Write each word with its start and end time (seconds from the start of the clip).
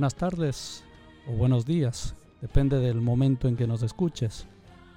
Buenas 0.00 0.14
tardes 0.14 0.82
o 1.28 1.32
buenos 1.32 1.66
días, 1.66 2.14
depende 2.40 2.78
del 2.78 3.02
momento 3.02 3.48
en 3.48 3.56
que 3.56 3.66
nos 3.66 3.82
escuches. 3.82 4.46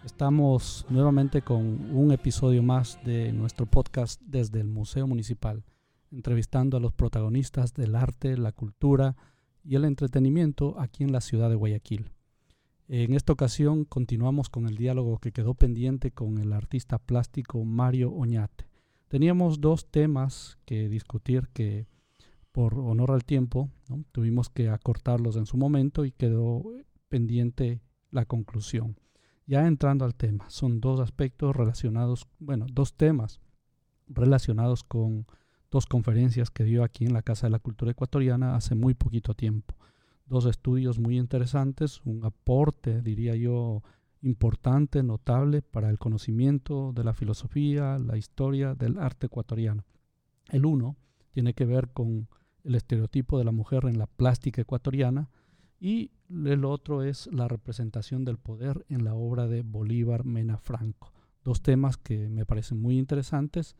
Estamos 0.05 0.85
nuevamente 0.89 1.41
con 1.41 1.93
un 1.93 2.13
episodio 2.13 2.63
más 2.63 2.97
de 3.03 3.33
nuestro 3.33 3.65
podcast 3.65 4.21
desde 4.21 4.61
el 4.61 4.67
Museo 4.67 5.05
Municipal, 5.05 5.65
entrevistando 6.09 6.77
a 6.77 6.79
los 6.79 6.93
protagonistas 6.93 7.73
del 7.73 7.95
arte, 7.95 8.37
la 8.37 8.53
cultura 8.53 9.17
y 9.61 9.75
el 9.75 9.83
entretenimiento 9.83 10.79
aquí 10.79 11.03
en 11.03 11.11
la 11.11 11.19
ciudad 11.19 11.49
de 11.49 11.55
Guayaquil. 11.55 12.13
En 12.87 13.13
esta 13.13 13.33
ocasión 13.33 13.83
continuamos 13.83 14.47
con 14.47 14.67
el 14.69 14.77
diálogo 14.77 15.17
que 15.17 15.33
quedó 15.33 15.53
pendiente 15.53 16.11
con 16.11 16.37
el 16.37 16.53
artista 16.53 16.97
plástico 16.97 17.65
Mario 17.65 18.13
Oñate. 18.13 18.69
Teníamos 19.09 19.59
dos 19.59 19.85
temas 19.91 20.57
que 20.63 20.87
discutir 20.87 21.49
que 21.49 21.87
por 22.53 22.79
honor 22.79 23.11
al 23.11 23.25
tiempo 23.25 23.69
tuvimos 24.11 24.49
que 24.49 24.69
acortarlos 24.69 25.35
en 25.35 25.47
su 25.47 25.57
momento 25.57 26.05
y 26.05 26.11
quedó 26.11 26.63
pendiente 27.09 27.81
la 28.11 28.25
conclusión. 28.25 28.95
Ya 29.45 29.67
entrando 29.67 30.05
al 30.05 30.15
tema, 30.15 30.49
son 30.49 30.79
dos 30.79 31.01
aspectos 31.01 31.55
relacionados, 31.55 32.27
bueno, 32.39 32.67
dos 32.71 32.93
temas 32.93 33.41
relacionados 34.07 34.83
con 34.83 35.25
dos 35.71 35.87
conferencias 35.87 36.51
que 36.51 36.63
dio 36.63 36.83
aquí 36.83 37.05
en 37.05 37.13
la 37.13 37.23
Casa 37.23 37.47
de 37.47 37.51
la 37.51 37.59
Cultura 37.59 37.91
Ecuatoriana 37.91 38.55
hace 38.55 38.75
muy 38.75 38.93
poquito 38.93 39.33
tiempo. 39.33 39.75
Dos 40.27 40.45
estudios 40.45 40.99
muy 40.99 41.17
interesantes, 41.17 42.01
un 42.05 42.23
aporte, 42.23 43.01
diría 43.01 43.35
yo, 43.35 43.81
importante, 44.21 45.01
notable 45.01 45.63
para 45.63 45.89
el 45.89 45.97
conocimiento 45.97 46.93
de 46.93 47.03
la 47.03 47.15
filosofía, 47.15 47.97
la 47.97 48.15
historia 48.15 48.75
del 48.75 48.99
arte 48.99 49.25
ecuatoriano. 49.25 49.85
El 50.49 50.67
uno 50.67 50.95
tiene 51.31 51.55
que 51.55 51.65
ver 51.65 51.89
con 51.89 52.29
el 52.63 52.75
estereotipo 52.75 53.37
de 53.37 53.45
la 53.45 53.51
mujer 53.51 53.85
en 53.85 53.97
la 53.97 54.07
plástica 54.07 54.61
ecuatoriana 54.61 55.29
y 55.79 56.11
el 56.29 56.65
otro 56.65 57.03
es 57.03 57.27
la 57.31 57.47
representación 57.47 58.25
del 58.25 58.37
poder 58.37 58.85
en 58.89 59.03
la 59.03 59.13
obra 59.15 59.47
de 59.47 59.61
Bolívar 59.61 60.23
Mena 60.23 60.57
Franco. 60.57 61.11
Dos 61.43 61.61
temas 61.61 61.97
que 61.97 62.29
me 62.29 62.45
parecen 62.45 62.81
muy 62.81 62.97
interesantes 62.97 63.75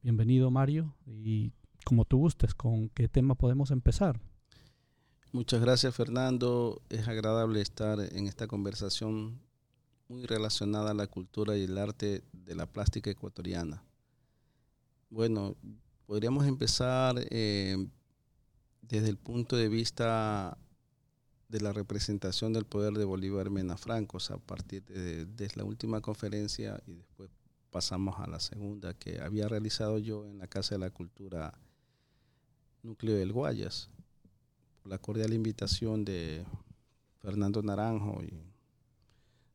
Bienvenido 0.00 0.50
Mario 0.50 0.94
y 1.06 1.52
como 1.84 2.04
tú 2.04 2.18
gustes, 2.18 2.54
¿con 2.54 2.88
qué 2.90 3.08
tema 3.08 3.34
podemos 3.34 3.72
empezar? 3.72 4.20
Muchas 5.32 5.60
gracias 5.60 5.94
Fernando, 5.94 6.80
es 6.88 7.08
agradable 7.08 7.60
estar 7.60 7.98
en 8.00 8.28
esta 8.28 8.46
conversación 8.46 9.40
muy 10.08 10.24
relacionada 10.24 10.92
a 10.92 10.94
la 10.94 11.08
cultura 11.08 11.56
y 11.56 11.64
el 11.64 11.76
arte 11.76 12.22
de 12.32 12.54
la 12.54 12.66
plástica 12.66 13.10
ecuatoriana. 13.10 13.82
Bueno, 15.10 15.56
podríamos 16.06 16.46
empezar 16.46 17.16
eh, 17.30 17.88
desde 18.88 19.08
el 19.08 19.16
punto 19.16 19.56
de 19.56 19.68
vista 19.68 20.56
de 21.48 21.60
la 21.60 21.72
representación 21.72 22.52
del 22.52 22.64
poder 22.64 22.94
de 22.94 23.04
Bolívar 23.04 23.50
Mena 23.50 23.76
Franco, 23.76 24.18
a 24.30 24.36
partir 24.38 24.84
de, 24.84 25.24
de, 25.24 25.50
la 25.54 25.64
última 25.64 26.00
conferencia 26.00 26.80
y 26.86 26.94
después 26.94 27.30
pasamos 27.70 28.18
a 28.18 28.26
la 28.26 28.40
segunda 28.40 28.94
que 28.94 29.20
había 29.20 29.48
realizado 29.48 29.98
yo 29.98 30.26
en 30.26 30.38
la 30.38 30.46
Casa 30.46 30.74
de 30.74 30.80
la 30.80 30.90
Cultura 30.90 31.58
Núcleo 32.82 33.16
del 33.16 33.32
Guayas, 33.32 33.90
por 34.82 34.90
la 34.90 34.98
cordial 34.98 35.32
invitación 35.32 36.04
de 36.04 36.44
Fernando 37.20 37.62
Naranjo, 37.62 38.22
y 38.22 38.32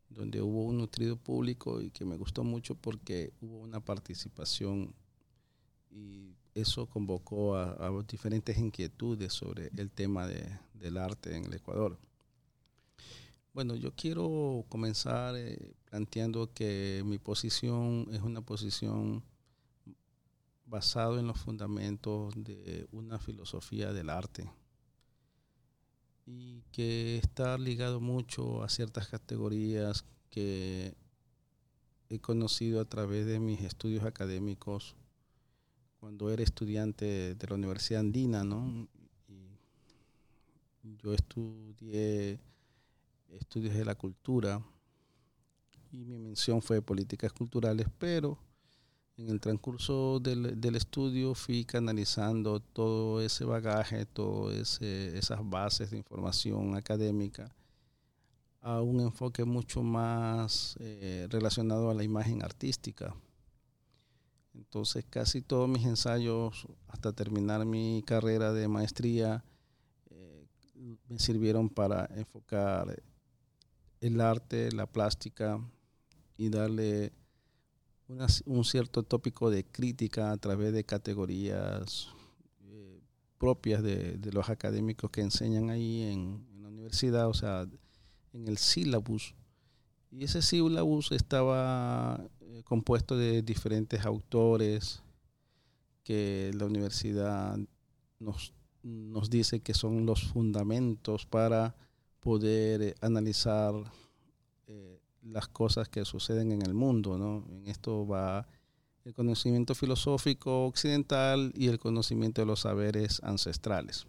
donde 0.10 0.42
hubo 0.42 0.64
un 0.64 0.78
nutrido 0.78 1.16
público 1.16 1.82
y 1.82 1.90
que 1.90 2.06
me 2.06 2.18
gustó 2.18 2.44
mucho 2.44 2.76
porque 2.76 3.34
hubo 3.42 3.60
una 3.60 3.80
participación 3.80 4.94
y 5.90 6.36
eso 6.56 6.86
convocó 6.88 7.56
a, 7.56 7.90
diferentes 8.08 8.58
inquietudes 8.58 9.34
sobre 9.34 9.70
el 9.76 9.92
tema 9.92 10.28
del 10.28 10.98
arte 10.98 11.36
en 11.36 11.46
el 11.46 11.54
Ecuador. 11.54 11.98
Bueno, 13.54 13.76
yo 13.76 13.94
quiero 13.96 14.66
comenzar 14.70 15.36
eh, 15.38 15.74
planteando 15.86 16.52
que 16.54 17.04
mi 17.06 17.20
posición 17.20 18.08
es 18.12 18.22
una 18.22 18.42
posición 18.42 19.24
basada 20.66 21.20
en 21.20 21.28
los 21.28 21.40
fundamentos 21.40 22.34
de 22.36 22.88
una 22.92 23.20
filosofía 23.20 23.94
del 23.94 24.10
arte 24.10 24.50
y 26.26 26.62
que 26.72 27.18
está 27.18 27.58
ligado 27.58 28.00
mucho 28.00 28.64
a 28.64 28.70
ciertas 28.70 29.08
categorías 29.08 30.06
que 30.30 30.96
he 32.10 32.20
conocido 32.20 32.80
a 32.82 32.86
través 32.86 33.26
de 33.26 33.40
mis 33.40 33.62
estudios 33.62 34.04
académicos 34.04 34.96
cuando 36.04 36.30
era 36.30 36.44
estudiante 36.44 37.34
de 37.34 37.48
la 37.48 37.56
Universidad 37.56 38.02
Andina, 38.02 38.44
¿no? 38.44 38.90
Y 40.84 40.98
yo 40.98 41.14
estudié 41.14 42.42
estudios 43.30 43.74
de 43.74 43.86
la 43.86 43.96
cultura 43.96 44.62
y 45.94 46.04
mi 46.04 46.18
mención 46.18 46.62
fue 46.62 46.82
políticas 46.82 47.32
culturales, 47.32 47.88
pero 47.98 48.38
en 49.16 49.30
el 49.30 49.40
transcurso 49.40 50.20
del, 50.20 50.60
del 50.60 50.76
estudio 50.76 51.36
fui 51.36 51.64
canalizando 51.64 52.60
todo 52.60 53.22
ese 53.22 53.46
bagaje, 53.46 54.06
todas 54.06 54.82
esas 54.82 55.40
bases 55.50 55.92
de 55.92 56.00
información 56.00 56.76
académica 56.76 57.56
a 58.60 58.82
un 58.82 59.00
enfoque 59.00 59.46
mucho 59.46 59.82
más 59.82 60.76
eh, 60.82 61.28
relacionado 61.30 61.90
a 61.90 61.94
la 61.94 62.04
imagen 62.04 62.44
artística. 62.44 63.16
Entonces 64.54 65.06
casi 65.10 65.42
todos 65.42 65.68
mis 65.68 65.86
ensayos 65.86 66.68
hasta 66.88 67.12
terminar 67.12 67.66
mi 67.66 68.04
carrera 68.06 68.54
de 68.54 68.68
maestría 68.68 69.44
eh, 70.10 70.46
me 71.10 71.20
sirvieron 71.20 71.70
para 71.70 72.06
enfocar 72.16 73.02
el 74.00 74.22
arte, 74.22 74.72
la 74.72 74.86
plástica 74.86 75.60
y 76.38 76.50
darle 76.50 77.14
un 78.46 78.66
cierto 78.66 79.04
tópico 79.04 79.50
de 79.50 79.64
crítica 79.64 80.32
a 80.32 80.38
través 80.38 80.74
de 80.74 80.84
categorías 80.84 82.10
eh, 82.66 83.00
propias 83.38 83.82
de, 83.82 84.20
los 84.32 84.50
académicos 84.50 85.10
que 85.10 85.22
enseñan 85.22 85.70
ahí 85.70 86.04
en, 86.04 86.46
la 86.62 86.68
universidad, 86.68 87.28
o 87.28 87.34
sea, 87.34 87.66
en 88.34 88.48
el 88.48 88.58
sílabus. 88.58 89.36
Y 90.12 90.26
ese 90.26 90.42
sílabus 90.42 91.12
estaba 91.12 92.24
compuesto 92.64 93.18
de 93.18 93.42
diferentes 93.42 94.06
autores 94.06 95.02
que 96.04 96.52
la 96.54 96.66
universidad 96.66 97.58
nos, 98.20 98.54
nos 98.84 99.30
dice 99.30 99.62
que 99.62 99.74
son 99.74 100.06
los 100.06 100.24
fundamentos 100.24 101.26
para 101.26 101.76
poder 102.20 102.82
eh, 102.82 102.96
analizar 103.02 103.74
eh, 104.68 105.00
las 105.24 105.48
cosas 105.48 105.90
que 105.90 106.06
suceden 106.06 106.52
en 106.52 106.62
el 106.62 106.74
mundo. 106.74 107.18
¿no? 107.18 107.46
En 107.50 107.68
esto 107.68 108.06
va 108.06 108.48
el 109.06 109.14
conocimiento 109.14 109.76
filosófico 109.76 110.66
occidental 110.66 111.52
y 111.56 111.68
el 111.68 111.80
conocimiento 111.80 112.42
de 112.42 112.48
los 112.48 112.62
saberes 112.62 113.22
ancestrales. 113.24 114.06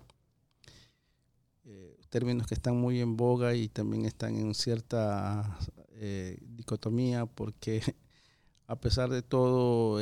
Eh, 1.65 1.97
términos 2.09 2.47
que 2.47 2.55
están 2.55 2.77
muy 2.77 3.01
en 3.01 3.17
boga 3.17 3.55
y 3.55 3.69
también 3.69 4.05
están 4.05 4.37
en 4.37 4.55
cierta 4.55 5.59
dicotomía 6.41 7.25
porque 7.25 7.81
a 8.67 8.77
pesar 8.77 9.11
de 9.11 9.23
todo 9.23 10.01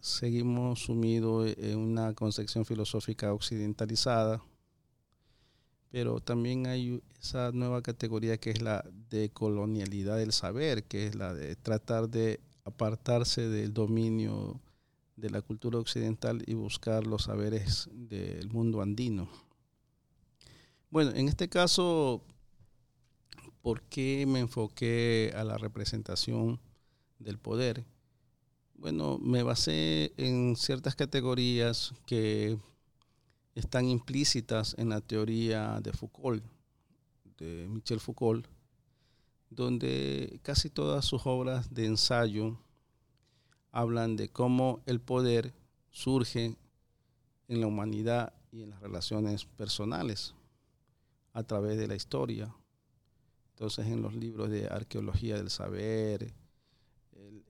seguimos 0.00 0.80
sumidos 0.80 1.54
en 1.56 1.78
una 1.78 2.14
concepción 2.14 2.64
filosófica 2.64 3.32
occidentalizada 3.32 4.42
pero 5.90 6.20
también 6.20 6.66
hay 6.66 7.02
esa 7.20 7.50
nueva 7.52 7.82
categoría 7.82 8.38
que 8.38 8.50
es 8.50 8.62
la 8.62 8.84
de 9.10 9.30
colonialidad 9.30 10.18
del 10.18 10.32
saber, 10.32 10.84
que 10.84 11.06
es 11.06 11.16
la 11.16 11.34
de 11.34 11.56
tratar 11.56 12.08
de 12.08 12.40
apartarse 12.64 13.48
del 13.48 13.74
dominio 13.74 14.60
de 15.16 15.30
la 15.30 15.42
cultura 15.42 15.78
occidental 15.78 16.42
y 16.46 16.54
buscar 16.54 17.06
los 17.06 17.24
saberes 17.24 17.88
del 17.92 18.48
mundo 18.50 18.82
andino. 18.82 19.28
Bueno, 20.90 21.10
en 21.14 21.28
este 21.28 21.48
caso, 21.48 22.22
¿por 23.60 23.82
qué 23.82 24.24
me 24.26 24.38
enfoqué 24.38 25.32
a 25.36 25.42
la 25.42 25.58
representación 25.58 26.60
del 27.18 27.38
poder? 27.38 27.84
Bueno, 28.80 29.18
me 29.18 29.42
basé 29.42 30.14
en 30.16 30.56
ciertas 30.56 30.96
categorías 30.96 31.92
que 32.06 32.58
están 33.54 33.84
implícitas 33.84 34.74
en 34.78 34.88
la 34.88 35.02
teoría 35.02 35.82
de 35.82 35.92
Foucault, 35.92 36.42
de 37.36 37.68
Michel 37.68 38.00
Foucault, 38.00 38.46
donde 39.50 40.40
casi 40.42 40.70
todas 40.70 41.04
sus 41.04 41.26
obras 41.26 41.74
de 41.74 41.84
ensayo 41.84 42.58
hablan 43.70 44.16
de 44.16 44.30
cómo 44.30 44.80
el 44.86 44.98
poder 44.98 45.52
surge 45.90 46.56
en 47.48 47.60
la 47.60 47.66
humanidad 47.66 48.32
y 48.50 48.62
en 48.62 48.70
las 48.70 48.80
relaciones 48.80 49.44
personales 49.44 50.34
a 51.34 51.42
través 51.42 51.76
de 51.76 51.86
la 51.86 51.96
historia. 51.96 52.56
Entonces 53.50 53.88
en 53.88 54.00
los 54.00 54.14
libros 54.14 54.48
de 54.48 54.68
arqueología 54.68 55.36
del 55.36 55.50
saber, 55.50 56.32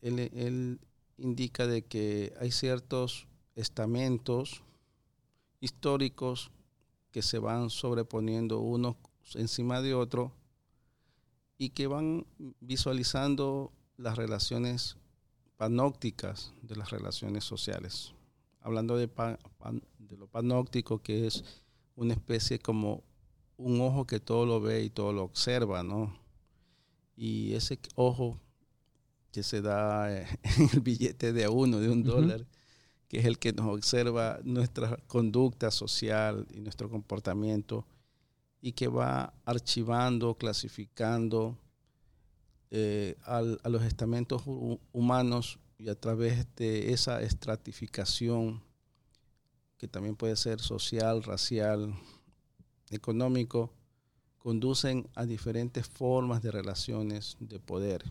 él, 0.02 0.18
él 0.32 0.80
indica 1.20 1.66
de 1.66 1.82
que 1.82 2.32
hay 2.40 2.50
ciertos 2.50 3.28
estamentos 3.54 4.62
históricos 5.60 6.50
que 7.10 7.22
se 7.22 7.38
van 7.38 7.70
sobreponiendo 7.70 8.60
unos 8.60 8.96
encima 9.34 9.82
de 9.82 9.94
otros 9.94 10.32
y 11.58 11.70
que 11.70 11.86
van 11.86 12.26
visualizando 12.60 13.72
las 13.96 14.16
relaciones 14.16 14.96
panópticas 15.56 16.54
de 16.62 16.76
las 16.76 16.90
relaciones 16.90 17.44
sociales. 17.44 18.14
Hablando 18.60 18.96
de, 18.96 19.08
de 19.98 20.16
lo 20.16 20.26
panóptico, 20.26 21.02
que 21.02 21.26
es 21.26 21.44
una 21.96 22.14
especie 22.14 22.58
como 22.58 23.02
un 23.58 23.80
ojo 23.82 24.06
que 24.06 24.20
todo 24.20 24.46
lo 24.46 24.60
ve 24.60 24.84
y 24.84 24.90
todo 24.90 25.12
lo 25.12 25.22
observa, 25.22 25.82
¿no? 25.82 26.18
Y 27.14 27.52
ese 27.52 27.78
ojo 27.94 28.40
que 29.32 29.42
se 29.42 29.62
da 29.62 30.10
en 30.18 30.70
el 30.72 30.80
billete 30.80 31.32
de 31.32 31.48
uno, 31.48 31.78
de 31.78 31.88
un 31.88 32.02
dólar, 32.02 32.46
que 33.08 33.18
es 33.18 33.24
el 33.24 33.38
que 33.38 33.52
nos 33.52 33.66
observa 33.66 34.40
nuestra 34.44 34.96
conducta 35.06 35.70
social 35.70 36.46
y 36.54 36.60
nuestro 36.60 36.88
comportamiento 36.88 37.86
y 38.62 38.72
que 38.72 38.88
va 38.88 39.32
archivando, 39.44 40.34
clasificando 40.34 41.58
eh, 42.70 43.16
a 43.24 43.68
los 43.68 43.82
estamentos 43.82 44.42
humanos 44.92 45.58
y 45.78 45.88
a 45.88 45.94
través 45.94 46.46
de 46.56 46.92
esa 46.92 47.22
estratificación 47.22 48.62
que 49.78 49.88
también 49.88 50.14
puede 50.14 50.36
ser 50.36 50.60
social, 50.60 51.22
racial, 51.22 51.94
económico, 52.90 53.72
conducen 54.36 55.08
a 55.14 55.24
diferentes 55.24 55.88
formas 55.88 56.42
de 56.42 56.50
relaciones 56.50 57.38
de 57.40 57.58
poder. 57.60 58.04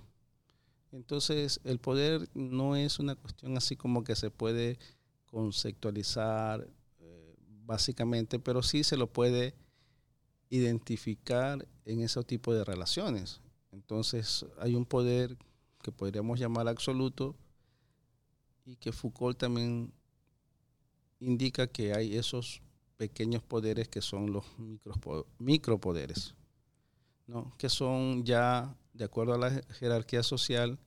Entonces, 0.91 1.59
el 1.63 1.79
poder 1.79 2.27
no 2.33 2.75
es 2.75 2.99
una 2.99 3.15
cuestión 3.15 3.55
así 3.57 3.75
como 3.75 4.03
que 4.03 4.15
se 4.15 4.31
puede 4.31 4.79
conceptualizar 5.27 6.67
eh, 6.99 7.35
básicamente, 7.65 8.39
pero 8.39 8.63
sí 8.63 8.83
se 8.83 8.97
lo 8.97 9.07
puede 9.07 9.53
identificar 10.49 11.67
en 11.85 12.01
ese 12.01 12.23
tipo 12.23 12.53
de 12.53 12.63
relaciones. 12.63 13.39
Entonces, 13.71 14.45
hay 14.59 14.75
un 14.75 14.85
poder 14.85 15.37
que 15.83 15.91
podríamos 15.91 16.39
llamar 16.39 16.67
absoluto 16.67 17.35
y 18.65 18.75
que 18.75 18.91
Foucault 18.91 19.37
también 19.37 19.93
indica 21.19 21.67
que 21.67 21.93
hay 21.93 22.15
esos 22.15 22.61
pequeños 22.97 23.41
poderes 23.43 23.87
que 23.87 24.01
son 24.01 24.33
los 24.33 24.45
micropoderes, 25.37 26.35
¿no? 27.27 27.53
que 27.57 27.69
son 27.69 28.23
ya, 28.23 28.75
de 28.99 29.05
acuerdo 29.05 29.33
a 29.33 29.37
la 29.37 29.61
jerarquía 29.79 30.23
social, 30.23 30.77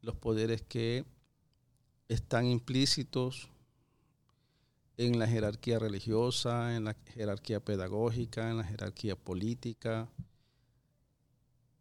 los 0.00 0.14
poderes 0.14 0.62
que 0.62 1.04
están 2.08 2.46
implícitos 2.46 3.48
en 4.96 5.18
la 5.18 5.26
jerarquía 5.26 5.80
religiosa, 5.80 6.76
en 6.76 6.84
la 6.84 6.94
jerarquía 7.14 7.58
pedagógica, 7.58 8.48
en 8.48 8.58
la 8.58 8.64
jerarquía 8.64 9.16
política. 9.16 10.08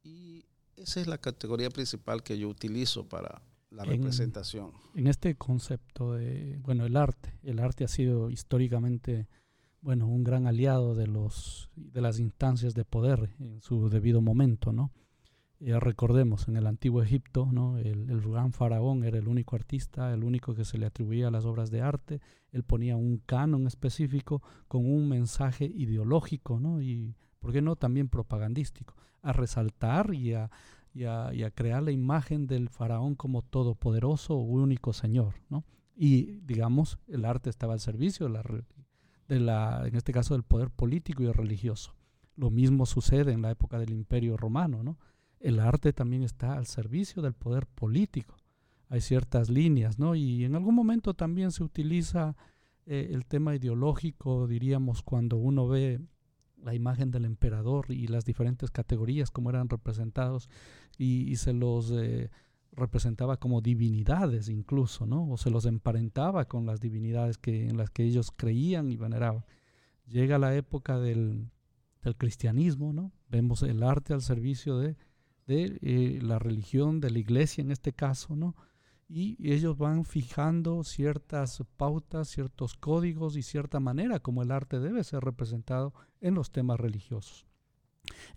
Y 0.04 0.46
esa 0.78 1.00
es 1.00 1.06
la 1.06 1.19
categoría 1.19 1.69
principal 1.69 2.24
que 2.24 2.40
yo 2.40 2.50
utilizo 2.50 3.08
para 3.08 3.44
la 3.69 3.86
representación. 3.86 4.72
En 4.96 5.06
este 5.06 5.36
concepto 5.36 6.13
de, 6.13 6.58
bueno, 6.63 6.88
el 6.88 6.98
arte, 6.98 7.38
el 7.44 7.60
arte 7.60 7.84
ha 7.84 7.88
sido 7.88 8.31
históricamente, 8.31 9.28
bueno, 9.81 10.08
un 10.08 10.24
gran 10.24 10.48
aliado 10.48 10.96
de 10.96 11.06
los 11.06 11.69
de 11.75 12.02
las 12.02 12.18
instancias 12.18 12.74
de 12.74 12.84
poder 12.84 13.30
en 13.40 13.62
su 13.62 13.90
debido 13.90 14.22
momento, 14.22 14.74
¿no? 14.74 14.92
Ya 15.63 15.80
recordemos, 15.80 16.48
en 16.48 16.58
el 16.58 16.66
antiguo 16.66 17.04
Egipto, 17.04 17.48
el, 17.78 18.10
el, 18.10 18.22
gran 18.22 18.52
faraón 18.52 19.04
era 19.04 19.19
el 19.19 19.28
único 19.28 19.56
artista, 19.56 20.12
el 20.12 20.24
único 20.24 20.56
que 20.56 20.66
se 20.66 20.80
le 20.80 20.88
atribuía 20.88 21.30
las 21.30 21.46
obras 21.46 21.69
de 21.69 21.81
arte. 21.81 22.19
Él 22.52 22.63
ponía 22.63 22.96
un 22.96 23.22
canon 23.28 23.68
específico 23.68 24.42
con 24.68 24.92
un 24.92 25.08
mensaje 25.08 25.66
ideológico, 25.66 26.60
¿no? 26.60 26.81
y, 26.81 27.16
¿por 27.40 27.52
qué 27.52 27.62
no?, 27.62 27.75
también 27.75 28.10
propagandístico, 28.10 28.96
a 29.22 29.34
resaltar 29.34 30.16
y 30.16 30.34
a, 30.34 30.50
crear 31.54 31.84
la 31.84 31.92
imagen 31.92 32.48
del 32.48 32.69
faraón 32.69 33.13
como 33.13 33.44
todopoderoso 33.44 34.34
o 34.34 34.42
único 34.42 34.94
señor. 34.94 35.36
Y, 35.96 36.40
digamos, 36.40 36.98
el 37.08 37.24
arte 37.24 37.52
estaba 37.52 37.74
al 37.74 37.80
servicio 37.80 38.28
de 38.28 38.34
la, 39.40 39.84
de 39.84 39.88
en 39.90 39.96
este 39.96 40.12
caso, 40.12 40.34
del 40.34 40.44
poder 40.44 40.72
político 40.72 41.22
y 41.22 41.31
religioso. 41.31 41.94
Lo 42.36 42.50
mismo 42.50 42.88
sucede 42.88 43.31
en 43.31 43.44
la 43.44 43.52
época 43.52 43.78
del 43.78 43.92
Imperio 43.92 44.38
Romano, 44.38 44.81
¿no? 44.81 44.98
El 45.42 45.60
arte 45.60 45.94
también 45.94 46.24
está 46.24 46.58
al 46.58 46.66
servicio 46.66 47.22
del 47.22 47.34
poder 47.34 47.66
político. 47.66 48.36
Hay 48.90 49.02
ciertas 49.02 49.50
líneas, 49.50 50.00
¿no? 50.00 50.16
Y 50.16 50.44
en 50.44 50.56
algún 50.56 50.76
momento 50.76 51.14
también 51.14 51.52
se 51.52 51.64
utiliza 51.64 52.36
eh, 52.86 53.10
el 53.12 53.26
tema 53.26 53.56
ideológico, 53.56 54.48
diríamos, 54.48 55.02
cuando 55.02 55.38
uno 55.38 55.68
ve 55.68 56.00
la 56.64 56.76
imagen 56.76 57.10
del 57.10 57.26
emperador 57.26 57.86
y 57.90 58.08
las 58.08 58.26
diferentes 58.26 58.70
categorías 58.70 59.32
como 59.32 59.50
eran 59.50 59.70
representados 59.70 60.50
y, 60.98 61.36
se 61.38 61.54
los 61.54 61.92
eh, 61.92 62.30
representaba 62.74 63.38
como 63.38 63.62
divinidades 63.62 64.48
incluso, 64.50 65.08
¿no? 65.08 65.28
O 65.30 65.38
se 65.38 65.50
los 65.50 65.66
emparentaba 65.66 66.46
con 66.46 66.66
las 66.66 66.80
divinidades 66.80 67.38
que, 67.38 67.68
en 67.68 67.78
las 67.78 67.90
que 67.90 68.04
ellos 68.04 68.32
creían 68.36 68.92
y 68.92 68.98
veneraban. 68.98 69.44
Llega 70.06 70.38
la 70.38 70.56
época 70.56 71.00
del, 71.00 71.50
del 72.04 72.16
cristianismo, 72.16 72.94
¿no? 72.94 73.12
Vemos 73.30 73.64
el 73.64 73.82
arte 73.82 74.14
al 74.14 74.22
servicio 74.22 74.78
de 74.78 74.98
de 75.51 75.80
eh, 75.81 76.19
la 76.21 76.39
religión, 76.39 77.01
de 77.01 77.12
la 77.12 77.19
iglesia 77.19 77.62
en 77.62 77.71
este 77.71 77.92
caso, 77.94 78.36
¿no? 78.36 78.56
Y 79.09 79.36
ellos 79.51 79.77
van 79.77 80.06
fijando 80.06 80.86
ciertas 80.86 81.62
pautas, 81.75 82.30
ciertos 82.30 82.75
códigos 82.75 83.36
y 83.36 83.44
cierta 83.44 83.81
manera 83.81 84.21
como 84.21 84.42
el 84.42 84.51
arte 84.51 84.80
debe 84.80 85.03
ser 85.03 85.21
representado 85.24 85.94
en 86.21 86.36
los 86.36 86.51
temas 86.51 86.80
religiosos. 86.80 87.45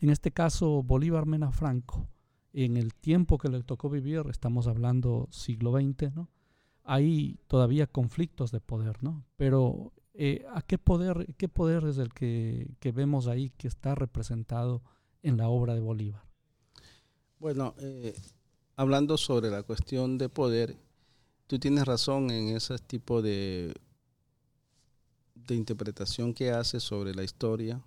En 0.01 0.11
este 0.11 0.33
caso, 0.33 0.83
Bolívar 0.83 1.27
Mena 1.27 1.53
Franco, 1.53 2.09
en 2.53 2.77
el 2.77 2.93
tiempo 2.93 3.39
que 3.39 3.49
le 3.49 3.63
tocó 3.63 3.89
vivir, 3.89 4.23
estamos 4.29 4.67
hablando 4.67 5.29
siglo 5.31 5.73
XX, 5.73 6.13
¿no? 6.13 6.29
Hay 6.83 7.39
todavía 7.47 7.87
conflictos 7.87 8.51
de 8.51 8.61
poder, 8.61 9.01
¿no? 9.03 9.25
Pero 9.37 9.93
eh, 10.13 10.45
¿a 10.53 10.63
qué 10.63 10.79
poder, 10.79 11.35
qué 11.37 11.49
poder 11.49 11.85
es 11.85 11.99
el 11.99 12.13
que, 12.13 12.75
que 12.81 12.91
vemos 12.91 13.29
ahí 13.29 13.51
que 13.51 13.69
está 13.69 13.95
representado 13.95 14.83
en 15.23 15.37
la 15.37 15.49
obra 15.49 15.75
de 15.75 15.81
Bolívar? 15.81 16.24
Bueno, 17.45 17.75
eh, 17.77 18.15
hablando 18.75 19.19
sobre 19.19 19.51
la 19.51 19.63
cuestión 19.63 20.17
de 20.17 20.31
poder, 20.31 20.79
tú 21.47 21.59
tienes 21.59 21.85
razón 21.85 22.31
en 22.31 22.57
ese 22.57 22.79
tipo 22.79 23.21
de, 23.21 23.75
de 25.35 25.55
interpretación 25.55 26.33
que 26.33 26.53
haces 26.53 26.83
sobre 26.83 27.15
la 27.15 27.23
historia, 27.23 27.83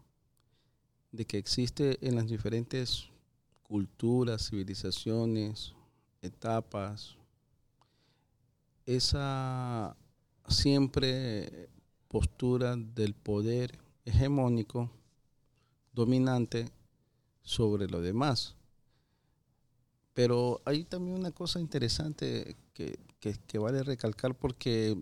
de 1.12 1.26
que 1.26 1.40
existe 1.40 1.98
en 2.08 2.18
las 2.18 2.28
diferentes 2.28 3.10
culturas, 3.64 4.48
civilizaciones, 4.48 5.74
etapas, 6.22 7.16
esa 8.86 9.98
siempre 10.48 11.68
postura 12.10 12.76
del 12.76 13.16
poder 13.16 13.80
hegemónico 14.06 14.92
dominante 15.94 16.70
sobre 17.42 17.88
lo 17.88 18.02
demás. 18.02 18.54
Pero 20.17 20.63
hay 20.65 20.83
también 20.83 21.15
una 21.15 21.29
cosa 21.29 21.59
interesante 21.59 22.55
que, 22.74 23.59
vale 23.59 23.83
recalcar 23.83 24.33
porque 24.33 24.97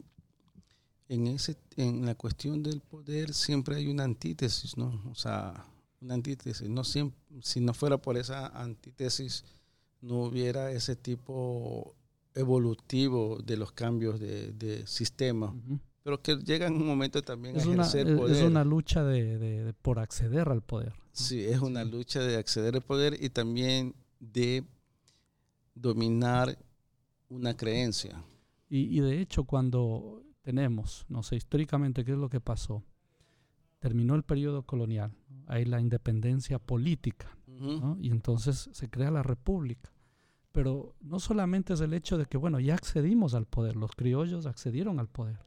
en, 1.08 1.28
ese, 1.28 1.56
en 1.78 2.06
la 2.06 2.16
cuestión 2.16 2.62
del 2.62 2.82
poder 2.82 3.34
siempre 3.34 3.78
hay 3.78 3.88
una 3.88 4.04
antítesis, 4.04 4.76
¿no? 4.76 5.02
O 5.10 5.16
sea, 5.16 5.54
una 6.02 6.16
antítesis. 6.16 6.68
No 6.68 6.84
siempre, 6.84 7.18
si 7.42 7.62
no 7.62 7.74
fuera 7.74 7.98
por 7.98 8.18
esa 8.18 8.48
antítesis, 8.48 9.46
no 10.02 10.24
hubiera 10.24 10.70
ese 10.72 10.98
tipo 10.98 11.96
evolutivo 12.34 13.40
de 13.42 13.56
los 13.56 13.72
cambios 13.72 14.20
de, 14.20 14.84
sistema. 14.86 15.56
Pero 16.04 16.22
que 16.22 16.36
llega 16.36 16.68
en 16.68 16.74
un 16.74 16.86
momento 16.86 17.22
también 17.22 17.56
a 17.56 17.60
ejercer 17.60 18.08
una, 18.08 18.18
poder. 18.18 18.36
Es 18.36 18.44
una 18.44 18.66
lucha 18.66 19.02
de, 19.06 19.74
por 19.82 19.98
acceder 20.00 20.50
al 20.50 20.62
poder. 20.62 20.92
Sí, 21.14 21.46
es 21.46 21.62
una 21.62 21.86
lucha 21.86 22.20
de 22.20 22.36
acceder 22.36 22.76
al 22.76 22.82
poder 22.82 23.16
y 23.18 23.30
también 23.30 23.96
de 24.20 24.66
dominar 25.76 26.58
una 27.30 27.56
creencia. 27.56 28.24
Y, 28.68 29.00
de 29.00 29.22
hecho, 29.22 29.44
cuando 29.44 30.24
tenemos, 30.42 31.06
no 31.08 31.22
sé, 31.22 31.36
históricamente 31.36 32.04
qué 32.04 32.14
es 32.14 32.18
lo 32.18 32.30
que 32.30 32.42
pasó, 32.42 32.84
terminó 33.80 34.16
el 34.16 34.24
periodo 34.24 34.64
colonial, 34.64 35.14
hay 35.48 35.66
la 35.66 35.80
independencia 35.80 36.58
política, 36.58 37.38
y 38.00 38.10
entonces 38.10 38.70
se 38.74 38.90
crea 38.90 39.12
la 39.12 39.24
república. 39.24 39.92
Pero 40.52 40.96
no 41.02 41.20
solamente 41.20 41.74
es 41.74 41.82
el 41.82 41.94
hecho 41.94 42.18
de 42.18 42.26
que, 42.26 42.38
bueno, 42.38 42.60
ya 42.60 42.74
accedimos 42.74 43.34
al 43.34 43.46
poder, 43.46 43.76
los 43.76 43.92
criollos 43.92 44.46
accedieron 44.46 45.00
al 45.00 45.08
poder, 45.08 45.40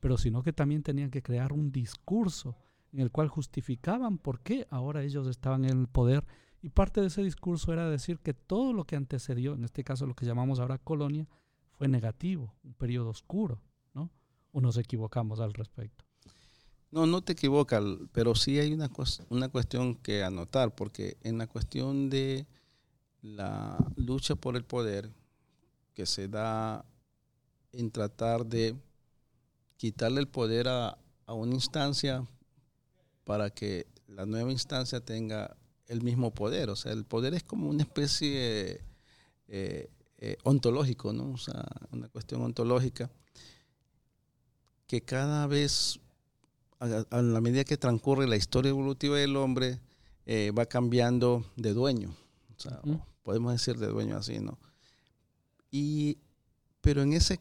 pero 0.00 0.18
sino 0.18 0.42
que 0.42 0.52
también 0.52 0.82
tenían 0.82 1.10
que 1.10 1.22
crear 1.22 1.52
un 1.52 1.72
discurso 1.72 2.56
en 2.92 3.00
el 3.00 3.10
cual 3.10 3.28
justificaban 3.28 4.18
por 4.18 4.40
qué 4.40 4.66
ahora 4.70 5.02
ellos 5.02 5.26
estaban 5.26 5.64
en 5.64 5.80
el 5.80 5.88
poder 5.88 6.24
y 6.66 6.70
parte 6.70 7.00
de 7.00 7.06
ese 7.06 7.22
discurso 7.22 7.72
era 7.72 7.88
decir 7.88 8.18
que 8.18 8.34
todo 8.34 8.72
lo 8.72 8.82
que 8.82 8.96
antecedió, 8.96 9.54
en 9.54 9.62
este 9.62 9.84
caso 9.84 10.04
lo 10.04 10.16
que 10.16 10.26
llamamos 10.26 10.58
ahora 10.58 10.78
colonia, 10.78 11.28
fue 11.70 11.86
negativo, 11.86 12.56
un 12.64 12.74
periodo 12.74 13.10
oscuro, 13.10 13.62
¿no? 13.94 14.10
¿O 14.50 14.60
nos 14.60 14.76
equivocamos 14.76 15.38
al 15.38 15.54
respecto? 15.54 16.04
No, 16.90 17.06
no 17.06 17.22
te 17.22 17.34
equivocas, 17.34 17.84
pero 18.10 18.34
sí 18.34 18.58
hay 18.58 18.72
una, 18.72 18.90
una 19.28 19.48
cuestión 19.48 19.94
que 19.94 20.24
anotar, 20.24 20.74
porque 20.74 21.16
en 21.22 21.38
la 21.38 21.46
cuestión 21.46 22.10
de 22.10 22.48
la 23.22 23.78
lucha 23.94 24.34
por 24.34 24.56
el 24.56 24.64
poder 24.64 25.12
que 25.94 26.04
se 26.04 26.26
da 26.26 26.84
en 27.70 27.92
tratar 27.92 28.44
de 28.44 28.74
quitarle 29.76 30.18
el 30.18 30.26
poder 30.26 30.66
a, 30.66 30.98
una 31.28 31.54
instancia 31.54 32.26
para 33.22 33.50
que 33.50 33.86
la 34.08 34.26
nueva 34.26 34.50
instancia 34.50 34.98
tenga 34.98 35.56
el 35.88 36.02
mismo 36.02 36.32
poder. 36.32 36.70
O 36.70 36.76
sea, 36.76 36.92
el 36.92 37.04
poder 37.04 37.34
es 37.34 37.42
como 37.42 37.68
una 37.68 37.82
especie 37.82 38.80
eh, 39.48 39.90
eh, 40.18 40.36
ontológico, 40.44 41.12
¿no? 41.12 41.32
O 41.32 41.38
sea, 41.38 41.64
una 41.90 42.08
cuestión 42.08 42.42
ontológica 42.42 43.10
que 44.86 45.00
cada 45.02 45.46
vez, 45.46 45.98
a, 46.78 47.22
la 47.22 47.40
medida 47.40 47.64
que 47.64 47.76
transcurre 47.76 48.28
la 48.28 48.36
historia 48.36 48.70
evolutiva 48.70 49.16
del 49.16 49.36
hombre, 49.36 49.80
eh, 50.26 50.52
va 50.56 50.66
cambiando 50.66 51.44
de 51.56 51.72
dueño. 51.72 52.14
O 52.56 52.60
sea, 52.60 52.80
podemos 53.22 53.52
decir 53.52 53.78
de 53.78 53.88
dueño 53.88 54.16
así, 54.16 54.38
¿no? 54.38 54.58
Y, 55.70 56.18
pero 56.80 57.02
en 57.02 57.12
ese 57.12 57.40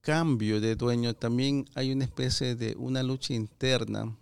cambio 0.00 0.60
de 0.60 0.76
dueño 0.76 1.14
también 1.14 1.64
hay 1.74 1.90
una 1.90 2.04
especie 2.04 2.54
de 2.54 2.76
una 2.76 3.02
lucha 3.02 3.32
interna 3.32 4.14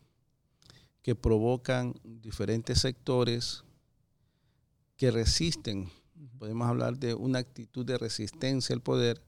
que 1.03 1.15
provocan 1.15 1.95
diferentes 2.05 2.81
sectores 2.81 3.65
que 4.97 5.11
resisten. 5.11 5.91
Podemos 6.39 6.69
hablar 6.69 6.99
de 6.99 7.15
una 7.15 7.41
actitud 7.41 7.85
de 7.85 7.99
resistencia 7.99 8.75
al 8.75 8.81
poder 8.81 9.21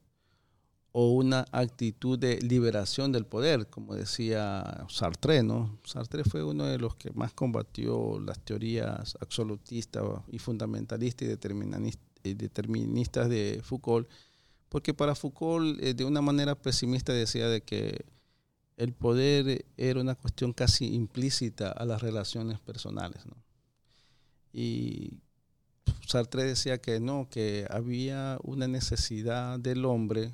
o 0.97 1.11
una 1.11 1.45
actitud 1.51 2.17
de 2.17 2.39
liberación 2.39 3.11
del 3.11 3.25
poder, 3.25 3.67
como 3.67 3.95
decía 3.95 4.85
Sartre, 4.87 5.43
¿no? 5.43 5.77
Sartre 5.83 6.23
fue 6.23 6.41
uno 6.41 6.63
de 6.63 6.77
los 6.77 6.95
que 6.95 7.11
más 7.11 7.33
combatió 7.33 8.17
las 8.21 8.39
teorías 8.39 9.17
absolutistas 9.19 10.03
y 10.29 10.39
fundamentalistas 10.39 11.27
y 12.23 12.33
deterministas 12.33 13.27
de 13.27 13.59
Foucault, 13.61 14.07
porque 14.69 14.93
para 14.93 15.15
Foucault, 15.15 15.83
eh, 15.83 15.93
de 15.93 16.05
una 16.05 16.21
manera 16.21 16.55
pesimista, 16.55 17.11
decía 17.11 17.49
de 17.49 17.61
que 17.61 18.05
el 18.77 18.93
poder 18.93 19.65
era 19.77 20.01
una 20.01 20.15
cuestión 20.15 20.53
casi 20.53 20.93
implícita 20.93 21.71
a 21.71 21.85
las 21.85 22.01
relaciones 22.01 22.59
personales. 22.59 23.23
Y 24.51 25.13
Sartre 26.07 26.43
decía 26.43 26.79
que 26.79 26.99
no, 26.99 27.27
que 27.29 27.67
había 27.69 28.37
una 28.43 28.67
necesidad 28.67 29.59
del 29.59 29.85
hombre 29.85 30.33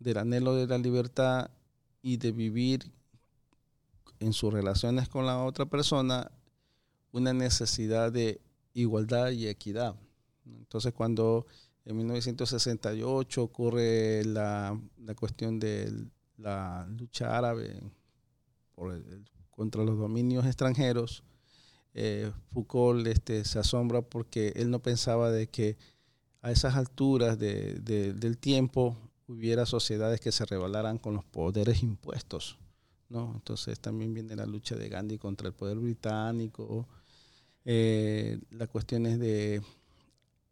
del 0.00 0.16
anhelo 0.16 0.56
de 0.56 0.66
la 0.66 0.78
libertad 0.78 1.50
y 2.02 2.16
de 2.16 2.32
vivir 2.32 2.90
en 4.18 4.32
sus 4.32 4.52
relaciones 4.52 5.08
con 5.08 5.26
la 5.26 5.44
otra 5.44 5.66
persona 5.66 6.30
una 7.12 7.32
necesidad 7.32 8.10
de 8.10 8.40
igualdad 8.74 9.30
y 9.30 9.46
equidad. 9.46 9.94
Entonces 10.46 10.92
cuando 10.94 11.46
en 11.84 11.96
1968 11.96 13.42
ocurre 13.42 14.24
la, 14.24 14.78
cuestión 15.16 15.60
de 15.60 15.92
la 16.40 16.86
lucha 16.88 17.36
árabe 17.36 17.80
contra 19.50 19.84
los 19.84 19.98
dominios 19.98 20.46
extranjeros, 20.46 21.22
eh, 21.92 22.32
Foucault 22.52 23.06
este, 23.06 23.44
se 23.44 23.58
asombra 23.58 24.00
porque 24.02 24.52
él 24.56 24.70
no 24.70 24.80
pensaba 24.80 25.30
de 25.30 25.48
que 25.48 25.76
a 26.42 26.50
esas 26.50 26.76
alturas 26.76 27.38
del 27.38 28.38
tiempo 28.38 28.96
hubiera 29.26 29.66
sociedades 29.66 30.20
que 30.20 30.32
se 30.32 30.46
rebelaran 30.46 30.98
con 30.98 31.14
los 31.14 31.24
poderes 31.24 31.82
impuestos. 31.82 32.58
¿no? 33.08 33.32
Entonces 33.34 33.78
también 33.80 34.14
viene 34.14 34.36
la 34.36 34.46
lucha 34.46 34.76
de 34.76 34.88
Gandhi 34.88 35.18
contra 35.18 35.48
el 35.48 35.54
poder 35.54 35.78
británico, 35.78 36.86
eh, 37.64 38.38
las 38.50 38.68
cuestiones 38.68 39.18
de 39.18 39.62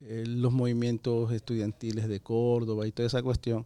eh, 0.00 0.24
los 0.26 0.52
movimientos 0.52 1.32
estudiantiles 1.32 2.08
de 2.08 2.20
Córdoba 2.20 2.86
y 2.86 2.92
toda 2.92 3.06
esa 3.06 3.22
cuestión. 3.22 3.64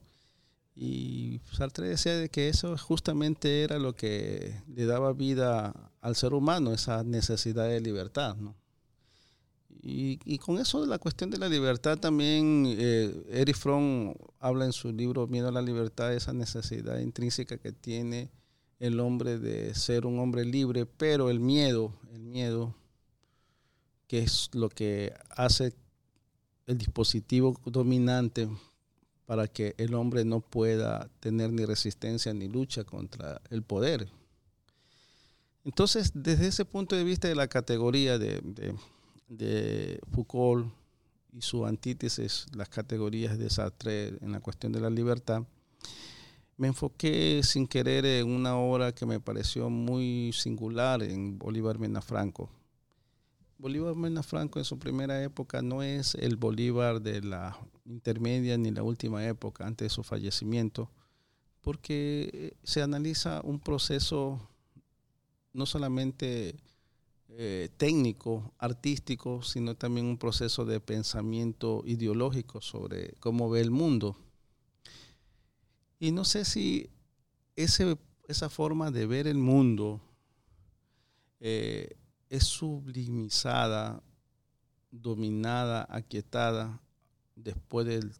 Y 0.74 1.40
Sartre 1.52 1.88
decía 1.88 2.16
de 2.16 2.28
que 2.28 2.48
eso 2.48 2.76
justamente 2.78 3.62
era 3.62 3.78
lo 3.78 3.94
que 3.94 4.54
le 4.74 4.86
daba 4.86 5.12
vida 5.12 5.74
al 6.00 6.16
ser 6.16 6.34
humano, 6.34 6.72
esa 6.72 7.04
necesidad 7.04 7.68
de 7.68 7.80
libertad. 7.80 8.36
¿no? 8.36 8.54
Y, 9.84 10.38
con 10.38 10.58
eso 10.58 10.80
de 10.80 10.86
la 10.86 10.98
cuestión 10.98 11.30
de 11.30 11.38
la 11.38 11.48
libertad 11.48 11.98
también, 11.98 12.64
eh, 12.68 13.12
Erich 13.30 13.56
Fromm 13.56 14.14
habla 14.38 14.64
en 14.64 14.72
su 14.72 14.92
libro 14.92 15.26
Miedo 15.26 15.48
a 15.48 15.52
la 15.52 15.60
libertad, 15.60 16.14
esa 16.14 16.32
necesidad 16.32 17.00
intrínseca 17.00 17.58
que 17.58 17.72
tiene 17.72 18.30
el 18.78 19.00
hombre 19.00 19.38
de 19.38 19.74
ser 19.74 20.06
un 20.06 20.20
hombre 20.20 20.44
libre, 20.44 20.86
pero 20.86 21.30
el 21.30 21.40
miedo, 21.40 21.92
el 22.12 22.22
miedo, 22.22 22.74
que 24.06 24.20
es 24.20 24.50
lo 24.52 24.68
que 24.68 25.12
hace 25.30 25.72
el 26.66 26.78
dispositivo 26.78 27.58
dominante 27.64 28.48
para 29.26 29.46
que 29.48 29.74
el 29.78 29.94
hombre 29.94 30.24
no 30.24 30.40
pueda 30.40 31.08
tener 31.20 31.52
ni 31.52 31.64
resistencia 31.64 32.34
ni 32.34 32.48
lucha 32.48 32.84
contra 32.84 33.40
el 33.50 33.62
poder. 33.62 34.08
Entonces, 35.64 36.10
desde 36.14 36.48
ese 36.48 36.64
punto 36.64 36.96
de 36.96 37.04
vista 37.04 37.28
de 37.28 37.34
la 37.34 37.46
categoría 37.46 38.18
de 38.18 40.00
Foucault 40.12 40.72
y 41.32 41.40
su 41.40 41.64
antítesis, 41.64 42.46
las 42.54 42.68
categorías 42.68 43.38
de 43.38 43.48
Sartre 43.48 44.08
en 44.20 44.32
la 44.32 44.40
cuestión 44.40 44.72
de 44.72 44.80
la 44.80 44.90
libertad, 44.90 45.44
me 46.56 46.68
enfoqué 46.68 47.40
sin 47.42 47.66
querer 47.66 48.04
en 48.04 48.28
una 48.28 48.56
obra 48.56 48.92
que 48.92 49.06
me 49.06 49.18
pareció 49.18 49.70
muy 49.70 50.32
singular 50.32 51.02
en 51.02 51.38
Bolívar 51.38 51.78
Mena 51.78 52.02
Franco. 52.02 52.50
Bolívar 53.58 53.94
Mena 53.94 54.22
Franco 54.22 54.58
en 54.58 54.64
su 54.64 54.78
primera 54.78 55.22
época 55.22 55.62
no 55.62 55.82
es 55.82 56.14
el 56.16 56.36
Bolívar 56.36 57.00
de 57.00 57.22
la 57.22 57.56
intermedia 57.84 58.56
ni 58.58 58.70
la 58.70 58.82
última 58.82 59.26
época 59.26 59.66
antes 59.66 59.86
de 59.86 59.90
su 59.90 60.02
fallecimiento, 60.02 60.90
porque 61.60 62.56
se 62.62 62.82
analiza 62.82 63.40
un 63.44 63.60
proceso 63.60 64.40
no 65.52 65.66
solamente 65.66 66.56
eh, 67.28 67.70
técnico, 67.78 68.52
artístico, 68.58 69.42
sino 69.42 69.74
también 69.74 70.06
un 70.06 70.18
proceso 70.18 70.66
de 70.66 70.80
pensamiento 70.80 71.82
ideológico 71.86 72.60
sobre 72.60 73.14
cómo 73.20 73.48
ve 73.48 73.60
el 73.60 73.70
mundo. 73.70 74.16
Y 75.98 76.12
no 76.12 76.24
sé 76.24 76.44
si 76.44 76.90
ese, 77.56 77.96
esa 78.28 78.50
forma 78.50 78.90
de 78.90 79.06
ver 79.06 79.26
el 79.26 79.38
mundo 79.38 80.02
eh, 81.40 81.96
es 82.28 82.44
sublimizada, 82.44 84.02
dominada, 84.90 85.86
aquietada 85.88 86.81
después 87.42 87.86
del 87.86 88.12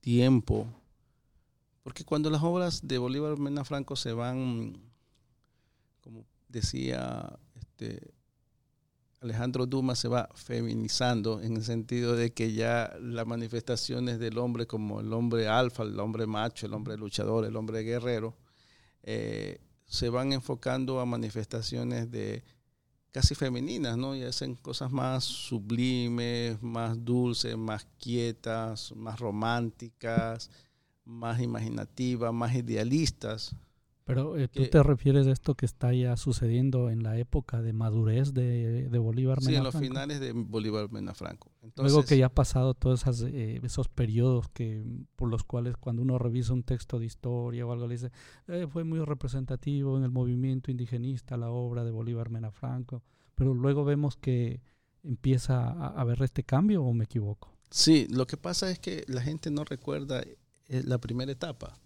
tiempo. 0.00 0.66
Porque 1.82 2.04
cuando 2.04 2.30
las 2.30 2.42
obras 2.42 2.86
de 2.86 2.98
Bolívar 2.98 3.38
Mena 3.38 3.64
Franco 3.64 3.96
se 3.96 4.12
van, 4.12 4.76
como 6.00 6.24
decía 6.48 7.38
este, 7.54 8.12
Alejandro 9.20 9.66
Dumas 9.66 9.98
se 9.98 10.08
va 10.08 10.28
feminizando 10.34 11.40
en 11.40 11.56
el 11.56 11.64
sentido 11.64 12.16
de 12.16 12.32
que 12.32 12.52
ya 12.52 12.94
las 13.00 13.26
manifestaciones 13.26 14.18
del 14.18 14.38
hombre 14.38 14.66
como 14.66 15.00
el 15.00 15.12
hombre 15.12 15.48
alfa, 15.48 15.82
el 15.82 15.98
hombre 15.98 16.26
macho, 16.26 16.66
el 16.66 16.74
hombre 16.74 16.96
luchador, 16.96 17.44
el 17.44 17.56
hombre 17.56 17.82
guerrero, 17.82 18.36
eh, 19.02 19.60
se 19.86 20.10
van 20.10 20.32
enfocando 20.32 21.00
a 21.00 21.06
manifestaciones 21.06 22.10
de 22.10 22.44
casi 23.16 23.34
femeninas, 23.34 23.96
¿no? 23.96 24.14
Y 24.14 24.24
hacen 24.24 24.56
cosas 24.56 24.92
más 24.92 25.24
sublimes, 25.24 26.62
más 26.62 27.02
dulces, 27.02 27.56
más 27.56 27.86
quietas, 27.98 28.92
más 28.94 29.18
románticas, 29.18 30.50
más 31.06 31.40
imaginativas, 31.40 32.34
más 32.34 32.54
idealistas, 32.54 33.56
pero 34.06 34.38
eh, 34.38 34.46
tú 34.46 34.64
te 34.68 34.80
refieres 34.84 35.26
a 35.26 35.32
esto 35.32 35.56
que 35.56 35.66
está 35.66 35.92
ya 35.92 36.16
sucediendo 36.16 36.90
en 36.90 37.02
la 37.02 37.18
época 37.18 37.60
de 37.60 37.72
madurez 37.72 38.32
de, 38.34 38.88
Bolívar 39.00 39.40
Mena 39.40 39.50
Sí, 39.50 39.56
en 39.56 39.64
los 39.64 39.76
finales 39.76 40.20
de 40.20 40.30
Bolívar 40.30 40.92
Mena 40.92 41.12
Franco. 41.12 41.50
Luego 41.74 42.04
que 42.04 42.16
ya 42.16 42.26
ha 42.26 42.32
pasado 42.32 42.74
todos 42.74 43.04
eh, 43.24 43.60
esos 43.64 43.88
periodos 43.88 44.48
que 44.50 44.84
por 45.16 45.28
los 45.28 45.42
cuales 45.42 45.76
cuando 45.76 46.02
uno 46.02 46.18
revisa 46.18 46.52
un 46.52 46.62
texto 46.62 47.00
de 47.00 47.06
historia 47.06 47.66
o 47.66 47.72
algo 47.72 47.88
le 47.88 47.94
dice, 47.94 48.12
eh, 48.46 48.68
fue 48.70 48.84
muy 48.84 49.00
representativo 49.00 49.98
en 49.98 50.04
el 50.04 50.12
movimiento 50.12 50.70
indigenista 50.70 51.36
la 51.36 51.50
obra 51.50 51.82
de 51.82 51.90
Bolívar 51.90 52.30
Mena 52.30 52.52
Franco, 52.52 53.02
pero 53.34 53.54
luego 53.54 53.84
vemos 53.84 54.16
que 54.16 54.62
empieza 55.02 55.68
a 55.68 55.88
haber 56.00 56.22
este 56.22 56.44
cambio 56.44 56.84
o 56.84 56.94
me 56.94 57.06
equivoco. 57.06 57.50
Sí, 57.70 58.06
lo 58.08 58.28
que 58.28 58.36
pasa 58.36 58.70
es 58.70 58.78
que 58.78 59.02
la 59.08 59.20
gente 59.20 59.50
no 59.50 59.64
recuerda 59.64 60.22
la 60.68 60.98
primera 60.98 61.32
etapa. 61.32 61.76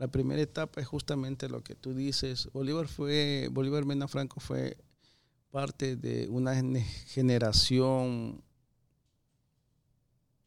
La 0.00 0.08
primera 0.08 0.40
etapa 0.40 0.80
es 0.80 0.86
justamente 0.86 1.46
lo 1.50 1.62
que 1.62 1.74
tú 1.74 1.92
dices. 1.92 2.48
Bolívar 2.54 2.88
fue, 2.88 3.50
Bolívar 3.52 3.84
Mena 3.84 4.08
Franco 4.08 4.40
fue 4.40 4.78
parte 5.50 5.94
de 5.94 6.26
una 6.30 6.54
generación 6.54 8.42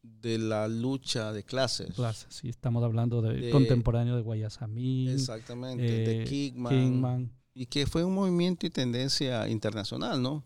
de 0.01 0.39
la 0.39 0.67
lucha 0.67 1.31
de 1.31 1.43
clases. 1.43 1.93
Clases, 1.93 2.33
sí, 2.33 2.49
estamos 2.49 2.83
hablando 2.83 3.21
de, 3.21 3.51
contemporáneo 3.51 4.15
de 4.15 4.23
Guayasamín. 4.23 5.09
Exactamente, 5.09 5.83
de 5.83 6.23
eh, 6.23 6.25
Kingman. 6.25 7.31
y 7.53 7.67
que 7.67 7.85
fue 7.85 8.03
un 8.03 8.15
movimiento 8.15 8.65
y 8.65 8.71
tendencia 8.71 9.47
internacional, 9.47 10.19
¿no? 10.19 10.43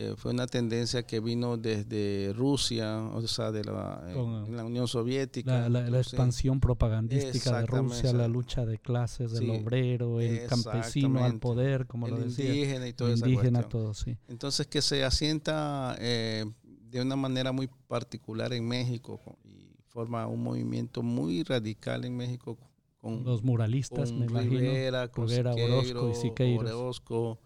Eh, 0.00 0.14
fue 0.16 0.30
una 0.30 0.46
tendencia 0.46 1.04
que 1.04 1.18
vino 1.18 1.56
desde 1.56 2.32
Rusia, 2.32 3.00
o 3.00 3.20
sea, 3.26 3.50
de 3.50 3.64
la, 3.64 4.00
eh, 4.06 4.46
la 4.48 4.64
Unión 4.64 4.86
Soviética. 4.86 5.68
La, 5.68 5.88
expansión 5.98 6.60
propagandística 6.60 7.58
de 7.58 7.66
Rusia, 7.66 8.12
la 8.12 8.28
lucha 8.28 8.64
de 8.64 8.78
clases 8.78 9.32
del 9.32 9.50
obrero, 9.50 10.20
el 10.20 10.46
campesino 10.46 11.24
al 11.24 11.40
poder, 11.40 11.88
como 11.88 12.06
lo 12.06 12.16
decía. 12.16 12.46
indígena 12.46 12.86
y 12.86 12.92
todo 12.92 13.12
indígena, 13.12 13.64
todo, 13.64 13.92
sí. 13.92 14.16
Entonces, 14.28 14.68
que 14.68 14.82
se 14.82 15.02
asienta 15.02 15.96
eh, 15.98 16.44
de 16.62 17.02
una 17.02 17.16
manera 17.16 17.50
muy 17.50 17.68
particular 17.88 18.52
en 18.52 18.68
México 18.68 19.20
y 19.42 19.74
forma 19.88 20.28
un 20.28 20.44
movimiento 20.44 21.02
muy 21.02 21.42
radical 21.42 22.04
en 22.04 22.16
México 22.16 22.56
con 22.98 23.24
los 23.24 23.42
muralistas, 23.42 24.12
me 24.12 24.28
Rivera, 24.28 25.08
con 25.08 25.28
Rivera, 25.28 25.54
Orozco 25.54 26.10
y 26.10 26.14
Siqueiros. 26.14 26.70
Orozco. 26.70 27.40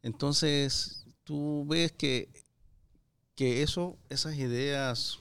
Entonces, 0.00 1.04
tú 1.28 1.66
ves 1.68 1.92
que, 1.92 2.30
que 3.34 3.62
eso, 3.62 3.98
esas 4.08 4.34
ideas 4.38 5.18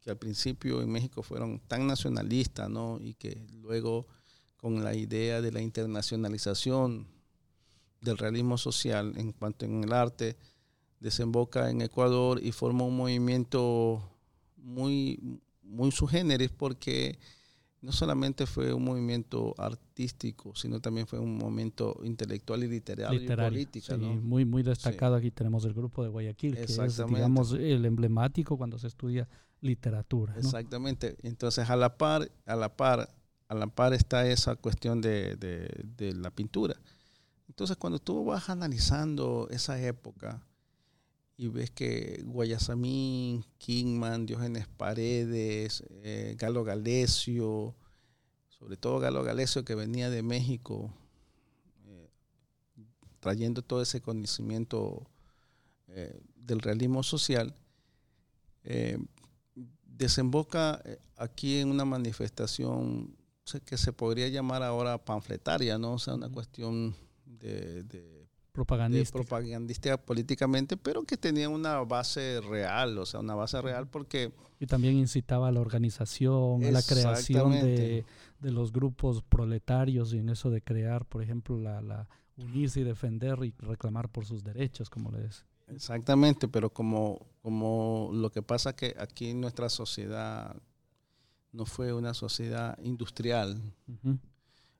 que 0.00 0.08
al 0.08 0.16
principio 0.16 0.80
en 0.80 0.90
México 0.90 1.22
fueron 1.22 1.58
tan 1.58 1.86
nacionalistas, 1.86 2.70
¿no? 2.70 2.98
Y 2.98 3.12
que 3.12 3.46
luego 3.60 4.06
con 4.56 4.82
la 4.82 4.94
idea 4.94 5.42
de 5.42 5.52
la 5.52 5.60
internacionalización 5.60 7.06
del 8.00 8.16
realismo 8.16 8.56
social 8.56 9.12
en 9.18 9.32
cuanto 9.32 9.66
en 9.66 9.84
el 9.84 9.92
arte, 9.92 10.38
desemboca 10.98 11.68
en 11.68 11.82
Ecuador 11.82 12.40
y 12.42 12.52
forma 12.52 12.84
un 12.84 12.96
movimiento 12.96 14.02
muy, 14.56 15.42
muy 15.62 15.92
subgéneris 15.92 16.52
porque 16.52 17.18
no 17.80 17.92
solamente 17.92 18.46
fue 18.46 18.72
un 18.72 18.84
movimiento 18.84 19.54
artístico, 19.56 20.54
sino 20.54 20.80
también 20.80 21.06
fue 21.06 21.18
un 21.18 21.36
momento 21.36 22.00
intelectual 22.02 22.64
y 22.64 22.68
literario, 22.68 23.20
y 23.20 23.26
político. 23.28 23.96
muy, 23.96 24.44
muy 24.44 24.62
destacado. 24.62 25.14
Aquí 25.14 25.30
tenemos 25.30 25.64
el 25.64 25.74
grupo 25.74 26.02
de 26.02 26.08
Guayaquil, 26.08 26.56
que 26.56 26.62
es, 26.62 27.06
digamos, 27.06 27.52
el 27.52 27.84
emblemático 27.84 28.56
cuando 28.56 28.78
se 28.78 28.88
estudia 28.88 29.28
literatura. 29.60 30.34
Exactamente. 30.36 31.16
Entonces, 31.22 31.70
a 31.70 31.76
la 31.76 31.96
par, 31.96 32.30
a 32.46 32.56
la 32.56 32.76
par, 32.76 33.08
a 33.48 33.54
la 33.54 33.66
par 33.68 33.92
está 33.94 34.26
esa 34.26 34.56
cuestión 34.56 35.00
de, 35.00 35.36
de 35.36 36.12
la 36.14 36.30
pintura. 36.30 36.74
Entonces, 37.48 37.76
cuando 37.76 37.98
tú 37.98 38.24
vas 38.24 38.50
analizando 38.50 39.48
esa 39.50 39.80
época, 39.80 40.42
y 41.40 41.46
ves 41.46 41.70
que 41.70 42.20
Guayasamín, 42.26 43.44
Kingman, 43.58 44.26
Diógenes 44.26 44.66
Paredes, 44.66 45.84
eh, 46.02 46.34
Galo 46.36 46.64
Galesio, 46.64 47.76
sobre 48.48 48.76
todo 48.76 48.98
Galo 48.98 49.22
Galesio 49.22 49.64
que 49.64 49.76
venía 49.76 50.10
de 50.10 50.24
México, 50.24 50.92
eh, 51.86 52.10
trayendo 53.20 53.62
todo 53.62 53.82
ese 53.82 54.00
conocimiento 54.00 55.06
eh, 55.86 56.20
del 56.34 56.60
realismo 56.60 57.02
social, 57.02 57.54
desemboca 59.86 60.82
aquí 61.16 61.60
en 61.60 61.70
una 61.70 61.86
manifestación 61.86 63.16
que 63.64 63.78
se 63.78 63.94
podría 63.94 64.28
llamar 64.28 64.62
ahora 64.62 65.02
panfletaria, 65.02 65.78
¿no? 65.78 65.94
O 65.94 65.98
sea, 65.98 66.14
una 66.14 66.28
cuestión 66.28 66.94
de 67.24 68.17
propagandística. 68.58 69.18
propagandística 69.18 69.96
políticamente, 69.96 70.76
pero 70.76 71.04
que 71.04 71.16
tenía 71.16 71.48
una 71.48 71.78
base 71.84 72.40
real, 72.40 72.98
o 72.98 73.06
sea, 73.06 73.20
una 73.20 73.36
base 73.36 73.60
real 73.62 73.86
porque... 73.86 74.32
Y 74.58 74.66
también 74.66 74.96
incitaba 74.96 75.48
a 75.48 75.52
la 75.52 75.60
organización, 75.60 76.64
a 76.64 76.70
la 76.72 76.82
creación 76.82 77.52
de, 77.52 78.04
de, 78.40 78.50
los 78.50 78.72
grupos 78.72 79.22
proletarios 79.22 80.12
y 80.12 80.18
en 80.18 80.30
eso 80.30 80.50
de 80.50 80.60
crear, 80.60 81.04
por 81.04 81.22
ejemplo, 81.22 81.56
la, 81.56 81.80
la 81.80 82.08
unirse 82.36 82.80
y 82.80 82.84
defender 82.84 83.38
y 83.44 83.54
reclamar 83.58 84.08
por 84.08 84.24
sus 84.24 84.42
derechos, 84.42 84.90
como 84.90 85.12
le 85.12 85.20
decía. 85.20 85.46
Exactamente, 85.68 86.48
pero 86.48 86.70
como, 86.70 87.26
como 87.42 88.10
lo 88.12 88.30
que 88.30 88.42
pasa 88.42 88.74
que 88.74 88.96
aquí 88.98 89.30
en 89.30 89.40
nuestra 89.40 89.68
sociedad 89.68 90.56
no 91.52 91.64
fue 91.64 91.92
una 91.92 92.14
sociedad 92.14 92.76
industrial, 92.82 93.62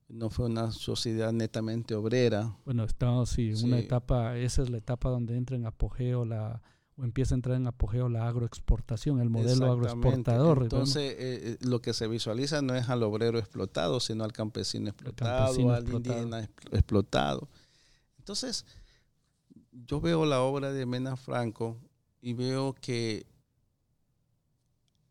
no 0.08 0.30
fue 0.30 0.46
una 0.46 0.72
sociedad 0.72 1.32
netamente 1.32 1.94
obrera. 1.94 2.56
Bueno, 2.64 2.84
estamos 2.84 3.30
sí, 3.30 3.50
en 3.50 3.64
una 3.64 3.78
etapa, 3.78 4.36
esa 4.36 4.62
es 4.62 4.70
la 4.70 4.78
etapa 4.78 5.10
donde 5.10 5.36
entra 5.36 5.56
en 5.56 5.66
apogeo 5.66 6.24
la 6.24 6.62
o 6.98 7.04
empieza 7.04 7.34
a 7.34 7.36
entrar 7.36 7.56
en 7.56 7.66
apogeo 7.68 8.08
la 8.08 8.26
agroexportación, 8.26 9.20
el 9.20 9.30
modelo 9.30 9.70
agroexportador. 9.70 10.64
Entonces, 10.64 11.12
eh, 11.12 11.16
eh, 11.18 11.56
lo 11.60 11.80
que 11.80 11.92
se 11.92 12.08
visualiza 12.08 12.60
no 12.60 12.74
es 12.74 12.88
al 12.88 13.04
obrero 13.04 13.38
explotado, 13.38 14.00
sino 14.00 14.24
al 14.24 14.32
campesino 14.32 14.88
explotado, 14.88 15.72
al 15.72 15.88
indígena 15.88 16.40
explotado. 16.72 17.48
Entonces, 18.18 18.66
yo 19.70 20.00
veo 20.00 20.26
la 20.26 20.40
obra 20.40 20.72
de 20.72 20.86
Mena 20.86 21.16
Franco 21.16 21.78
y 22.20 22.32
veo 22.32 22.74
que 22.74 23.26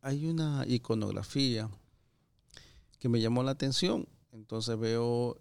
hay 0.02 0.26
una 0.26 0.66
iconografía 0.68 1.70
que 3.00 3.08
me 3.08 3.22
llamó 3.22 3.44
la 3.44 3.52
atención 3.52 4.10
entonces 4.32 4.78
veo 4.78 5.40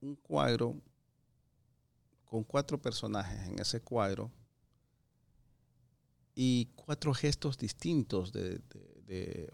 un 0.00 0.16
cuadro 0.16 0.76
con 2.24 2.44
cuatro 2.44 2.80
personajes 2.80 3.48
en 3.48 3.58
ese 3.58 3.80
cuadro 3.80 4.30
y 6.34 6.66
cuatro 6.76 7.12
gestos 7.14 7.58
distintos 7.58 8.32
de, 8.32 8.60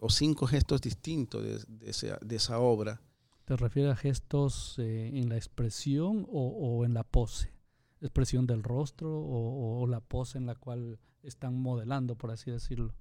o 0.00 0.10
cinco 0.10 0.46
gestos 0.46 0.82
distintos 0.82 1.66
de, 1.66 2.36
esa, 2.36 2.58
obra. 2.58 3.00
¿Te 3.46 3.56
refieres 3.56 3.92
a 3.92 3.96
gestos 3.96 4.78
eh, 4.78 5.10
en 5.14 5.28
la 5.28 5.36
expresión 5.36 6.26
o, 6.30 6.84
en 6.84 6.92
la 6.92 7.04
pose? 7.04 7.54
¿Expresión 8.00 8.46
del 8.46 8.62
rostro 8.62 9.18
o, 9.18 9.80
o, 9.80 9.86
la 9.86 10.00
pose 10.00 10.36
en 10.36 10.44
la 10.46 10.56
cual 10.56 10.98
están 11.22 11.58
modelando, 11.58 12.16
por 12.16 12.30
así 12.30 12.50
decirlo? 12.50 12.94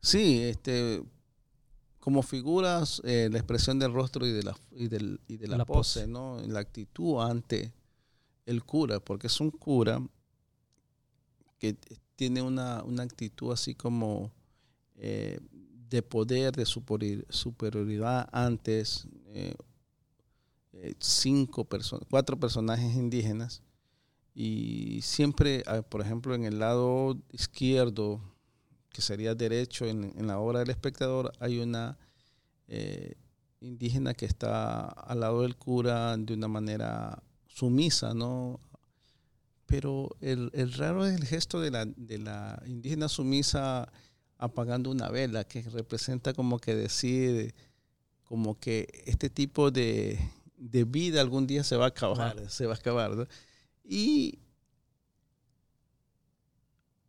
Sí, 0.00 0.40
este, 0.44 1.02
como 2.00 2.22
figuras, 2.22 3.00
eh, 3.04 3.28
la 3.30 3.38
expresión 3.38 3.78
del 3.78 3.92
rostro 3.92 4.26
y 4.26 4.32
de 4.32 4.42
la, 4.42 4.56
y 4.72 4.88
de 4.88 5.46
la, 5.46 5.64
pose, 5.66 6.06
¿no? 6.06 6.40
La 6.46 6.60
actitud 6.60 7.20
ante 7.20 7.72
el 8.46 8.64
cura, 8.64 9.00
porque 9.00 9.26
es 9.26 9.38
un 9.38 9.50
cura 9.50 10.02
que 11.58 11.76
tiene 12.16 12.40
una, 12.40 12.78
actitud 13.02 13.52
así 13.52 13.74
como 13.74 14.32
eh, 14.96 15.38
de 15.90 16.02
poder, 16.02 16.56
de 16.56 16.64
superioridad 16.64 18.28
antes 18.32 19.06
eh, 19.26 19.54
cinco 20.98 21.64
personas, 21.64 22.06
cuatro 22.08 22.40
personajes 22.40 22.94
indígenas. 22.94 23.62
Y 24.34 25.00
siempre, 25.02 25.62
ah, 25.66 25.82
por 25.82 26.00
ejemplo, 26.00 26.34
en 26.34 26.44
el 26.44 26.58
lado 26.58 27.18
izquierdo 27.32 28.22
que 28.90 29.02
sería 29.02 29.34
derecho 29.34 29.86
en, 29.86 30.26
la 30.26 30.38
obra 30.38 30.60
del 30.60 30.70
espectador, 30.70 31.32
hay 31.38 31.58
una 31.58 31.98
eh, 32.68 33.14
indígena 33.60 34.14
que 34.14 34.26
está 34.26 34.86
al 34.86 35.20
lado 35.20 35.42
del 35.42 35.56
cura 35.56 36.16
de 36.16 36.34
una 36.34 36.48
manera 36.48 37.22
sumisa, 37.46 38.14
¿no? 38.14 38.60
Pero 39.66 40.16
el, 40.20 40.50
raro 40.72 41.06
es 41.06 41.14
el 41.14 41.24
gesto 41.24 41.60
de 41.60 41.70
la, 41.70 41.84
de 41.84 42.18
la 42.18 42.60
indígena 42.66 43.08
sumisa 43.08 43.90
apagando 44.36 44.90
una 44.90 45.08
vela, 45.10 45.44
que 45.44 45.62
representa 45.62 46.32
como 46.32 46.58
que 46.58 46.74
decide, 46.74 47.54
como 48.24 48.58
que 48.58 48.88
este 49.06 49.28
tipo 49.28 49.70
de, 49.70 50.18
vida 50.56 51.20
algún 51.20 51.46
día 51.46 51.62
se 51.62 51.76
va 51.76 51.84
a 51.84 51.88
acabar, 51.88 52.50
se 52.50 52.66
va 52.66 52.72
a 52.72 52.76
acabar. 52.76 53.28
Y 53.84 54.38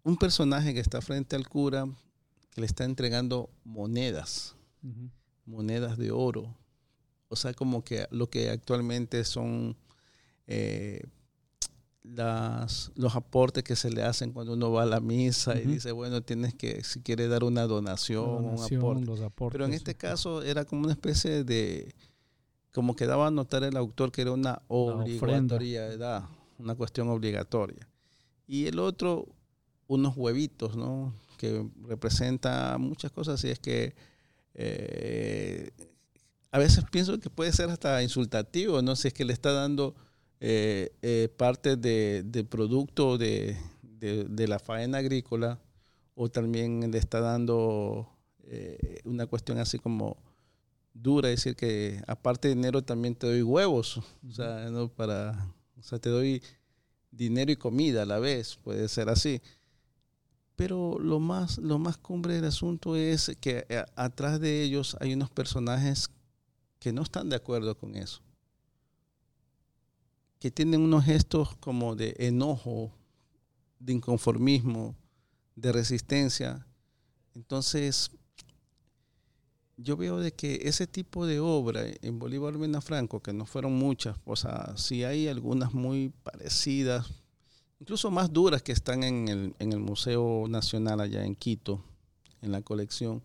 un 0.04 0.18
personaje 0.18 0.74
que 0.74 0.80
está 0.80 1.02
frente 1.02 1.36
al 1.36 1.48
cura 1.48 1.88
que 2.52 2.62
le 2.62 2.68
está 2.68 2.84
entregando 2.84 3.50
monedas, 3.64 4.56
monedas 5.46 5.98
de 5.98 6.12
oro. 6.12 6.56
O 7.30 7.36
sea, 7.36 7.54
como 7.54 7.84
que 7.84 8.08
lo 8.12 8.30
que 8.30 8.50
actualmente 8.50 9.24
son 9.24 9.78
eh, 10.48 11.02
las, 12.04 12.92
los 12.96 13.16
aportes 13.16 13.64
que 13.64 13.76
se 13.76 13.90
le 13.90 14.04
hacen 14.04 14.32
cuando 14.32 14.54
uno 14.54 14.72
va 14.72 14.84
a 14.84 14.86
la 14.86 15.00
misa 15.00 15.58
y 15.58 15.66
dice, 15.66 15.92
bueno, 15.92 16.22
tienes 16.22 16.54
que, 16.54 16.84
si 16.84 17.02
quiere 17.02 17.28
dar 17.28 17.44
una 17.44 17.64
donación, 17.64 18.46
un 18.46 19.24
aporte. 19.24 19.52
Pero 19.52 19.66
en 19.66 19.74
este 19.74 19.96
caso 19.96 20.42
era 20.42 20.66
como 20.66 20.84
una 20.84 20.92
especie 20.92 21.44
de, 21.44 21.96
como 22.74 22.96
que 22.96 23.06
daba 23.06 23.28
a 23.28 23.32
notar 23.32 23.64
el 23.64 23.78
autor 23.78 24.12
que 24.12 24.24
era 24.24 24.32
una 24.32 24.62
obligatoriedad, 24.68 26.26
una 26.58 26.76
cuestión 26.76 27.10
obligatoria. 27.10 27.88
Y 28.48 28.66
el 28.66 28.80
otro, 28.80 29.28
unos 29.94 30.16
huevitos, 30.16 30.78
¿no? 30.78 31.14
Que 31.38 31.68
representa 31.84 32.78
muchas 32.78 33.12
cosas 33.12 33.44
y 33.44 33.50
es 33.50 33.60
que 33.60 33.94
eh, 34.54 35.70
a 36.50 36.60
veces 36.60 36.86
pienso 36.90 37.20
que 37.20 37.30
puede 37.30 37.52
ser 37.52 37.70
hasta 37.70 38.02
insultativo, 38.02 38.82
¿no? 38.82 38.96
Si 38.96 39.10
es 39.10 39.14
que 39.14 39.26
le 39.26 39.34
está 39.34 39.52
dando 39.52 39.94
eh, 40.40 40.94
eh, 41.02 41.28
parte 41.36 41.76
de, 41.76 42.46
producto 42.50 43.18
de, 43.18 43.58
la 44.48 44.60
faena 44.60 45.00
agrícola 45.00 45.60
o 46.16 46.30
también 46.30 46.90
le 46.90 46.98
está 46.98 47.20
dando 47.20 48.10
una 49.04 49.28
cuestión 49.28 49.58
así 49.58 49.78
como 49.78 50.18
dura, 50.94 51.30
es 51.30 51.44
decir, 51.44 51.56
que 51.58 52.02
aparte 52.08 52.48
de 52.48 52.56
dinero 52.56 52.82
también 52.82 53.16
te 53.16 53.28
doy 53.28 53.42
huevos, 53.42 53.98
o 53.98 54.32
sea, 54.32 54.70
¿no? 54.70 54.88
para, 54.90 55.54
o 55.78 55.84
sea, 55.84 56.00
te 56.00 56.10
doy 56.10 56.42
dinero 57.12 57.52
y 57.52 57.56
comida 57.58 58.04
a 58.04 58.06
la 58.06 58.20
vez, 58.20 58.58
puede 58.64 58.88
ser 58.88 59.10
así. 59.10 59.42
Pero 60.62 61.00
lo 61.00 61.20
más, 61.20 61.58
lo 61.58 61.80
más 61.80 61.98
cumbre 61.98 62.36
del 62.36 62.46
asunto 62.46 62.96
es 62.96 63.36
que 63.42 63.66
eh, 63.68 63.84
atrás 63.96 64.40
de 64.40 64.62
ellos 64.62 64.96
hay 65.00 65.12
unos 65.16 65.32
personajes 65.32 66.12
que 66.78 66.94
no 66.94 67.02
están 67.02 67.30
de 67.30 67.36
acuerdo 67.36 67.76
con 67.76 67.96
eso, 67.96 68.22
que 70.38 70.52
tienen 70.52 70.82
unos 70.82 71.04
gestos 71.04 71.56
como 71.56 71.96
de 71.96 72.14
enojo, 72.20 72.92
de 73.80 73.94
inconformismo, 73.94 74.96
de 75.56 75.72
resistencia. 75.72 76.64
Entonces, 77.34 78.12
yo 79.78 79.98
veo 79.98 80.20
de 80.20 80.32
que 80.32 80.60
ese 80.66 80.86
tipo 80.86 81.26
de 81.26 81.40
obra 81.40 81.86
en 82.04 82.20
Bolívar 82.20 82.56
Mena 82.60 82.82
Franco, 82.82 83.20
que 83.20 83.34
no 83.34 83.48
fueron 83.48 83.74
muchas, 83.74 84.16
o 84.26 84.36
sea, 84.36 84.78
sí 84.78 85.04
hay 85.06 85.28
algunas 85.28 85.74
muy 85.74 86.14
parecidas, 86.22 87.21
incluso 87.82 88.12
más 88.12 88.32
duras 88.32 88.62
que 88.62 88.72
están 88.72 89.04
en 89.04 89.28
el, 89.28 89.56
en 89.58 89.74
el 89.74 89.80
Museo 89.80 90.46
Nacional 90.48 91.02
allá 91.02 91.26
en 91.26 91.36
Quito, 91.36 91.84
en 92.42 92.52
la 92.52 92.62
colección, 92.62 93.24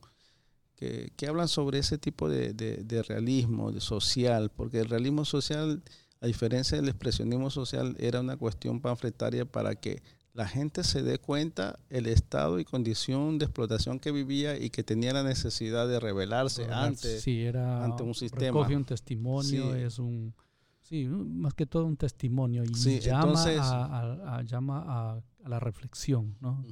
que, 0.75 1.13
que 1.15 1.27
hablan 1.27 1.49
sobre 1.49 1.79
ese 1.79 1.99
tipo 1.99 2.29
de, 2.29 2.55
de, 2.55 2.79
de, 2.79 3.03
realismo, 3.03 3.71
de 3.71 3.81
social, 3.81 4.51
porque 4.51 4.81
el 4.81 4.89
realismo 4.89 5.27
social, 5.27 5.83
a 6.23 6.27
diferencia 6.27 6.79
del 6.79 6.89
expresionismo 6.89 7.51
social, 7.51 7.97
era 7.99 8.21
una 8.21 8.39
cuestión 8.39 8.81
panfletaria 8.81 9.45
para 9.45 9.75
que 9.75 10.03
la 10.33 10.49
gente 10.49 10.85
se 10.85 11.03
dé 11.03 11.19
cuenta 11.19 11.79
el 11.91 12.07
estado 12.07 12.59
y 12.59 12.65
condición 12.65 13.39
de 13.39 13.45
explotación 13.45 13.99
que 14.01 14.11
vivía 14.11 14.59
y 14.59 14.71
que 14.71 14.83
tenía 14.83 15.13
la 15.13 15.23
necesidad 15.23 15.87
de 15.87 16.01
rebelarse 16.01 16.65
ante, 16.73 17.21
sí, 17.21 17.43
era, 17.43 17.85
ante 17.85 18.03
un 18.03 18.15
sistema. 18.15 18.59
Recoge 18.59 18.77
un 18.77 18.85
testimonio, 18.87 19.75
sí. 19.75 19.81
es 19.81 19.99
un... 19.99 20.35
Sí, 20.89 21.05
más 21.07 21.53
que 21.55 21.67
todo 21.67 21.85
un 21.85 21.97
testimonio 21.97 22.63
y 22.65 22.73
sí, 22.75 23.01
llama, 23.01 23.23
entonces, 23.23 23.59
a, 23.59 23.85
a, 23.85 24.37
a, 24.37 24.43
llama 24.43 24.85
a, 24.87 25.23
la 25.49 25.59
reflexión, 25.59 26.37
¿no? 26.41 26.65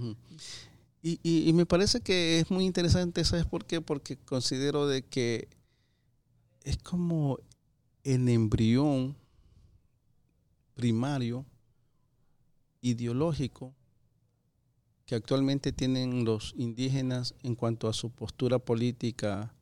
Y, 1.03 1.19
y, 1.23 1.53
me 1.53 1.67
parece 1.67 2.01
que 2.01 2.39
es 2.39 2.51
muy 2.51 2.65
interesante, 2.65 3.25
¿sabes 3.25 3.45
por 3.45 3.65
qué? 3.67 3.81
Porque 3.81 4.17
considero 4.17 4.87
de 4.87 5.03
que 5.03 5.49
es 6.63 6.79
como 6.79 7.41
el 8.05 8.29
embrión 8.29 9.17
primario 10.75 11.45
ideológico 12.81 13.75
que 15.07 15.15
actualmente 15.15 15.73
tienen 15.73 16.25
los 16.25 16.55
indígenas 16.57 17.35
en 17.43 17.55
cuanto 17.55 17.89
a 17.89 17.93
su 17.93 18.11
postura 18.11 18.59
política 18.59 19.55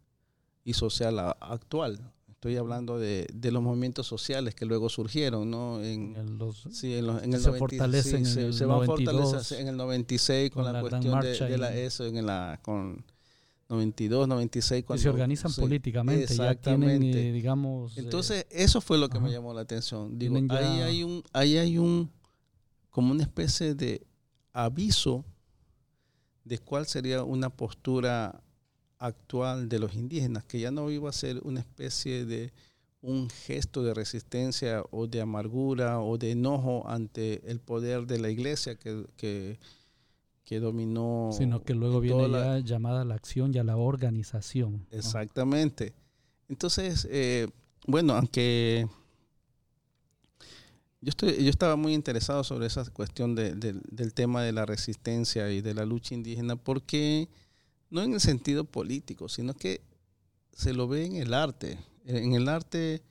y 0.65 0.75
social 0.75 1.19
actual. 1.41 2.13
Estoy 2.43 2.57
hablando 2.57 2.99
de, 2.99 3.29
de 3.33 3.53
los 3.53 3.63
movimientos 3.63 4.05
sociales 4.09 4.57
que 4.57 4.67
luego 4.67 4.89
surgieron, 4.89 5.49
¿no? 5.49 5.81
En, 5.81 6.17
en 6.17 6.39
los, 6.39 6.67
sí, 6.73 6.93
en, 6.93 7.07
los, 7.07 7.23
en 7.23 7.35
el 7.35 7.41
se 7.41 7.47
90, 7.47 7.59
fortalecen 7.61 8.27
sí, 8.27 8.41
en 8.41 8.47
el 8.47 8.53
se 8.53 8.67
92, 8.67 9.53
en 9.53 9.69
el 9.69 9.77
96 9.77 10.51
con, 10.51 10.65
con 10.65 10.73
la, 10.73 10.73
la, 10.73 10.81
cuestión 10.81 11.21
de, 11.21 11.39
de, 11.39 11.57
la 11.57 11.73
eso, 11.73 12.05
en 12.05 12.27
la 12.27 12.59
con 12.61 13.05
92, 13.69 14.27
96 14.27 14.85
cuando 14.85 15.01
se 15.01 15.09
organizan 15.09 15.53
sí, 15.53 15.61
políticamente, 15.61 16.35
ya 16.35 16.57
tienen, 16.57 17.05
eh, 17.05 17.31
digamos. 17.31 17.97
Entonces 17.97 18.41
eh, 18.51 18.65
eso 18.65 18.81
fue 18.81 18.99
lo 18.99 19.09
que 19.09 19.19
ajá. 19.19 19.27
me 19.29 19.33
llamó 19.33 19.55
la 19.55 19.61
atención. 19.61 20.19
Digo, 20.19 20.37
ya, 20.37 20.59
ahí 20.59 20.81
hay 20.81 21.05
un, 21.05 21.23
ahí 21.33 21.59
hay 21.59 21.79
un 21.79 22.11
como 22.91 23.13
una 23.13 23.23
especie 23.23 23.77
de 23.77 24.05
aviso 24.53 25.25
de 26.43 26.59
cuál 26.59 26.87
sería 26.87 27.23
una 27.23 27.51
postura 27.51 28.42
actual 29.03 29.69
de 29.69 29.79
los 29.81 29.95
indígenas, 29.95 30.45
que 30.45 30.61
ya 30.61 30.71
no 30.71 30.91
iba 30.91 31.11
a 31.11 31.13
ser 31.13 31.41
una 31.43 31.61
especie 31.61 32.25
de 32.25 32.53
un 33.03 33.29
gesto 33.29 33.83
de 33.83 33.95
resistencia 33.95 34.85
o 34.93 35.09
de 35.09 35.21
amargura 35.21 36.01
o 36.01 36.19
de 36.19 36.31
enojo 36.31 36.89
ante 36.89 37.51
el 37.51 37.59
poder 37.59 38.07
de 38.07 38.21
la 38.21 38.31
iglesia 38.31 38.77
que, 38.77 39.05
que, 39.17 39.59
que 40.45 40.61
dominó. 40.61 41.31
Sino 41.33 41.65
que 41.65 41.75
luego 41.75 42.01
viene 42.01 42.29
la, 42.29 42.61
ya 42.61 42.65
llamada 42.65 43.03
a 43.03 43.05
la 43.05 43.17
acción 43.17 43.53
y 43.53 43.59
a 43.59 43.65
la 43.65 43.77
organización. 43.77 44.87
Exactamente. 44.93 45.95
¿no? 45.97 46.03
Entonces, 46.51 47.09
eh, 47.11 47.49
bueno, 47.89 48.15
aunque 48.15 48.87
yo, 51.01 51.09
estoy, 51.09 51.43
yo 51.43 51.51
estaba 51.51 51.75
muy 51.75 51.95
interesado 51.95 52.45
sobre 52.45 52.67
esa 52.67 52.89
cuestión 52.91 53.35
de, 53.35 53.57
de, 53.57 53.81
del 53.91 54.15
tema 54.15 54.45
de 54.45 54.53
la 54.53 54.65
resistencia 54.65 55.51
y 55.51 55.61
de 55.61 55.75
la 55.75 55.85
lucha 55.85 56.15
indígena, 56.15 56.55
porque 56.55 57.29
no 57.93 58.03
en 58.03 58.15
el 58.15 58.21
sentido 58.21 58.65
político, 58.65 59.29
sino 59.29 59.53
que 59.53 59.83
se 60.53 60.73
lo 60.73 60.89
ve 60.89 61.05
en 61.05 61.17
el 61.17 61.35
arte. 61.35 61.79
En 62.07 62.33
el 62.33 62.49
arte, 62.49 63.03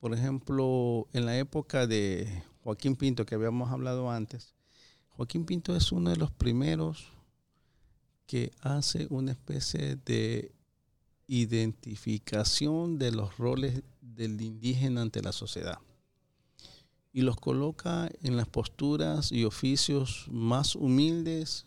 por 0.00 0.12
ejemplo, 0.12 1.06
en 1.12 1.24
la 1.24 1.38
época 1.38 1.86
de 1.86 2.42
Joaquín 2.64 2.96
Pinto, 2.96 3.24
que 3.24 3.36
habíamos 3.36 3.70
hablado 3.70 4.10
antes, 4.10 4.52
Joaquín 5.10 5.46
Pinto 5.46 5.76
es 5.76 5.92
uno 5.92 6.10
de 6.10 6.16
los 6.16 6.32
primeros 6.32 7.12
que 8.26 8.50
hace 8.60 9.06
una 9.08 9.30
especie 9.30 9.96
de 10.04 10.52
identificación 11.28 12.98
de 12.98 13.12
los 13.12 13.38
roles 13.38 13.82
del 14.00 14.40
indígena 14.40 15.02
ante 15.02 15.22
la 15.22 15.32
sociedad 15.32 15.78
y 17.12 17.22
los 17.22 17.36
coloca 17.36 18.10
en 18.22 18.36
las 18.36 18.48
posturas 18.48 19.30
y 19.30 19.44
oficios 19.44 20.26
más 20.28 20.74
humildes 20.74 21.66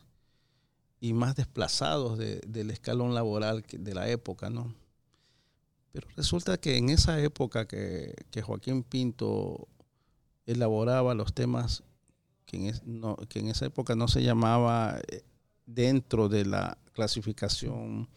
y 0.99 1.13
más 1.13 1.35
desplazados 1.35 2.17
de, 2.17 2.41
del 2.47 2.71
escalón 2.71 3.13
laboral 3.13 3.63
de 3.69 3.93
la 3.93 4.09
época, 4.09 4.49
¿no? 4.49 4.73
Pero 5.91 6.07
resulta 6.15 6.57
que 6.57 6.77
en 6.77 6.89
esa 6.89 7.19
época 7.21 7.67
que, 7.67 8.13
que 8.31 8.41
Joaquín 8.41 8.83
Pinto 8.83 9.67
elaboraba 10.45 11.13
los 11.13 11.33
temas 11.33 11.83
que 12.45 12.57
en, 12.57 12.65
es, 12.67 12.83
no, 12.85 13.15
que 13.29 13.39
en, 13.39 13.49
esa 13.49 13.65
época 13.65 13.95
no 13.95 14.07
se 14.07 14.23
llamaba 14.23 14.99
eh, 15.07 15.23
dentro 15.65 16.29
de 16.29 16.45
la 16.45 16.77
clasificación 16.93 18.07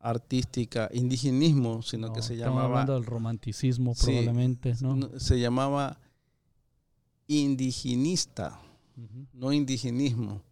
artística 0.00 0.88
indigenismo, 0.92 1.82
sino 1.82 2.08
no, 2.08 2.12
que 2.14 2.22
se 2.22 2.36
llamaba... 2.36 2.64
hablando 2.64 2.94
del 2.94 3.04
romanticismo 3.04 3.94
probablemente, 3.94 4.74
sí, 4.74 4.84
¿no? 4.84 5.18
Se 5.18 5.38
llamaba 5.38 5.98
indigenista, 7.26 8.60
uh 8.96 9.00
-huh. 9.00 9.26
no 9.34 9.52
indigenismo. 9.52 10.42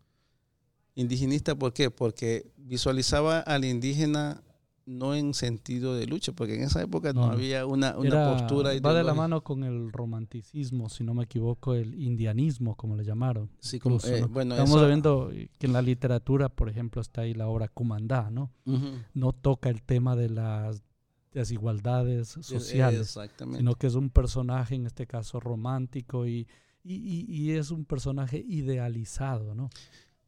Indigenista, 0.97 1.55
¿por 1.55 1.73
qué? 1.73 1.91
Porque 1.91 2.51
visualizaba 2.57 3.39
al 3.41 3.65
indígena 3.65 4.43
no 4.87 5.17
en 5.17 5.35
sentido 5.35 5.95
de 5.97 6.07
lucha, 6.07 6.33
porque 6.33 6.55
en 6.55 6.63
esa 6.63 6.81
época 6.81 7.13
no, 7.13 7.27
no 7.27 7.33
había 7.33 7.67
una, 7.67 7.99
una 7.99 8.09
Era, 8.09 8.33
postura. 8.37 8.71
Va 8.81 8.95
de 8.95 9.03
la 9.03 9.15
mano 9.15 9.43
con 9.43 9.65
el 9.65 9.91
romanticismo, 9.93 10.89
si 10.89 11.03
no 11.03 11.13
me 11.13 11.25
equivoco, 11.25 11.75
el 11.75 12.01
indianismo, 12.01 12.77
como 12.77 12.95
le 12.97 13.05
llamaron. 13.05 13.51
Sí, 13.59 13.81
como, 13.81 13.97
Incluso, 13.97 14.15
eh, 14.15 14.21
¿no? 14.21 14.29
bueno, 14.29 14.55
Estamos 14.55 14.77
eso, 14.77 14.87
viendo 14.87 15.31
que 15.59 15.67
en 15.67 15.73
la 15.73 15.83
literatura, 15.83 16.49
por 16.49 16.69
ejemplo, 16.69 17.03
está 17.03 17.23
ahí 17.23 17.35
la 17.35 17.49
obra 17.49 17.67
Cumandá, 17.69 18.31
¿no? 18.31 18.53
Uh 18.65 18.75
-huh. 18.75 19.05
No 19.13 19.33
toca 19.33 19.71
el 19.71 19.83
tema 19.83 20.15
de 20.15 20.31
las 20.31 20.85
desigualdades 21.33 22.29
sociales, 22.29 23.19
sino 23.57 23.75
que 23.75 23.89
es 23.89 23.95
un 23.95 24.09
personaje, 24.09 24.77
en 24.77 24.87
este 24.87 25.07
caso 25.07 25.41
romántico, 25.41 26.27
y, 26.27 26.47
y, 26.85 26.95
y, 26.95 27.27
y 27.29 27.51
es 27.51 27.73
un 27.73 27.85
personaje 27.85 28.39
idealizado, 28.39 29.55
¿no? 29.55 29.69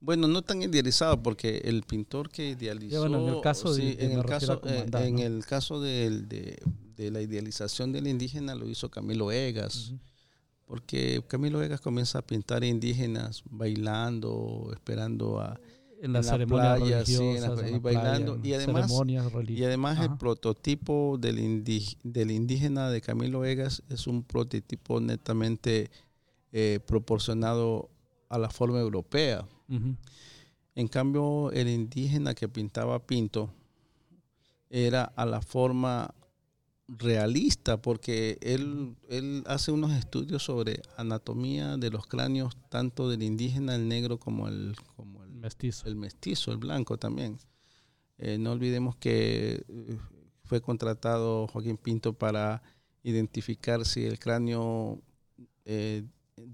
Bueno, 0.01 0.29
no 0.29 0.43
tan 0.43 0.63
idealizado 0.63 1.23
porque 1.23 1.59
el 1.65 1.83
pintor 1.83 2.31
que 2.31 2.51
idealizó, 2.51 3.03
sí, 3.03 3.09
bueno, 3.09 3.29
en 3.29 3.35
el 3.35 3.41
caso, 3.41 3.75
sí, 3.75 3.95
de, 3.95 4.05
en, 4.05 4.13
el 4.13 4.25
caso 4.25 4.61
comandar, 4.61 5.03
en 5.03 5.17
¿no? 5.17 5.23
el 5.23 5.45
caso 5.45 5.81
de, 5.81 6.11
de, 6.23 6.59
de, 6.97 7.11
la 7.11 7.21
idealización 7.21 7.91
del 7.91 8.07
indígena 8.07 8.55
lo 8.55 8.69
hizo 8.69 8.91
Camilo 8.91 9.33
Egas, 9.33 9.91
uh 9.91 9.95
-huh. 9.95 10.01
porque 10.67 11.25
Camilo 11.27 11.61
Egas 11.63 11.81
comienza 11.81 12.21
a 12.21 12.23
pintar 12.23 12.63
indígenas 12.63 13.43
bailando, 13.51 14.71
esperando 14.73 15.41
a 15.41 15.59
en 16.01 16.13
la 16.13 16.21
playa, 16.47 17.05
sí, 17.05 17.17
en 17.17 17.43
la, 17.43 17.69
y 17.69 17.79
bailando 17.79 18.35
playa, 18.37 18.49
y 18.49 18.55
además 18.55 18.93
y 19.49 19.65
además 19.65 19.99
el 20.01 20.17
prototipo 20.17 21.17
del, 21.19 21.41
indi, 21.41 21.99
del 22.05 22.31
indígena 22.31 22.89
de 22.91 23.01
Camilo 23.01 23.45
Egas 23.45 23.83
es 23.89 24.07
un 24.07 24.23
prototipo 24.23 25.01
netamente 25.01 25.91
eh, 26.53 26.79
proporcionado 26.87 27.91
a 28.29 28.39
la 28.39 28.49
forma 28.49 28.79
europea. 28.79 29.47
Uh 29.69 29.75
-huh. 29.75 29.97
En 30.75 30.89
cambio, 30.89 31.51
el 31.53 31.69
indígena 31.69 32.35
que 32.35 32.49
pintaba 32.49 33.05
Pinto 33.05 33.51
era 34.71 35.05
a 35.05 35.27
la 35.27 35.41
forma 35.41 36.15
realista, 36.89 37.83
porque 37.83 38.39
él, 38.41 38.97
él 39.09 39.43
hace 39.47 39.73
unos 39.73 39.93
estudios 39.93 40.43
sobre 40.43 40.81
anatomía 40.97 41.77
de 41.77 41.91
los 41.91 42.07
cráneos, 42.07 42.57
tanto 42.71 43.11
del 43.11 43.23
indígena, 43.23 43.75
el 43.75 43.89
negro, 43.89 44.19
como 44.19 44.49
el, 44.49 44.75
como 44.97 45.23
el 45.25 45.33
mestizo, 45.33 45.89
el, 45.89 45.97
mestizo, 45.97 46.51
el 46.51 46.59
blanco 46.59 46.97
también. 46.97 47.39
Eh, 48.17 48.39
no 48.39 48.53
olvidemos 48.53 48.97
que 48.97 49.65
eh, 49.69 49.99
fue 50.45 50.61
contratado 50.61 51.47
Joaquín 51.49 51.77
Pinto 51.77 52.15
para 52.15 52.63
identificar 53.03 53.85
si 53.85 54.05
el 54.05 54.19
cráneo, 54.19 55.01
eh, 55.65 56.05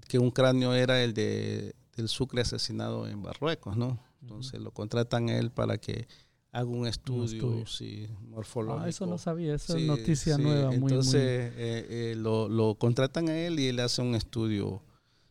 que 0.07 0.19
un 0.19 0.31
cráneo 0.31 0.73
era 0.73 1.03
el 1.03 1.13
de 1.13 1.75
del 1.95 2.07
Sucre 2.09 2.41
asesinado 2.41 3.07
en 3.07 3.21
Marruecos, 3.21 3.77
¿no? 3.77 3.99
Entonces 4.21 4.53
uh 4.53 4.57
-huh. 4.57 4.65
lo 4.65 4.71
contratan 4.71 5.29
a 5.29 5.37
él 5.37 5.51
para 5.51 5.77
que 5.77 6.07
hago 6.51 6.71
un 6.71 6.87
estudio, 6.87 7.65
sí, 7.65 8.07
morfológico. 8.29 8.85
Ah, 8.85 8.89
eso 8.89 9.05
no 9.05 9.17
sabía, 9.17 9.55
esa 9.55 9.77
es 9.77 9.85
noticia 9.85 10.37
nueva. 10.37 10.73
Entonces 10.73 11.21
eh, 11.57 11.85
eh, 11.89 12.15
lo, 12.17 12.47
lo, 12.47 12.75
contratan 12.75 13.27
a 13.27 13.37
él 13.37 13.59
y 13.59 13.67
él 13.67 13.79
hace 13.81 14.01
un 14.01 14.15
estudio 14.15 14.81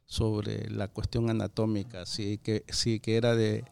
sobre 0.04 0.68
la 0.70 0.88
cuestión 0.88 1.30
anatómica, 1.30 2.04
si 2.04 2.36
que, 2.38 2.64
si 2.68 3.00
que 3.00 3.16
era 3.16 3.34
de, 3.34 3.64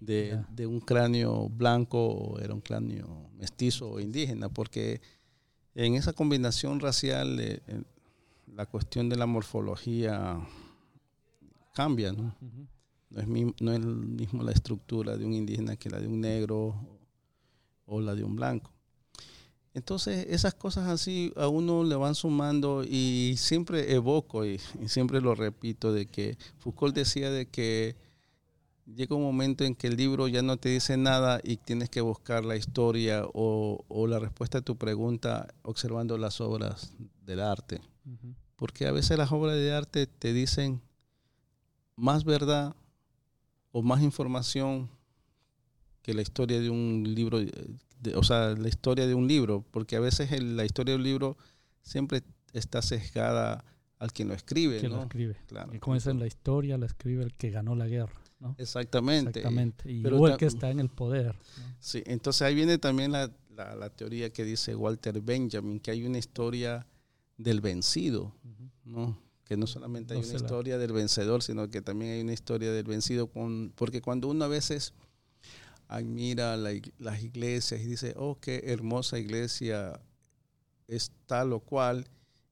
de, 0.00 0.44
de, 0.50 0.66
un 0.66 0.80
cráneo 0.80 1.48
blanco 1.48 2.06
o 2.06 2.38
era 2.38 2.52
un 2.52 2.60
cráneo 2.60 3.30
mestizo 3.38 3.92
o 3.92 4.00
indígena, 4.00 4.50
porque 4.50 5.00
en 5.74 5.94
esa 5.94 6.12
combinación 6.12 6.80
racial 6.80 7.40
eh, 7.40 7.62
la 8.46 8.66
cuestión 8.66 9.08
de 9.08 9.16
la 9.16 9.26
morfología 9.26 10.38
cambia, 11.72 12.12
¿no? 12.12 12.34
No 13.10 13.20
es, 13.20 13.26
no 13.60 13.72
es 13.72 13.80
mismo 13.80 14.42
la 14.42 14.52
estructura 14.52 15.16
de 15.16 15.24
un 15.24 15.32
indígena 15.32 15.76
que 15.76 15.90
la 15.90 15.98
de 15.98 16.06
un 16.06 16.20
negro 16.20 16.74
o 17.86 18.00
la 18.00 18.14
de 18.14 18.22
un 18.22 18.36
blanco. 18.36 18.70
Entonces, 19.72 20.26
esas 20.30 20.54
cosas 20.54 20.88
así 20.88 21.32
a 21.36 21.46
uno 21.46 21.84
le 21.84 21.94
van 21.94 22.14
sumando 22.14 22.82
y 22.82 23.34
siempre 23.38 23.94
evoco 23.94 24.44
y, 24.44 24.58
siempre 24.86 25.20
lo 25.20 25.34
repito 25.34 25.92
de 25.92 26.06
que 26.06 26.36
Foucault 26.58 26.94
decía 26.94 27.30
de 27.30 27.46
que 27.46 27.96
llega 28.84 29.14
un 29.14 29.22
momento 29.22 29.62
en 29.62 29.76
que 29.76 29.86
el 29.86 29.96
libro 29.96 30.26
ya 30.26 30.42
no 30.42 30.56
te 30.56 30.70
dice 30.70 30.96
nada 30.96 31.40
y 31.44 31.56
tienes 31.56 31.88
que 31.88 32.00
buscar 32.00 32.44
la 32.44 32.56
historia 32.56 33.24
o, 33.32 33.84
la 34.08 34.18
respuesta 34.18 34.58
a 34.58 34.62
tu 34.62 34.76
pregunta 34.76 35.46
observando 35.62 36.18
las 36.18 36.40
obras 36.40 36.92
del 37.24 37.40
arte. 37.40 37.80
Porque 38.56 38.86
a 38.86 38.92
veces 38.92 39.16
las 39.18 39.30
obras 39.30 39.54
de 39.54 39.72
arte 39.72 40.06
te 40.06 40.32
dicen 40.32 40.82
más 42.00 42.24
verdad 42.24 42.74
o 43.72 43.82
más 43.82 44.02
información 44.02 44.88
que 46.02 46.14
la 46.14 46.22
historia 46.22 46.60
de 46.60 46.70
un 46.70 47.04
libro, 47.06 47.38
o 48.14 48.22
sea, 48.22 48.54
la 48.56 48.68
historia 48.68 49.06
de 49.06 49.14
un 49.14 49.28
libro, 49.28 49.64
porque 49.70 49.96
a 49.96 50.00
veces 50.00 50.42
la 50.42 50.64
historia 50.64 50.92
de 50.94 50.96
un 50.96 51.04
libro 51.04 51.36
siempre 51.82 52.22
está 52.52 52.82
sesgada 52.82 53.64
al 53.98 54.12
quien 54.12 54.28
lo 54.28 54.34
escribe. 54.34 54.80
lo 54.88 55.02
escribe. 55.02 55.36
Claro. 55.46 55.74
Y 55.74 55.78
como 55.78 55.94
dicen, 55.94 56.18
la 56.18 56.26
historia 56.26 56.78
la 56.78 56.86
escribe 56.86 57.22
el 57.22 57.34
que 57.34 57.50
ganó 57.50 57.74
la 57.74 57.86
guerra. 57.86 58.18
¿no? 58.40 58.56
Exactamente. 58.58 59.40
Exactamente. 59.40 59.92
Y 59.92 60.02
Pero 60.02 60.26
el 60.26 60.38
que 60.38 60.46
está 60.46 60.70
en 60.70 60.80
el 60.80 60.88
poder. 60.88 61.36
Sí, 61.78 62.02
entonces 62.06 62.42
ahí 62.42 62.54
viene 62.54 62.78
también 62.78 63.12
la, 63.12 63.30
la, 63.54 63.90
teoría 63.90 64.32
que 64.32 64.44
dice 64.44 64.74
Walter 64.74 65.20
Benjamin, 65.20 65.78
que 65.80 65.90
hay 65.90 66.06
una 66.06 66.16
historia 66.16 66.86
del 67.36 67.60
vencido, 67.60 68.34
¿no? 68.84 69.18
Que 69.50 69.56
no 69.56 69.66
solamente 69.66 70.14
hay 70.14 70.20
una 70.20 70.36
historia 70.36 70.78
del 70.78 70.92
vencedor, 70.92 71.42
sino 71.42 71.68
que 71.68 71.82
también 71.82 72.12
hay 72.12 72.20
una 72.20 72.32
historia 72.32 72.70
del 72.70 72.84
vencido, 72.84 73.26
con, 73.26 73.72
porque 73.74 74.00
cuando 74.00 74.28
uno 74.28 74.44
a 74.44 74.46
veces 74.46 74.94
admira 75.88 76.56
las 76.56 77.20
iglesias 77.24 77.80
y 77.80 77.84
dice, 77.84 78.14
oh, 78.16 78.38
qué 78.40 78.62
hermosa 78.66 79.18
iglesia 79.18 80.00
es 80.86 81.10
tal 81.26 81.52
o 81.52 81.58
cual, 81.58 82.06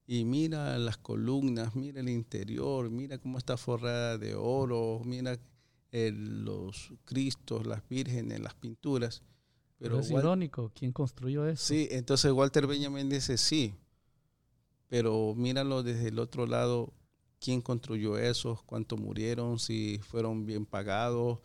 y 0.09 0.25
mira 0.25 0.77
las 0.77 0.99
columnas, 0.99 1.77
mira 1.77 2.01
el 2.01 2.09
interior, 2.09 2.91
mira 2.91 3.19
cómo 3.19 3.39
está 3.39 3.57
forrada 3.57 4.19
de 4.19 4.35
oro, 4.35 5.01
mira 5.05 5.39
los 5.93 6.93
cristos, 7.05 7.65
las 7.65 7.89
vírgenes, 7.89 8.41
las 8.41 8.55
pinturas. 8.55 9.23
Pero, 9.79 10.01
es 10.01 10.11
irónico, 10.11 10.73
¿quién 10.75 10.91
construyó 10.91 11.47
eso? 11.47 11.65
Sí, 11.65 11.87
entonces 11.93 12.33
Walter 12.33 12.67
Benjamin 12.67 13.09
dice, 13.09 13.39
sí, 13.39 13.73
pero 14.89 15.35
míralo 15.37 15.83
desde 15.83 16.09
el 16.09 16.19
otro 16.19 16.47
lado, 16.47 16.93
quién 17.41 17.61
construyó 17.61 18.19
eso, 18.19 18.63
cuántos 18.67 18.99
murieron, 19.01 19.59
si 19.59 20.01
fueron 20.03 20.47
bien 20.47 20.67
pagados 20.67 21.39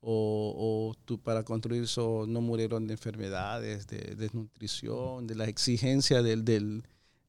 o, 0.00 0.94
tú, 1.04 1.18
para 1.18 1.42
construir 1.42 1.82
eso 1.82 2.24
no 2.28 2.40
murieron 2.40 2.86
de 2.86 2.94
enfermedades, 2.94 3.86
de 3.88 4.14
desnutrición, 4.14 5.26
de 5.26 5.34
la 5.34 5.46
exigencia 5.46 6.22
del, 6.22 6.44
del, 6.44 6.84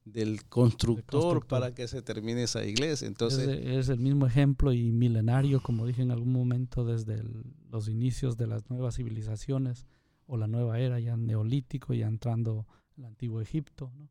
del 0.05 0.45
constructor, 0.45 1.45
para 1.47 1.73
que 1.73 1.87
se 1.87 2.01
termine 2.01 2.43
esa 2.43 2.63
iglesia. 2.63 3.07
Entonces, 3.07 3.47
es, 3.47 3.89
el 3.89 3.99
mismo 3.99 4.27
ejemplo 4.27 4.71
y 4.71 4.91
milenario, 4.91 5.61
como 5.61 5.87
dije 5.87 6.03
en 6.03 6.11
algún 6.11 6.31
momento, 6.31 6.85
desde 6.85 7.23
los 7.71 7.89
inicios 7.89 8.37
de 8.37 8.47
las 8.47 8.69
nuevas 8.69 8.95
civilizaciones 8.95 9.85
o 10.27 10.37
la 10.37 10.47
nueva 10.47 10.79
era, 10.79 10.99
ya 10.99 11.17
neolítico, 11.17 11.95
ya 11.95 12.07
entrando 12.07 12.67
el 12.97 13.05
antiguo 13.05 13.41
Egipto. 13.41 13.91
¿no? 13.97 14.09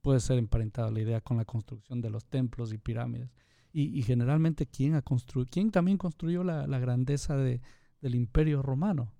Puede 0.00 0.20
ser 0.20 0.38
emparentada 0.38 0.90
la 0.90 1.00
idea 1.00 1.20
con 1.20 1.36
la 1.36 1.44
construcción 1.44 2.00
de 2.00 2.10
los 2.10 2.24
templos 2.24 2.72
y 2.72 2.78
pirámides. 2.78 3.30
Y, 3.72 4.02
generalmente, 4.02 4.66
¿quién, 4.66 4.96
ha 4.96 5.02
¿quién 5.48 5.70
también 5.70 5.96
construyó 5.96 6.42
la, 6.42 6.66
grandeza 6.80 7.36
de, 7.36 7.60
del 8.00 8.16
imperio 8.16 8.62
romano? 8.62 9.12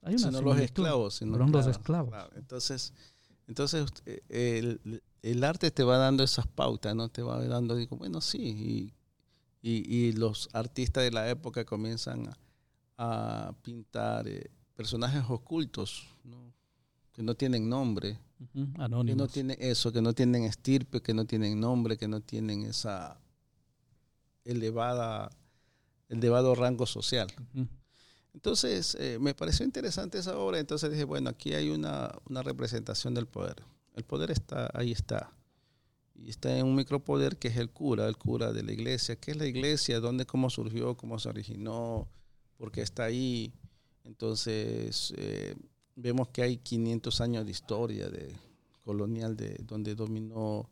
Hay 0.00 0.14
una 0.14 0.28
sino 0.28 0.40
los 0.40 0.58
esclavos. 0.58 1.14
Sino 1.16 1.36
los 1.36 1.66
esclavos. 1.66 2.14
Entonces, 2.34 2.94
entonces 3.46 3.86
el, 4.30 5.02
el, 5.20 5.44
arte 5.44 5.70
te 5.70 5.84
va 5.84 5.98
dando 5.98 6.24
esas 6.24 6.46
pautas, 6.46 6.96
¿no? 6.96 7.10
Te 7.10 7.20
va 7.20 7.44
dando, 7.46 7.76
digo, 7.76 7.98
bueno, 7.98 8.22
sí. 8.22 8.94
Y, 9.60 9.98
y, 10.08 10.12
los 10.12 10.48
artistas 10.54 11.04
de 11.04 11.10
la 11.10 11.28
época 11.28 11.66
comienzan 11.66 12.34
a, 12.96 13.54
pintar 13.62 14.26
eh, 14.26 14.50
personajes 14.74 15.22
ocultos, 15.28 16.08
¿no? 16.24 16.54
Que 17.22 17.26
no 17.26 17.34
tienen 17.36 17.68
nombre, 17.68 18.18
que 18.52 19.14
no 19.14 19.28
tienen 19.28 19.56
eso, 19.60 19.92
que 19.92 20.02
no 20.02 20.12
tienen 20.12 20.42
estirpe, 20.42 21.00
que 21.00 21.14
no 21.14 21.24
tienen 21.24 21.60
nombre, 21.60 21.96
que 21.96 22.08
no 22.08 22.20
tienen 22.20 22.62
esa 22.62 23.20
elevada, 24.44 25.30
elevado 26.08 26.56
rango 26.56 26.84
social. 26.84 27.28
Entonces, 28.34 28.96
eh, 28.98 29.18
me 29.20 29.34
pareció 29.34 29.64
interesante 29.64 30.18
esa 30.18 30.36
obra, 30.36 30.58
entonces 30.58 30.90
dije, 30.90 31.04
bueno, 31.04 31.30
aquí 31.30 31.54
hay 31.54 31.70
una, 31.70 32.12
una, 32.28 32.42
representación 32.42 33.14
del 33.14 33.26
poder. 33.26 33.62
El 33.94 34.02
poder 34.02 34.32
está, 34.32 34.68
ahí 34.74 34.90
está. 34.90 35.32
Y 36.16 36.28
está 36.28 36.58
en 36.58 36.66
un 36.66 36.74
micropoder 36.74 37.36
que 37.36 37.48
es 37.48 37.56
el 37.56 37.70
cura, 37.70 38.08
el 38.08 38.16
cura 38.16 38.52
de 38.52 38.64
la 38.64 38.72
iglesia. 38.72 39.14
¿Qué 39.14 39.30
es 39.30 39.36
la 39.36 39.46
iglesia? 39.46 40.00
¿Dónde, 40.00 40.26
cómo 40.26 40.50
surgió? 40.50 40.96
¿Cómo 40.96 41.20
se 41.20 41.28
originó? 41.28 42.08
¿Por 42.56 42.72
qué 42.72 42.82
está 42.82 43.04
ahí? 43.04 43.52
Entonces, 44.02 45.14
eh, 45.16 45.54
vemos 45.96 46.28
que 46.28 46.42
hay 46.42 46.56
500 46.56 47.20
años 47.20 47.44
de 47.44 47.50
historia 47.50 48.08
de 48.08 48.34
colonial 48.84 49.36
de 49.36 49.56
donde 49.66 49.94
dominó 49.94 50.68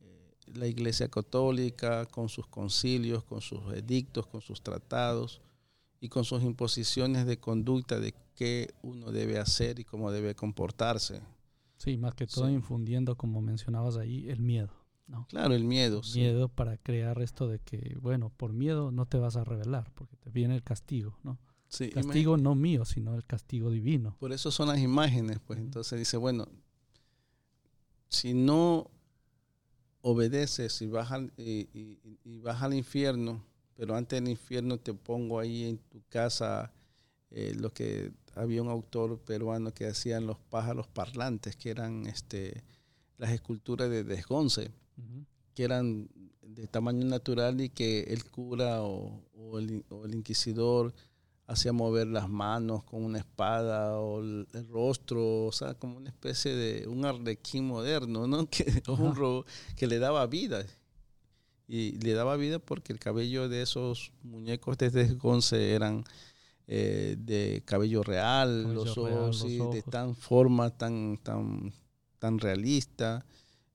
eh, 0.00 0.34
la 0.54 0.66
Iglesia 0.66 1.08
Católica 1.08 2.06
con 2.06 2.28
sus 2.28 2.46
concilios, 2.46 3.24
con 3.24 3.40
sus 3.40 3.72
edictos, 3.74 4.26
con 4.26 4.40
sus 4.40 4.62
tratados 4.62 5.40
y 6.00 6.08
con 6.08 6.24
sus 6.24 6.42
imposiciones 6.42 7.26
de 7.26 7.38
conducta 7.38 7.98
de 7.98 8.14
qué 8.34 8.74
uno 8.82 9.12
debe 9.12 9.38
hacer 9.38 9.78
y 9.78 9.84
cómo 9.84 10.10
debe 10.10 10.34
comportarse. 10.34 11.20
Sí, 11.76 11.96
más 11.96 12.14
que 12.14 12.26
todo 12.26 12.48
infundiendo, 12.50 13.16
como 13.16 13.40
mencionabas 13.40 13.96
ahí, 13.96 14.28
el 14.28 14.40
miedo. 14.40 14.70
¿no? 15.06 15.26
Claro, 15.28 15.54
el 15.54 15.64
miedo. 15.64 16.00
Miedo 16.14 16.48
para 16.48 16.76
crear 16.78 17.20
esto 17.20 17.46
de 17.46 17.58
que, 17.58 17.96
bueno, 18.00 18.30
por 18.30 18.52
miedo 18.52 18.90
no 18.90 19.06
te 19.06 19.18
vas 19.18 19.36
a 19.36 19.44
rebelar, 19.44 19.90
porque 19.94 20.16
te 20.16 20.30
viene 20.30 20.54
el 20.54 20.62
castigo, 20.62 21.18
¿no? 21.22 21.38
Castigo 21.92 22.36
no 22.36 22.54
mío, 22.54 22.84
sino 22.84 23.14
el 23.14 23.24
castigo 23.24 23.70
divino. 23.70 24.16
Por 24.18 24.32
eso 24.32 24.50
son 24.50 24.68
las 24.68 24.78
imágenes, 24.78 25.38
pues. 25.44 25.58
Entonces 25.58 25.98
dice, 25.98 26.16
bueno, 26.16 26.48
si 28.08 28.34
no 28.34 28.90
obedeces 30.02 30.80
y 30.82 30.86
vas, 30.86 31.10
al, 31.12 31.32
y, 31.36 31.98
vas 32.40 32.62
al 32.62 32.74
infierno, 32.74 33.44
pero 33.74 33.96
antes 33.96 34.20
del 34.20 34.30
infierno 34.30 34.78
te 34.78 34.92
pongo 34.94 35.38
ahí 35.38 35.64
en 35.64 35.78
tu 35.78 36.02
casa 36.08 36.72
eh, 37.30 37.54
lo 37.58 37.72
que 37.72 38.12
había 38.34 38.62
un 38.62 38.68
autor 38.68 39.18
peruano 39.20 39.72
que 39.72 39.86
hacían 39.86 40.26
los 40.26 40.38
pájaros 40.38 40.86
parlantes, 40.88 41.56
que 41.56 41.70
eran 41.70 42.06
este, 42.06 42.62
las 43.18 43.30
esculturas 43.30 43.88
de 43.90 44.04
Desgonce, 44.04 44.70
que 45.54 45.64
eran 45.64 46.08
de 46.42 46.66
tamaño 46.66 47.06
natural 47.06 47.60
y 47.60 47.70
que 47.70 48.02
el 48.02 48.24
cura 48.24 48.82
o, 48.82 49.58
el, 49.58 49.84
o 49.88 50.04
el 50.04 50.14
inquisidor 50.14 50.94
hacía 51.46 51.72
mover 51.72 52.06
las 52.06 52.28
manos 52.28 52.84
con 52.84 53.04
una 53.04 53.18
espada 53.18 53.98
o 53.98 54.20
el, 54.20 54.46
rostro, 54.70 55.46
o 55.46 55.52
sea, 55.52 55.74
como 55.74 55.96
una 55.96 56.08
especie 56.08 56.54
de 56.54 56.88
un 56.88 57.04
arlequín 57.04 57.66
moderno, 57.66 58.26
¿no? 58.26 58.46
Que, 58.50 58.82
un 58.88 59.44
que 59.76 59.86
le 59.86 59.98
daba 59.98 60.26
vida. 60.26 60.64
Y 61.66 61.92
le 61.98 62.12
daba 62.12 62.36
vida 62.36 62.58
porque 62.58 62.92
el 62.92 62.98
cabello 62.98 63.48
de 63.48 63.62
esos 63.62 64.12
muñecos 64.22 64.76
desde 64.76 65.14
Gonce 65.14 65.74
eran 65.74 66.04
eh, 66.66 67.16
de 67.18 67.62
cabello 67.64 68.02
real, 68.02 68.74
los, 68.74 68.96
ojos, 68.96 69.42
de 69.42 69.82
tan 69.82 70.14
forma 70.14 70.70
tan, 70.70 71.18
tan, 71.18 71.72
tan 72.18 72.38
realista. 72.38 73.24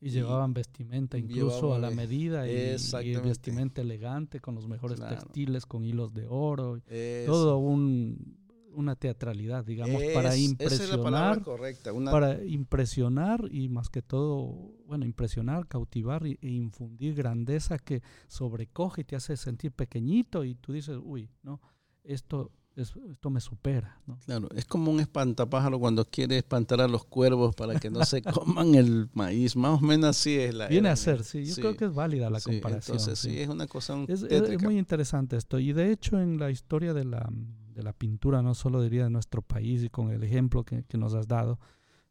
Y 0.01 0.11
llevaban 0.11 0.53
vestimenta 0.53 1.17
incluso 1.17 1.73
a 1.73 1.79
la 1.79 1.91
medida 1.91 2.47
y, 2.47 2.75
vestimenta 3.21 3.81
elegante 3.81 4.39
con 4.39 4.55
los 4.55 4.67
mejores 4.67 4.99
textiles, 4.99 5.65
con 5.65 5.83
hilos 5.83 6.13
de 6.13 6.25
oro, 6.27 6.79
todo 7.25 7.57
un, 7.57 8.37
una 8.73 8.95
teatralidad, 8.95 9.65
digamos, 9.65 10.01
para 10.13 10.35
impresionar, 10.37 11.41
correcta, 11.43 11.91
para 11.93 12.43
impresionar 12.45 13.43
y 13.51 13.67
más 13.67 13.89
que 13.89 14.01
todo, 14.01 14.73
bueno, 14.85 15.05
impresionar, 15.05 15.67
cautivar 15.67 16.25
e 16.25 16.37
infundir 16.41 17.15
grandeza 17.15 17.77
que 17.77 18.01
sobrecoge 18.27 19.01
y 19.01 19.03
te 19.03 19.15
hace 19.15 19.35
sentir 19.37 19.71
pequeñito 19.71 20.45
y 20.45 20.55
tú 20.55 20.73
dices, 20.73 20.97
uy, 21.03 21.29
no, 21.43 21.59
esto 22.03 22.51
esto 22.81 23.29
me 23.29 23.39
supera. 23.39 23.99
¿no? 24.07 24.17
Claro, 24.25 24.49
es 24.55 24.65
como 24.65 24.91
un 24.91 24.99
espantapájaro 24.99 25.79
cuando 25.79 26.05
quiere 26.05 26.37
espantar 26.37 26.81
a 26.81 26.87
los 26.87 27.05
cuervos 27.05 27.55
para 27.55 27.79
que 27.79 27.89
no 27.89 28.03
se 28.05 28.21
coman 28.23 28.75
el 28.75 29.09
maíz. 29.13 29.55
Más 29.55 29.81
o 29.81 29.85
menos 29.85 30.11
así 30.11 30.35
es 30.35 30.53
la. 30.53 30.67
Viene 30.67 30.89
a 30.89 30.95
ser, 30.95 31.23
sí. 31.23 31.45
Yo 31.45 31.55
creo 31.55 31.77
que 31.77 31.85
es 31.85 31.93
válida 31.93 32.29
la 32.29 32.41
comparación. 32.41 32.97
Entonces, 32.97 33.19
sí, 33.19 33.39
es 33.39 33.49
una 33.49 33.67
cosa. 33.67 33.97
es, 34.07 34.23
es, 34.23 34.61
muy 34.61 34.77
interesante 34.77 35.37
esto. 35.37 35.59
Y 35.59 35.73
de 35.73 35.91
hecho, 35.91 36.19
en 36.19 36.37
la 36.39 36.51
historia 36.51 36.93
de 36.93 37.05
la, 37.05 37.29
de 37.73 37.83
la 37.83 37.93
pintura, 37.93 38.41
no 38.41 38.55
solo 38.55 38.81
diría 38.81 39.03
de 39.03 39.09
nuestro 39.09 39.41
país 39.41 39.83
y 39.83 39.89
con 39.89 40.11
el 40.11 40.23
ejemplo 40.23 40.63
que, 40.63 40.83
que 40.83 40.97
nos 40.97 41.13
has 41.13 41.27
dado, 41.27 41.59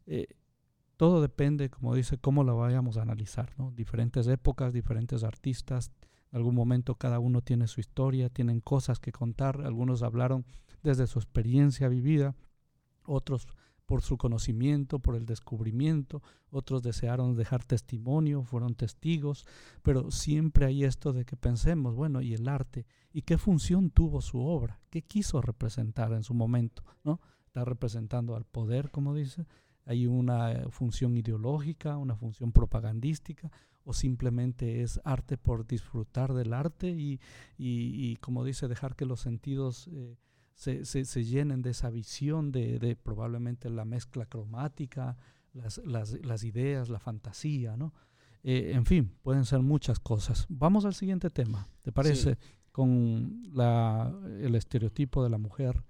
eh, 0.05 0.27
todo 0.97 1.21
depende, 1.21 1.69
como 1.69 1.95
dice, 1.95 2.17
cómo 2.17 2.43
la 2.43 2.53
vayamos 2.53 2.97
a 2.97 3.03
analizar. 3.03 3.53
¿no? 3.57 3.71
Diferentes 3.71 4.27
épocas, 4.27 4.73
diferentes 4.73 5.23
artistas, 5.23 5.91
en 6.31 6.37
algún 6.37 6.55
momento 6.55 6.95
cada 6.95 7.19
uno 7.19 7.41
tiene 7.41 7.67
su 7.67 7.79
historia, 7.79 8.29
tienen 8.29 8.59
cosas 8.59 8.99
que 8.99 9.11
contar. 9.11 9.61
Algunos 9.61 10.03
hablaron 10.03 10.45
desde 10.83 11.07
su 11.07 11.19
experiencia 11.19 11.87
vivida, 11.87 12.35
otros 13.05 13.47
por 13.89 14.03
su 14.03 14.17
conocimiento, 14.17 14.99
por 14.99 15.15
el 15.15 15.25
descubrimiento, 15.25 16.21
otros 16.51 16.83
desearon 16.83 17.35
dejar 17.35 17.63
testimonio, 17.63 18.43
fueron 18.43 18.75
testigos, 18.75 19.47
pero 19.81 20.11
siempre 20.11 20.67
hay 20.67 20.83
esto 20.83 21.11
de 21.11 21.25
que 21.25 21.35
pensemos, 21.35 21.95
bueno, 21.95 22.21
¿y 22.21 22.35
el 22.35 22.47
arte? 22.47 22.85
¿Y 23.11 23.23
qué 23.23 23.39
función 23.39 23.89
tuvo 23.89 24.21
su 24.21 24.41
obra? 24.41 24.79
¿Qué 24.91 25.01
quiso 25.01 25.41
representar 25.41 26.13
en 26.13 26.21
su 26.21 26.35
momento? 26.35 26.83
¿no? 27.03 27.19
Está 27.47 27.65
representando 27.65 28.35
al 28.35 28.45
poder, 28.45 28.91
como 28.91 29.15
dice, 29.15 29.47
hay 29.85 30.05
una 30.05 30.69
función 30.69 31.17
ideológica, 31.17 31.97
una 31.97 32.15
función 32.15 32.51
propagandística, 32.51 33.51
o 33.89 33.93
simplemente 33.93 34.83
es 34.83 35.01
arte 35.03 35.35
por 35.35 35.65
disfrutar 35.65 36.35
del 36.35 36.53
arte 36.53 36.91
y, 36.91 37.19
y, 37.57 38.17
como 38.17 38.43
dice, 38.43 38.67
dejar 38.67 38.95
que 38.95 39.07
los 39.07 39.19
sentidos 39.19 39.89
eh, 39.91 40.15
se, 40.53 40.85
se, 40.85 41.23
llenen 41.23 41.63
de 41.63 41.71
esa 41.71 41.89
visión 41.89 42.51
de, 42.51 42.77
de 42.77 42.95
probablemente 42.95 43.67
la 43.67 43.85
mezcla 43.85 44.27
cromática, 44.27 45.17
las, 45.53 45.79
las, 45.79 46.11
las 46.23 46.43
ideas, 46.43 46.89
la 46.89 46.99
fantasía, 46.99 47.77
¿no? 47.77 47.95
Eh, 48.43 48.73
en 48.75 48.85
fin, 48.85 49.11
pueden 49.23 49.43
ser 49.43 49.61
muchas 49.61 49.99
cosas. 49.99 50.45
Vamos 50.49 50.85
al 50.85 50.93
siguiente 50.93 51.31
tema, 51.31 51.67
¿te 51.81 51.91
parece? 51.91 52.37
Con 52.71 53.41
la, 53.51 54.13
el 54.39 54.53
estereotipo 54.53 55.23
de 55.23 55.31
la 55.31 55.39
mujer 55.39 55.83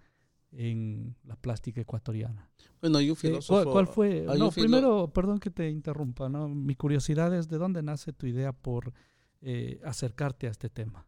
en 0.52 1.16
la 1.24 1.36
plástica 1.36 1.82
ecuatoriana. 1.82 2.50
Bueno, 2.82 2.98
hay 2.98 3.10
un 3.10 3.16
filósofo. 3.16 3.72
¿Cuál, 3.72 3.88
fue? 3.88 4.26
No, 4.38 4.52
primero, 4.52 5.12
perdón 5.14 5.40
que 5.40 5.50
te 5.50 5.70
interrumpa, 5.70 6.30
¿no? 6.30 6.48
Mi 6.48 6.76
curiosidad 6.76 7.34
es 7.36 7.50
de 7.50 7.58
dónde 7.58 7.84
nace 7.84 8.14
tu 8.14 8.26
idea 8.26 8.54
por 8.54 8.94
eh, 9.42 9.80
acercarte 9.84 10.48
a 10.48 10.52
este 10.52 10.70
tema. 10.70 11.06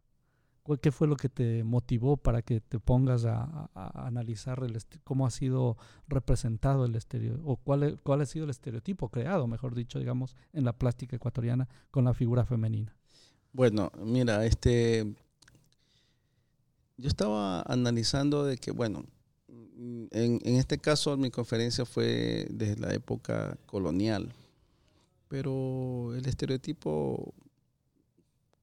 ¿Qué 0.82 0.92
fue 0.92 1.08
lo 1.08 1.16
que 1.16 1.28
te 1.28 1.64
motivó 1.64 2.18
para 2.18 2.44
que 2.44 2.62
te 2.62 2.80
pongas 2.80 3.26
a, 3.26 3.70
analizar 3.74 4.64
el 4.64 4.78
cómo 5.04 5.26
ha 5.26 5.32
sido 5.32 5.76
representado 6.08 6.86
el 6.86 6.96
estereotipo, 6.96 7.52
o 7.52 7.56
cuál, 7.58 8.00
cuál 8.04 8.22
ha 8.22 8.26
sido 8.26 8.46
el 8.46 8.52
estereotipo 8.52 9.10
creado, 9.10 9.48
mejor 9.48 9.74
dicho, 9.74 10.00
digamos, 10.00 10.36
en 10.54 10.64
la 10.64 10.74
plástica 10.74 11.16
ecuatoriana 11.16 11.68
con 11.90 12.06
la 12.06 12.14
figura 12.14 12.46
femenina? 12.46 12.96
Bueno, 13.54 13.92
mira, 14.06 14.46
este, 14.46 15.14
yo 16.96 17.08
estaba 17.08 17.64
analizando 17.64 18.46
de 18.46 18.58
que, 18.58 18.72
bueno, 18.72 19.04
en, 20.12 20.40
en, 20.44 20.56
este 20.56 20.78
caso 20.78 21.18
mi 21.18 21.32
conferencia 21.32 21.86
fue 21.86 22.48
desde 22.50 22.80
la 22.80 22.94
época 22.94 23.58
colonial, 23.66 24.32
pero 25.28 26.14
el 26.16 26.26
estereotipo 26.28 27.34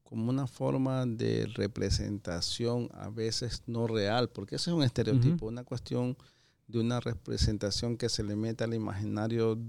como 0.09 0.31
una 0.31 0.47
forma 0.47 1.05
de 1.05 1.45
representación 1.53 2.89
a 2.93 3.09
veces 3.09 3.61
no 3.67 3.85
real, 3.85 4.27
porque 4.29 4.55
eso 4.55 4.71
es 4.71 4.75
un 4.75 4.81
estereotipo, 4.81 5.45
una 5.45 5.63
cuestión 5.63 6.17
de 6.67 6.79
una 6.79 6.99
representación 6.99 7.95
que 7.95 8.09
se 8.09 8.23
le 8.23 8.35
mete 8.35 8.63
al 8.63 8.73
imaginario 8.73 9.59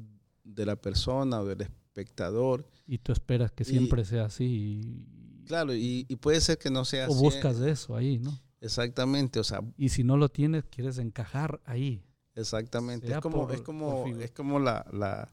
de 0.43 0.65
la 0.65 0.77
persona 0.77 1.41
o 1.41 1.45
del 1.45 1.61
espectador. 1.61 2.67
Y 2.87 2.97
tú 2.97 3.13
esperas 3.13 3.53
que 3.53 3.65
siempre 3.65 4.03
sea 4.07 4.25
así. 4.25 5.05
claro, 5.47 5.75
y, 5.75 6.05
puede 6.23 6.41
ser 6.41 6.57
que 6.57 6.71
no 6.71 6.87
sea 6.87 7.05
así. 7.05 7.15
O 7.15 7.19
buscas 7.19 7.61
eso 7.61 7.95
ahí, 7.95 8.19
¿no? 8.19 8.33
Exactamente, 8.61 9.41
o 9.41 9.45
sea. 9.45 9.63
Y 9.77 9.89
si 9.89 10.05
no 10.05 10.17
lo 10.17 10.29
tienes, 10.29 10.65
quieres 10.65 10.99
encajar 10.99 11.61
ahí. 11.65 12.03
Exactamente. 12.35 13.13
Es 13.13 13.19
como, 13.21 13.51
es 13.51 13.61
como, 13.63 14.07
es 14.07 14.31
como 14.31 14.59
la, 14.59 14.87
la 14.93 15.31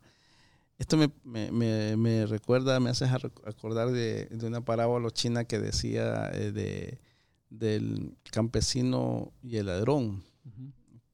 esto 0.78 0.96
me, 0.96 1.12
me, 1.24 1.98
me, 1.98 2.26
recuerda, 2.28 2.80
me 2.80 2.92
hace 2.92 3.06
acordar 3.06 3.90
de, 3.92 4.26
de, 4.26 4.46
una 4.46 4.62
parábola 4.62 5.10
china 5.10 5.46
que 5.46 5.60
decía 5.60 6.30
eh, 6.34 6.52
de, 6.52 7.00
del 7.50 8.16
campesino 8.32 9.34
y 9.42 9.58
el 9.58 9.66
ladrón. 9.66 10.24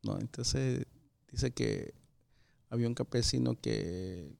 ¿no? 0.03 0.19
Entonces 0.19 0.85
dice 1.31 1.51
que 1.51 1.93
había 2.69 2.87
un 2.87 2.93
campesino 2.93 3.57
que, 3.59 4.35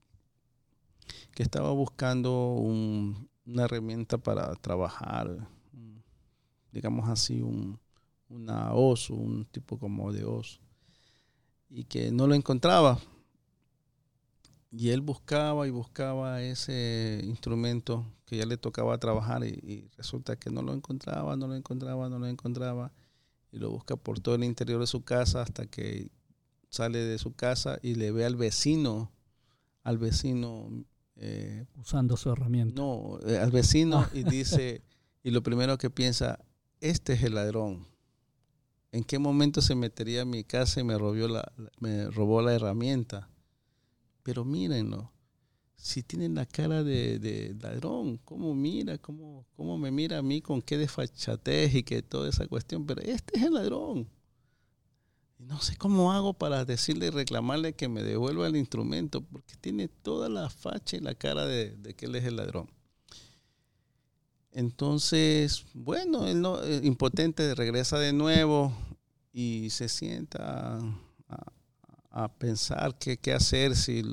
que 1.34 1.44
estaba 1.44 1.72
buscando 1.72 2.56
una 2.56 3.64
herramienta 3.64 4.18
para 4.18 4.54
trabajar 4.56 5.48
digamos 6.74 7.08
así, 7.08 7.42
un, 7.42 7.80
una 8.30 8.74
oso, 8.74 9.14
un 9.14 9.46
tipo 9.46 9.78
como 9.78 10.12
de 10.12 10.26
oso, 10.26 10.60
y 11.70 11.86
que 11.86 12.12
no 12.12 12.28
lo 12.28 12.36
encontraba. 12.36 13.00
Y 14.72 14.90
él 14.90 15.02
buscaba 15.02 15.68
y 15.68 15.70
buscaba 15.70 16.42
ese 16.42 17.22
instrumento 17.24 18.06
que 18.26 18.38
ya 18.38 18.46
le 18.48 18.58
tocaba 18.58 18.98
trabajar 18.98 19.44
y, 19.46 19.88
resulta 19.96 20.36
que 20.36 20.50
no 20.50 20.64
lo 20.64 20.74
encontraba, 20.74 21.36
no 21.36 21.48
lo 21.48 21.56
encontraba, 21.56 22.10
no 22.10 22.18
lo 22.18 22.28
encontraba. 22.28 22.92
Y 23.52 23.60
lo 23.60 23.70
busca 23.70 23.96
por 23.96 24.20
todo 24.20 24.34
el 24.34 24.44
interior 24.44 24.80
de 24.80 24.88
su 24.88 25.04
casa 25.04 25.44
hasta 25.44 25.68
que 25.68 26.10
sale 26.70 26.98
de 26.98 27.20
su 27.20 27.36
casa 27.36 27.78
y 27.84 27.94
le 27.94 28.12
ve 28.12 28.26
al 28.26 28.36
vecino, 28.36 29.12
al 29.84 30.00
vecino... 30.00 30.72
Eh, 31.18 31.68
Usando 31.76 32.18
su 32.18 32.32
herramienta. 32.32 32.82
No, 32.82 33.20
eh, 33.28 33.38
al 33.38 33.52
vecino 33.52 34.08
y 34.12 34.24
dice, 34.24 34.82
y 35.24 35.30
lo 35.30 35.44
primero 35.44 35.78
que 35.78 35.92
piensa, 35.92 36.40
este 36.84 37.14
es 37.14 37.24
el 37.24 37.36
ladrón. 37.36 37.88
¿En 38.92 39.06
qué 39.06 39.18
momento 39.18 39.62
se 39.62 39.74
metería 39.74 40.24
a 40.24 40.26
mi 40.26 40.44
casa 40.44 40.82
y 40.82 40.84
me 40.84 40.98
robó 40.98 41.28
la, 41.30 41.52
me 41.80 42.12
robó 42.12 42.42
la 42.42 42.54
herramienta? 42.54 43.30
Pero 44.22 44.44
mírenlo, 44.44 45.10
si 45.78 46.04
tienen 46.04 46.36
la 46.36 46.46
cara 46.46 46.84
de, 46.84 47.56
ladrón, 47.62 48.18
¿cómo 48.18 48.54
mira? 48.54 48.98
¿Cómo, 48.98 49.46
¿Cómo 49.56 49.78
me 49.78 49.92
mira 49.92 50.18
a 50.18 50.22
mí 50.22 50.42
con 50.42 50.62
qué 50.62 50.78
desfachatez 50.78 51.74
y 51.74 51.84
que 51.84 52.02
toda 52.02 52.30
esa 52.30 52.48
cuestión? 52.48 52.86
Pero 52.86 53.02
este 53.02 53.38
es 53.38 53.44
el 53.46 53.54
ladrón. 53.54 54.10
No 55.40 55.62
sé 55.62 55.78
cómo 55.78 56.12
hago 56.12 56.34
para 56.34 56.66
decirle 56.66 57.08
y 57.08 57.12
reclamarle 57.12 57.74
que 57.74 57.88
me 57.88 58.04
devuelva 58.04 58.48
el 58.48 58.58
instrumento, 58.58 59.22
porque 59.22 59.56
tiene 59.56 59.88
toda 59.88 60.28
la 60.28 60.50
facha 60.50 60.98
y 60.98 61.00
la 61.00 61.16
cara 61.16 61.46
de, 61.46 61.78
de 61.78 61.94
que 61.94 62.08
él 62.08 62.16
es 62.16 62.26
el 62.26 62.36
ladrón. 62.36 62.70
Entonces, 64.54 65.66
bueno, 65.74 66.28
él 66.28 66.40
no, 66.42 66.64
eh, 66.64 66.82
impotente 66.84 67.56
regresa 67.56 67.98
de 67.98 68.14
nuevo 68.14 68.72
y 69.32 69.70
se 69.72 69.90
sienta 69.90 70.80
a, 72.12 72.30
pensar 72.38 72.96
qué, 73.00 73.18
qué, 73.18 73.34
hacer, 73.34 73.76
si 73.76 74.04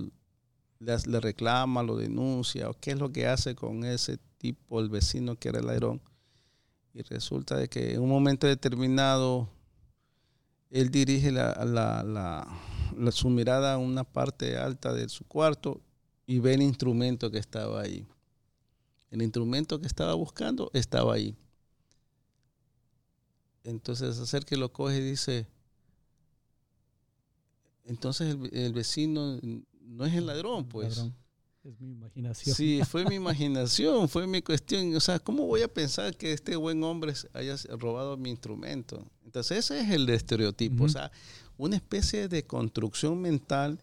le, 0.78 1.20
reclama, 1.20 1.82
lo 1.82 1.96
denuncia, 1.96 2.70
o 2.70 2.74
qué 2.74 2.92
es 2.92 2.98
lo 2.98 3.12
que 3.12 3.26
hace 3.26 3.54
con 3.54 3.84
ese 3.84 4.18
tipo, 4.38 4.80
el 4.80 4.88
vecino 4.88 5.36
que 5.36 5.50
era 5.50 5.58
el 5.58 5.66
ladrón. 5.66 6.00
Y 6.94 7.02
resulta 7.02 7.56
de 7.56 7.68
que 7.68 7.92
en 7.92 8.00
un 8.00 8.08
momento 8.08 8.46
determinado 8.46 9.50
él 10.70 10.90
dirige 10.90 11.30
la, 11.32 11.52
la, 11.66 12.02
la, 12.02 13.12
su 13.12 13.28
mirada 13.28 13.74
a 13.74 13.78
una 13.78 14.04
parte 14.04 14.56
alta 14.56 14.94
de 14.94 15.08
su 15.10 15.26
cuarto 15.26 15.82
y 16.26 16.38
ve 16.38 16.54
el 16.54 16.62
instrumento 16.62 17.30
que 17.30 17.38
estaba 17.38 17.82
ahí. 17.82 18.06
El 19.10 19.22
instrumento 19.22 19.80
que 19.80 19.86
estaba 19.86 20.14
buscando 20.14 20.70
estaba 20.72 21.14
ahí. 21.14 21.36
Entonces 23.64 24.18
hacer 24.18 24.44
que 24.44 24.56
lo 24.56 24.72
coge 24.72 24.98
y 24.98 25.10
dice, 25.10 25.46
entonces 27.84 28.36
el, 28.52 28.72
vecino 28.72 29.38
no 29.82 30.06
es 30.06 30.14
el 30.14 30.26
ladrón, 30.26 30.66
pues. 30.68 31.04
Es 31.62 31.78
mi 31.78 31.90
imaginación. 31.90 32.56
Sí, 32.56 32.80
fue 32.88 33.04
mi 33.04 33.16
imaginación, 33.16 34.08
fue 34.08 34.26
mi 34.26 34.40
cuestión. 34.40 34.94
O 34.96 35.00
sea, 35.00 35.18
¿cómo 35.18 35.46
voy 35.46 35.62
a 35.62 35.68
pensar 35.68 36.16
que 36.16 36.32
este 36.32 36.56
buen 36.56 36.82
hombre 36.84 37.12
haya 37.34 37.56
robado 37.78 38.16
mi 38.16 38.30
instrumento? 38.30 39.04
Entonces 39.24 39.58
ese 39.58 39.80
es 39.80 39.90
el 39.90 40.08
estereotipo. 40.08 40.84
O 40.84 40.88
sea, 40.88 41.10
una 41.58 41.76
especie 41.76 42.28
de 42.28 42.46
construcción 42.46 43.20
mental 43.20 43.82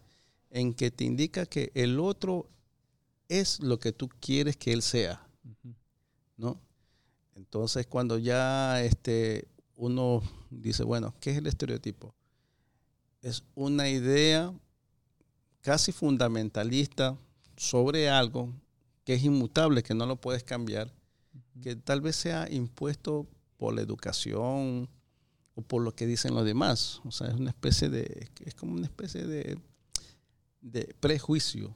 en 0.50 0.74
que 0.74 0.90
te 0.90 1.04
indica 1.04 1.46
que 1.46 1.70
el 1.74 2.00
otro 2.00 2.48
es 3.28 3.60
lo 3.60 3.78
que 3.78 3.92
tú 3.92 4.08
quieres 4.20 4.56
que 4.56 4.72
él 4.72 4.82
sea, 4.82 5.26
¿no? 6.36 6.60
Entonces, 7.34 7.86
cuando 7.86 8.18
ya 8.18 8.82
este, 8.82 9.46
uno 9.76 10.22
dice, 10.50 10.82
bueno, 10.82 11.14
¿qué 11.20 11.30
es 11.30 11.38
el 11.38 11.46
estereotipo? 11.46 12.14
Es 13.22 13.44
una 13.54 13.88
idea 13.88 14.52
casi 15.60 15.92
fundamentalista 15.92 17.16
sobre 17.56 18.08
algo 18.08 18.52
que 19.04 19.14
es 19.14 19.24
inmutable, 19.24 19.82
que 19.82 19.94
no 19.94 20.06
lo 20.06 20.16
puedes 20.16 20.44
cambiar, 20.44 20.92
que 21.62 21.76
tal 21.76 22.00
vez 22.00 22.16
sea 22.16 22.50
impuesto 22.50 23.26
por 23.56 23.74
la 23.74 23.82
educación 23.82 24.88
o 25.54 25.62
por 25.62 25.82
lo 25.82 25.94
que 25.94 26.06
dicen 26.06 26.34
los 26.34 26.44
demás. 26.44 27.00
O 27.04 27.10
sea, 27.10 27.28
es 27.28 27.34
una 27.34 27.50
especie 27.50 27.88
de, 27.88 28.30
es 28.44 28.54
como 28.54 28.74
una 28.74 28.86
especie 28.86 29.26
de, 29.26 29.58
de 30.60 30.94
prejuicio. 31.00 31.74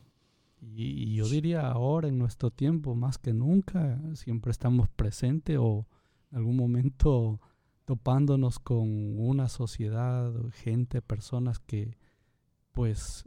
Y, 0.62 1.16
yo 1.16 1.28
diría 1.28 1.68
ahora, 1.68 2.08
en 2.08 2.18
nuestro 2.18 2.50
tiempo, 2.50 2.94
más 2.94 3.18
que 3.18 3.32
nunca, 3.32 4.00
siempre 4.14 4.52
estamos 4.52 4.88
presentes 4.88 5.58
o 5.60 5.86
en 6.30 6.38
algún 6.38 6.56
momento 6.56 7.40
topándonos 7.84 8.60
con 8.60 9.18
una 9.18 9.48
sociedad, 9.48 10.32
gente, 10.52 11.02
personas 11.02 11.58
que 11.58 11.98
pues 12.70 13.24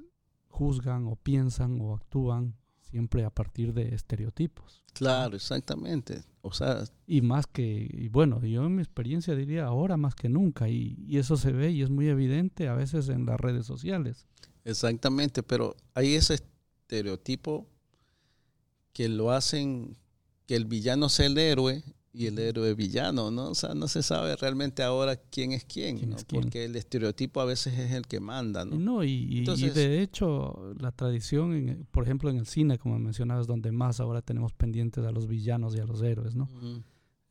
juzgan 0.47 1.07
o 1.07 1.17
piensan 1.17 1.79
o 1.81 1.93
actúan 1.93 2.55
siempre 2.79 3.25
a 3.25 3.29
partir 3.29 3.73
de 3.73 3.93
estereotipos. 3.93 4.83
Claro, 4.93 5.35
exactamente. 5.35 6.23
O 6.41 6.53
sea, 6.53 6.85
y 7.05 7.21
más 7.21 7.47
que, 7.47 7.89
y 7.91 8.07
bueno, 8.07 8.41
yo 8.45 8.65
en 8.65 8.75
mi 8.75 8.81
experiencia 8.81 9.35
diría 9.35 9.65
ahora 9.65 9.97
más 9.97 10.15
que 10.15 10.29
nunca, 10.29 10.69
y, 10.69 10.95
y, 11.05 11.17
eso 11.17 11.35
se 11.35 11.51
ve 11.51 11.71
y 11.71 11.81
es 11.81 11.89
muy 11.89 12.07
evidente 12.07 12.69
a 12.69 12.75
veces 12.75 13.09
en 13.09 13.25
las 13.25 13.39
redes 13.39 13.65
sociales. 13.65 14.25
Exactamente, 14.63 15.43
pero 15.43 15.75
hay 15.93 16.15
ese 16.15 16.39
estereotipo 16.85 17.67
que 18.93 19.09
lo 19.09 19.31
hacen 19.31 19.97
que 20.45 20.55
el 20.55 20.65
villano 20.65 21.09
sea 21.09 21.25
el 21.25 21.37
héroe 21.37 21.83
y 22.13 22.27
el 22.27 22.39
héroe 22.39 22.75
villano, 22.75 23.29
¿no? 23.31 23.49
O 23.49 23.55
sea, 23.55 23.73
no 23.73 23.87
se 23.89 24.01
sabe 24.01 24.35
realmente 24.37 24.83
ahora 24.83 25.17
quién 25.17 25.51
es 25.51 25.65
quién, 25.65 26.09
¿no? 26.09 26.15
Porque 26.29 26.63
el 26.63 26.75
estereotipo 26.75 27.41
a 27.41 27.45
veces 27.45 27.77
es 27.77 27.91
el 27.91 28.05
que 28.05 28.19
manda, 28.21 28.63
¿no? 28.63 28.77
No, 28.77 29.03
y, 29.03 29.43
de 29.43 30.01
hecho 30.01 30.73
la 30.79 30.91
tradición, 30.91 31.87
por 31.91 32.03
ejemplo, 32.03 32.29
en 32.29 32.37
el 32.37 32.45
cine, 32.45 32.77
como 32.77 32.97
mencionabas, 32.99 33.47
donde 33.47 33.71
más 33.71 33.99
ahora 33.99 34.21
tenemos 34.21 34.53
pendientes 34.53 35.03
a 35.03 35.11
los 35.11 35.27
villanos 35.27 35.75
y 35.75 35.79
a 35.79 35.85
los 35.85 36.01
héroes, 36.01 36.35
¿no? 36.35 36.47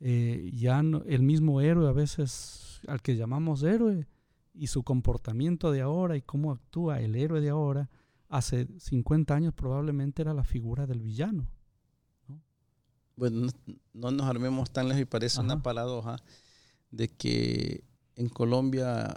Eh, 0.01 0.51
ya 0.53 0.81
el 0.81 1.23
mismo 1.23 1.63
héroe 1.63 1.89
a 1.89 1.93
veces, 1.93 2.81
al 2.89 3.01
que 3.01 3.17
llamamos 3.17 3.63
héroe, 3.63 4.07
y 4.53 4.67
su 4.67 4.83
comportamiento 4.83 5.73
de 5.73 5.81
ahora 5.81 6.17
y 6.17 6.23
cómo 6.23 6.53
actúa 6.53 7.01
el 7.01 7.17
héroe 7.17 7.41
de 7.41 7.49
ahora, 7.49 7.89
hace 8.37 8.69
50 8.79 9.35
años 9.35 9.55
probablemente 9.55 10.23
era 10.23 10.35
la 10.35 10.45
figura 10.45 10.87
del 10.87 11.01
villano 11.01 11.49
bueno, 13.17 13.49
no, 13.93 14.11
nos 14.11 14.27
armemos 14.27 14.71
tan 14.73 14.89
lejos 14.89 15.03
y 15.03 15.05
parece 15.05 15.41
una 15.41 15.63
paradoja 15.63 16.17
de 16.91 17.09
que 17.09 17.85
en 18.17 18.29
Colombia 18.29 19.15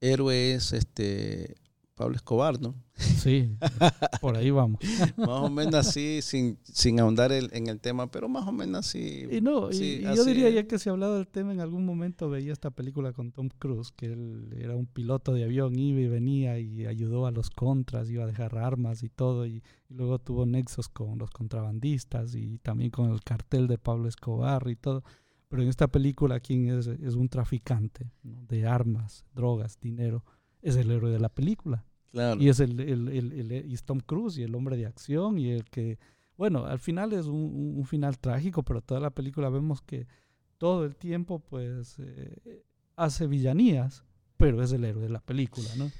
héroe 0.00 0.54
es 0.54 0.72
este 0.72 1.56
Pablo 1.96 2.14
Escobar, 2.14 2.60
¿no? 2.60 2.74
Sí, 2.94 3.56
por 4.20 4.36
ahí 4.36 4.50
vamos. 4.50 4.80
más 5.16 5.28
o 5.28 5.48
menos 5.48 5.74
así, 5.74 6.20
sin, 6.20 6.58
sin 6.62 7.00
ahondar 7.00 7.32
en 7.32 7.68
el 7.68 7.80
tema, 7.80 8.10
pero 8.10 8.28
más 8.28 8.46
o 8.46 8.52
menos 8.52 8.86
así. 8.86 9.24
Y 9.30 9.40
no, 9.40 9.72
y, 9.72 10.02
yo 10.02 10.24
diría 10.26 10.50
ya 10.50 10.66
que 10.66 10.78
se 10.78 10.90
ha 10.90 10.92
hablado 10.92 11.16
del 11.16 11.26
tema, 11.26 11.52
en 11.52 11.60
algún 11.60 11.86
momento 11.86 12.28
veía 12.28 12.52
esta 12.52 12.70
película 12.70 13.14
con 13.14 13.32
Tom 13.32 13.48
Cruise, 13.48 13.92
que 13.92 14.12
él 14.12 14.54
era 14.58 14.76
un 14.76 14.84
piloto 14.84 15.32
de 15.32 15.44
avión, 15.44 15.78
iba 15.78 16.00
y 16.00 16.06
venía 16.06 16.58
y 16.58 16.84
ayudó 16.84 17.26
a 17.26 17.30
los 17.30 17.48
contras, 17.48 18.10
iba 18.10 18.24
a 18.24 18.26
dejar 18.26 18.58
armas 18.58 19.02
y 19.02 19.08
todo, 19.08 19.46
y, 19.46 19.62
luego 19.88 20.18
tuvo 20.18 20.44
nexos 20.44 20.88
con 20.90 21.18
los 21.18 21.30
contrabandistas 21.30 22.34
y 22.34 22.58
también 22.58 22.90
con 22.90 23.10
el 23.10 23.22
cartel 23.22 23.68
de 23.68 23.78
Pablo 23.78 24.06
Escobar 24.06 24.68
y 24.68 24.76
todo. 24.76 25.02
Pero 25.48 25.62
en 25.62 25.68
esta 25.68 25.86
película, 25.86 26.40
quien 26.40 26.68
es, 26.68 26.88
es 26.88 27.14
un 27.14 27.30
traficante 27.30 28.10
de 28.22 28.66
armas, 28.66 29.24
drogas, 29.32 29.78
dinero 29.80 30.24
es 30.66 30.76
el 30.76 30.90
héroe 30.90 31.10
de 31.10 31.20
la 31.20 31.28
película. 31.28 31.84
Y 32.38 32.48
es 32.48 32.60
el, 32.60 32.80
el, 32.80 33.08
el, 33.52 33.82
Tom 33.82 34.00
Cruise 34.00 34.38
y 34.38 34.42
el 34.42 34.54
hombre 34.54 34.76
de 34.76 34.86
acción 34.86 35.38
y 35.38 35.50
el 35.50 35.64
que, 35.64 35.98
bueno, 36.38 36.64
al 36.64 36.78
final 36.78 37.12
es 37.12 37.26
un, 37.26 37.84
final 37.86 38.18
trágico, 38.18 38.62
pero 38.62 38.80
toda 38.80 39.00
la 39.00 39.10
película 39.10 39.50
vemos 39.50 39.82
que 39.82 40.06
todo 40.56 40.84
el 40.84 40.96
tiempo 40.96 41.40
pues 41.40 41.96
eh, 41.98 42.64
hace 42.96 43.26
villanías, 43.26 44.02
pero 44.38 44.62
es 44.62 44.72
el 44.72 44.84
héroe 44.84 45.02
de 45.02 45.10
la 45.10 45.20
película, 45.20 45.68
¿no? 45.76 45.90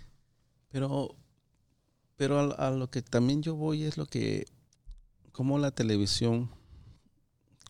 Pero, 0.71 1.15
pero 2.17 2.59
a, 2.59 2.71
lo 2.71 2.91
que 2.91 3.03
también 3.03 3.43
yo 3.43 3.55
voy 3.55 3.83
es 3.83 3.99
lo 3.99 4.07
que, 4.07 4.47
como 5.33 5.59
la 5.59 5.71
televisión, 5.71 6.51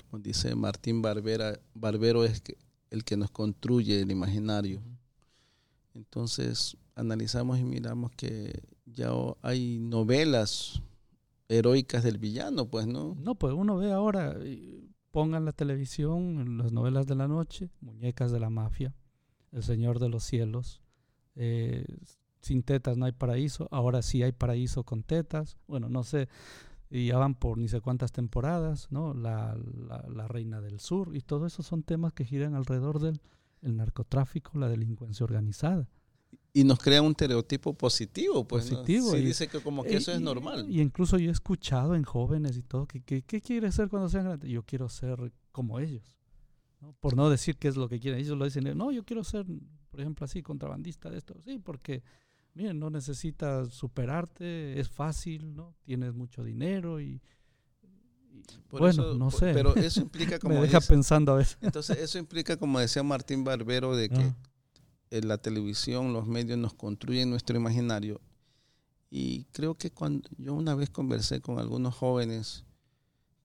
como 0.08 0.22
dice 0.22 0.54
Martín 0.54 1.02
Barbera, 1.02 1.58
Barbero 1.74 2.24
es 2.24 2.42
el 2.90 3.04
que 3.04 3.16
nos 3.16 3.30
construye 3.32 4.00
el 4.00 4.10
imaginario. 4.12 4.80
Entonces 5.94 6.76
analizamos 6.96 7.58
y 7.60 7.64
miramos 7.64 8.10
que 8.12 8.64
ya 8.86 9.10
hay 9.42 9.78
novelas 9.78 10.82
heroicas 11.48 12.02
del 12.02 12.18
villano, 12.18 12.68
pues, 12.68 12.86
¿no? 12.86 13.14
No, 13.20 13.36
pues 13.36 13.54
uno 13.54 13.76
ve 13.76 13.92
ahora, 13.92 14.36
pongan 15.12 15.44
la 15.44 15.52
televisión, 15.52 16.58
las 16.58 16.72
novelas 16.72 17.06
de 17.06 17.14
la 17.14 17.28
noche, 17.28 17.70
Muñecas 17.80 18.32
de 18.32 18.40
la 18.40 18.50
Mafia, 18.50 18.94
El 19.52 19.62
Señor 19.62 20.00
de 20.00 20.08
los 20.08 20.24
Cielos, 20.24 20.82
eh, 21.36 21.86
Sin 22.40 22.62
tetas 22.62 22.96
no 22.96 23.06
hay 23.06 23.12
paraíso, 23.12 23.68
ahora 23.70 24.02
sí 24.02 24.22
hay 24.22 24.32
paraíso 24.32 24.82
con 24.82 25.02
tetas, 25.02 25.56
bueno, 25.68 25.88
no 25.88 26.02
sé, 26.02 26.28
y 26.90 27.08
ya 27.08 27.18
van 27.18 27.34
por 27.34 27.58
ni 27.58 27.68
sé 27.68 27.80
cuántas 27.80 28.12
temporadas, 28.12 28.88
¿no? 28.90 29.14
La, 29.14 29.56
la 30.08 30.28
Reina 30.28 30.60
del 30.60 30.80
Sur, 30.80 31.14
y 31.14 31.20
todo 31.20 31.46
eso 31.46 31.62
son 31.62 31.82
temas 31.82 32.12
que 32.12 32.24
giran 32.24 32.54
alrededor 32.54 33.00
del 33.00 33.20
el 33.62 33.76
narcotráfico, 33.76 34.58
la 34.58 34.68
delincuencia 34.68 35.24
organizada. 35.24 35.88
Y 36.56 36.64
nos 36.64 36.78
crea 36.78 37.02
un 37.02 37.10
estereotipo 37.10 37.74
positivo, 37.74 38.48
pues. 38.48 38.70
Positivo. 38.70 39.14
y, 39.14 39.22
dice 39.22 39.46
que 39.46 39.60
como 39.60 39.82
que 39.82 39.90
eh, 39.90 39.96
eso 39.98 40.10
es 40.10 40.22
normal. 40.22 40.64
Y 40.70 40.80
incluso 40.80 41.18
yo 41.18 41.28
he 41.28 41.32
escuchado 41.32 41.94
en 41.94 42.02
jóvenes 42.02 42.56
y 42.56 42.62
todo, 42.62 42.86
que, 42.86 43.02
¿qué 43.02 43.42
quiere 43.42 43.70
ser 43.72 43.90
cuando 43.90 44.08
sean 44.08 44.24
grandes? 44.24 44.48
Yo 44.48 44.62
quiero 44.62 44.88
ser 44.88 45.34
como 45.52 45.80
ellos. 45.80 46.14
Por 47.00 47.14
no 47.14 47.28
decir 47.28 47.58
qué 47.58 47.68
es 47.68 47.76
lo 47.76 47.90
que 47.90 48.00
quieren. 48.00 48.20
Ellos 48.20 48.38
lo 48.38 48.46
dicen, 48.46 48.74
no, 48.74 48.90
yo 48.90 49.04
quiero 49.04 49.22
ser, 49.22 49.44
por 49.90 50.00
ejemplo, 50.00 50.24
así, 50.24 50.42
contrabandista 50.42 51.10
de 51.10 51.18
esto. 51.18 51.34
Sí, 51.44 51.58
porque, 51.58 52.02
miren, 52.54 52.78
no 52.78 52.88
necesitas 52.88 53.74
superarte, 53.74 54.80
es 54.80 54.88
fácil, 54.88 55.54
¿no? 55.54 55.74
Tienes 55.82 56.14
mucho 56.14 56.42
dinero 56.42 57.02
y, 57.02 57.20
bueno, 58.70 59.12
no 59.12 59.30
sé. 59.30 59.52
Pero 59.52 59.76
eso 59.76 60.00
implica 60.00 60.38
como... 60.40 60.54
Me 60.54 60.62
deja 60.62 60.80
pensando 60.80 61.32
a 61.32 61.36
veces. 61.36 61.58
Entonces, 61.60 61.98
eso 61.98 62.18
implica, 62.18 62.56
como 62.56 62.80
decía 62.80 63.02
Martín 63.02 63.44
Barbero, 63.44 63.94
de 63.94 64.08
que 64.08 64.22
ah. 64.22 64.36
La 65.10 65.38
televisión, 65.38 66.12
los 66.12 66.26
medios 66.26 66.58
nos 66.58 66.74
construyen 66.74 67.30
nuestro 67.30 67.56
imaginario. 67.56 68.20
Y 69.10 69.44
creo 69.52 69.76
que 69.76 69.90
cuando 69.90 70.28
yo 70.36 70.54
una 70.54 70.74
vez 70.74 70.90
conversé 70.90 71.40
con 71.40 71.58
algunos 71.58 71.94
jóvenes 71.94 72.64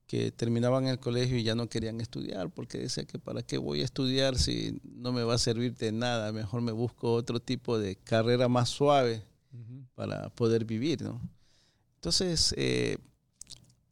que 0.06 0.30
terminaban 0.30 0.86
el 0.86 0.98
colegio 0.98 1.38
y 1.38 1.42
ya 1.42 1.54
no 1.54 1.68
querían 1.68 2.00
estudiar, 2.00 2.50
porque 2.50 2.78
decía 2.78 3.04
que 3.04 3.18
para 3.18 3.42
qué 3.42 3.56
voy 3.58 3.80
a 3.80 3.84
estudiar 3.84 4.36
si 4.36 4.78
no 4.84 5.12
me 5.12 5.22
va 5.22 5.34
a 5.34 5.38
servir 5.38 5.74
de 5.76 5.92
nada, 5.92 6.32
mejor 6.32 6.60
me 6.60 6.72
busco 6.72 7.14
otro 7.14 7.40
tipo 7.40 7.78
de 7.78 7.96
carrera 7.96 8.48
más 8.48 8.68
suave 8.68 9.22
para 9.94 10.28
poder 10.30 10.64
vivir, 10.64 11.02
¿no? 11.02 11.20
Entonces, 11.94 12.54
eh, 12.58 12.98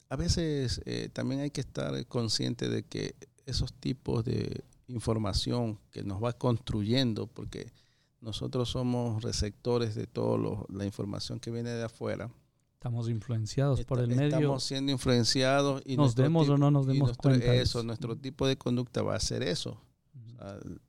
a 0.08 0.16
veces 0.16 0.82
eh, 0.84 1.08
también 1.12 1.40
hay 1.42 1.50
que 1.50 1.60
estar 1.60 2.04
consciente 2.06 2.68
de 2.68 2.82
que 2.82 3.14
esos 3.46 3.72
tipos 3.72 4.24
de 4.24 4.64
información 4.90 5.78
que 5.90 6.02
nos 6.02 6.22
va 6.22 6.32
construyendo, 6.32 7.26
porque 7.26 7.72
nosotros 8.20 8.68
somos 8.68 9.22
receptores 9.22 9.94
de 9.94 10.06
toda 10.06 10.66
la 10.68 10.84
información 10.84 11.40
que 11.40 11.50
viene 11.50 11.70
de 11.70 11.84
afuera. 11.84 12.30
Estamos 12.74 13.08
influenciados 13.08 13.84
por 13.84 14.00
el 14.00 14.08
medio. 14.08 14.36
Estamos 14.36 14.64
siendo 14.64 14.92
influenciados 14.92 15.82
y 15.84 15.96
nos 15.96 16.14
demos 16.14 16.48
o 16.48 16.56
no 16.56 16.70
nos 16.70 16.86
demos 16.86 17.16
cuenta. 17.16 17.54
Eso, 17.54 17.82
nuestro 17.82 18.16
tipo 18.16 18.46
de 18.46 18.56
conducta 18.56 19.02
va 19.02 19.14
a 19.16 19.20
ser 19.20 19.42
eso. 19.42 19.80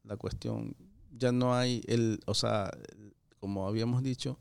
la 0.03 0.17
cuestión 0.17 0.75
ya 1.11 1.31
no 1.31 1.53
hay 1.53 1.81
el, 1.87 2.19
o 2.25 2.33
sea, 2.33 2.71
como 3.39 3.67
habíamos 3.67 4.03
dicho, 4.03 4.39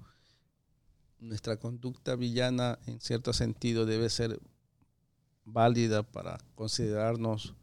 nuestra 1.19 1.59
conducta 1.59 2.17
villana 2.17 2.79
en 2.87 3.01
cierto 3.01 3.33
sentido 3.33 3.85
debe 3.85 4.09
ser 4.11 4.41
válida 5.45 6.03
para 6.03 6.39
considerarnos 6.55 7.55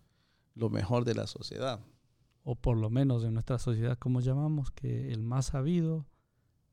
lo 0.57 0.69
mejor 0.69 1.05
de 1.05 1.15
la 1.15 1.27
sociedad. 1.27 1.79
O 2.43 2.55
por 2.55 2.77
lo 2.77 2.89
menos 2.89 3.23
en 3.23 3.33
nuestra 3.33 3.59
sociedad, 3.59 3.97
como 3.97 4.21
llamamos, 4.21 4.71
que 4.71 5.11
el 5.11 5.21
más 5.21 5.47
sabido 5.47 6.05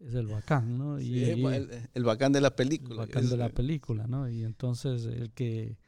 es 0.00 0.14
el 0.14 0.26
bacán, 0.26 0.78
¿no? 0.78 1.00
Y, 1.00 1.24
el, 1.24 2.04
bacán 2.04 2.32
de 2.32 2.40
la 2.40 2.54
película. 2.54 3.02
El 3.02 3.08
bacán 3.08 3.28
de 3.28 3.36
la 3.36 3.48
película, 3.48 4.06
¿no? 4.06 4.28
Y 4.28 4.44
entonces 4.44 5.04
el 5.06 5.30
que, 5.32 5.78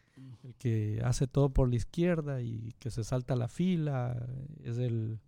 el 0.43 0.55
que 0.57 1.01
hace 1.05 1.27
todo 1.27 1.51
por 1.51 1.69
la 1.69 1.77
izquierda 1.77 2.43
y 2.43 2.75
que 2.79 2.91
se 2.91 3.05
salta 3.05 3.37
la 3.37 3.49
fila 3.49 4.27
es 4.63 4.79
el... 4.79 5.21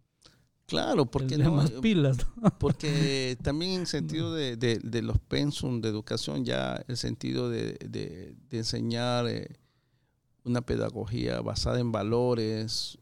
Claro, 0.66 1.06
porque 1.06 1.38
no, 1.38 1.54
más 1.54 1.70
pilas. 1.70 2.18
Porque 2.58 3.38
también 3.42 3.70
en 3.80 3.86
sentido 3.86 4.34
de, 4.34 4.56
de, 4.56 5.02
los 5.02 5.18
pensum 5.18 5.80
de 5.80 5.88
educación, 5.88 6.44
ya 6.44 6.84
el 6.88 6.98
sentido 6.98 7.48
de, 7.48 7.78
de 7.78 8.58
enseñar 8.58 9.28
eh, 9.28 9.48
una 10.48 10.62
pedagogía 10.62 11.40
basada 11.40 11.78
en 11.80 11.92
valores, 11.92 12.98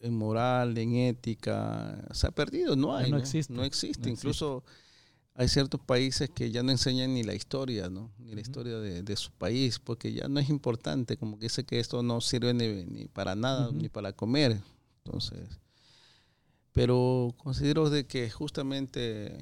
en 0.00 0.16
moral, 0.16 0.76
en 0.78 0.96
ética, 0.96 2.06
se 2.12 2.26
ha 2.26 2.30
perdido, 2.30 2.76
no 2.76 2.94
hay. 2.94 3.10
No, 3.10 3.18
existe. 3.18 3.52
No 3.52 3.64
existe. 3.64 4.10
Incluso 4.10 4.64
hay 5.34 5.48
ciertos 5.48 5.80
países 5.80 6.30
que 6.30 6.50
ya 6.50 6.62
no 6.62 6.70
enseñan 6.70 7.14
ni 7.14 7.22
la 7.22 7.34
historia, 7.34 7.88
¿no? 7.90 8.10
Ni 8.18 8.34
la 8.34 8.40
historia 8.40 8.78
de, 8.78 9.16
su 9.16 9.32
país, 9.32 9.78
porque 9.78 10.12
ya 10.12 10.28
no 10.28 10.38
es 10.40 10.48
importante, 10.48 11.16
como 11.16 11.38
que 11.38 11.46
dice 11.46 11.64
que 11.64 11.80
esto 11.80 12.02
no 12.02 12.20
sirve 12.20 12.54
ni, 12.54 13.08
para 13.08 13.34
nada, 13.34 13.70
ni 13.72 13.88
para 13.88 14.12
comer. 14.12 14.60
Entonces, 15.04 15.58
pero 16.72 17.34
considero 17.36 17.90
de 17.90 18.06
que 18.06 18.30
justamente 18.30 19.38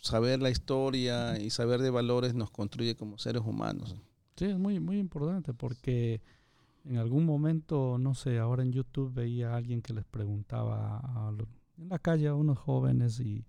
saber 0.00 0.40
la 0.42 0.50
historia 0.50 1.38
y 1.40 1.50
saber 1.50 1.80
de 1.80 1.90
valores 1.90 2.34
nos 2.34 2.50
construye 2.50 2.94
como 2.94 3.18
seres 3.18 3.42
humanos. 3.44 3.96
Sí, 4.36 4.46
es 4.46 4.58
muy, 4.58 4.80
muy 4.80 4.98
importante 4.98 5.54
porque 5.54 6.20
en 6.84 6.96
algún 6.96 7.24
momento, 7.24 7.98
no 7.98 8.14
sé, 8.14 8.38
ahora 8.38 8.62
en 8.62 8.72
YouTube 8.72 9.12
veía 9.12 9.52
a 9.52 9.56
alguien 9.56 9.80
que 9.80 9.94
les 9.94 10.04
preguntaba 10.04 11.32
en 11.78 11.88
la 11.88 11.98
calle 11.98 12.28
a 12.28 12.34
unos 12.34 12.58
jóvenes 12.58 13.20
y, 13.20 13.44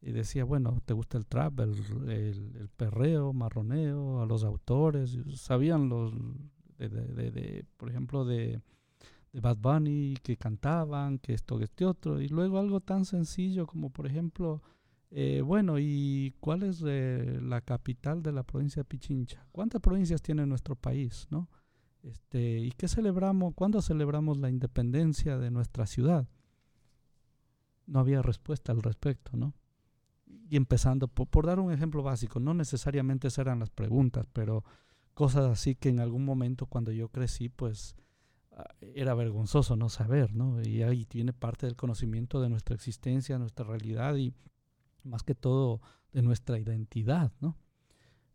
decía, 0.00 0.44
bueno, 0.44 0.80
¿te 0.84 0.94
gusta 0.94 1.18
el 1.18 1.26
trap, 1.26 1.60
el, 1.60 1.74
el, 2.08 2.68
perreo, 2.76 3.32
marroneo, 3.32 4.20
a 4.22 4.26
los 4.26 4.44
autores? 4.44 5.18
Sabían 5.34 5.88
los, 5.88 6.12
de, 6.78 6.88
de, 6.88 7.64
por 7.76 7.88
ejemplo, 7.90 8.24
de 8.24 8.60
Bad 9.32 9.58
Bunny 9.58 10.16
que 10.22 10.36
cantaban, 10.36 11.18
que 11.18 11.34
esto, 11.34 11.58
que 11.58 11.64
este 11.64 11.84
otro. 11.84 12.20
Y 12.20 12.28
luego 12.28 12.58
algo 12.58 12.80
tan 12.80 13.04
sencillo 13.04 13.66
como, 13.66 13.90
por 13.90 14.06
ejemplo, 14.06 14.62
eh, 15.10 15.42
bueno, 15.42 15.78
¿y 15.78 16.34
cuál 16.40 16.62
es 16.64 16.82
eh, 16.86 17.38
la 17.42 17.60
capital 17.60 18.22
de 18.22 18.32
la 18.32 18.42
provincia 18.42 18.80
de 18.80 18.84
Pichincha? 18.84 19.46
¿Cuántas 19.52 19.80
provincias 19.80 20.20
tiene 20.20 20.46
nuestro 20.46 20.74
país, 20.74 21.26
no? 21.30 21.48
Este, 22.02 22.60
¿y 22.60 22.70
qué 22.72 22.88
celebramos? 22.88 23.54
¿Cuándo 23.54 23.82
celebramos 23.82 24.38
la 24.38 24.48
independencia 24.48 25.38
de 25.38 25.50
nuestra 25.50 25.86
ciudad? 25.86 26.28
No 27.86 28.00
había 28.00 28.22
respuesta 28.22 28.72
al 28.72 28.82
respecto, 28.82 29.36
¿no? 29.36 29.54
Y 30.48 30.56
empezando 30.56 31.08
por, 31.08 31.28
por 31.28 31.46
dar 31.46 31.60
un 31.60 31.72
ejemplo 31.72 32.02
básico, 32.02 32.40
no 32.40 32.54
necesariamente 32.54 33.28
eran 33.38 33.60
las 33.60 33.70
preguntas, 33.70 34.26
pero 34.32 34.64
cosas 35.14 35.46
así 35.46 35.74
que 35.76 35.88
en 35.88 36.00
algún 36.00 36.24
momento 36.24 36.66
cuando 36.66 36.92
yo 36.92 37.08
crecí, 37.08 37.48
pues 37.48 37.96
ah, 38.52 38.74
era 38.80 39.14
vergonzoso 39.14 39.76
no 39.76 39.88
saber, 39.88 40.34
¿no? 40.34 40.60
Y 40.62 40.82
ahí 40.82 41.04
tiene 41.06 41.32
parte 41.32 41.66
del 41.66 41.76
conocimiento 41.76 42.40
de 42.40 42.50
nuestra 42.50 42.74
existencia, 42.74 43.38
nuestra 43.38 43.66
realidad 43.66 44.16
y 44.16 44.34
más 45.06 45.22
que 45.22 45.34
todo 45.34 45.80
de 46.12 46.22
nuestra 46.22 46.58
identidad, 46.58 47.32
¿no? 47.40 47.56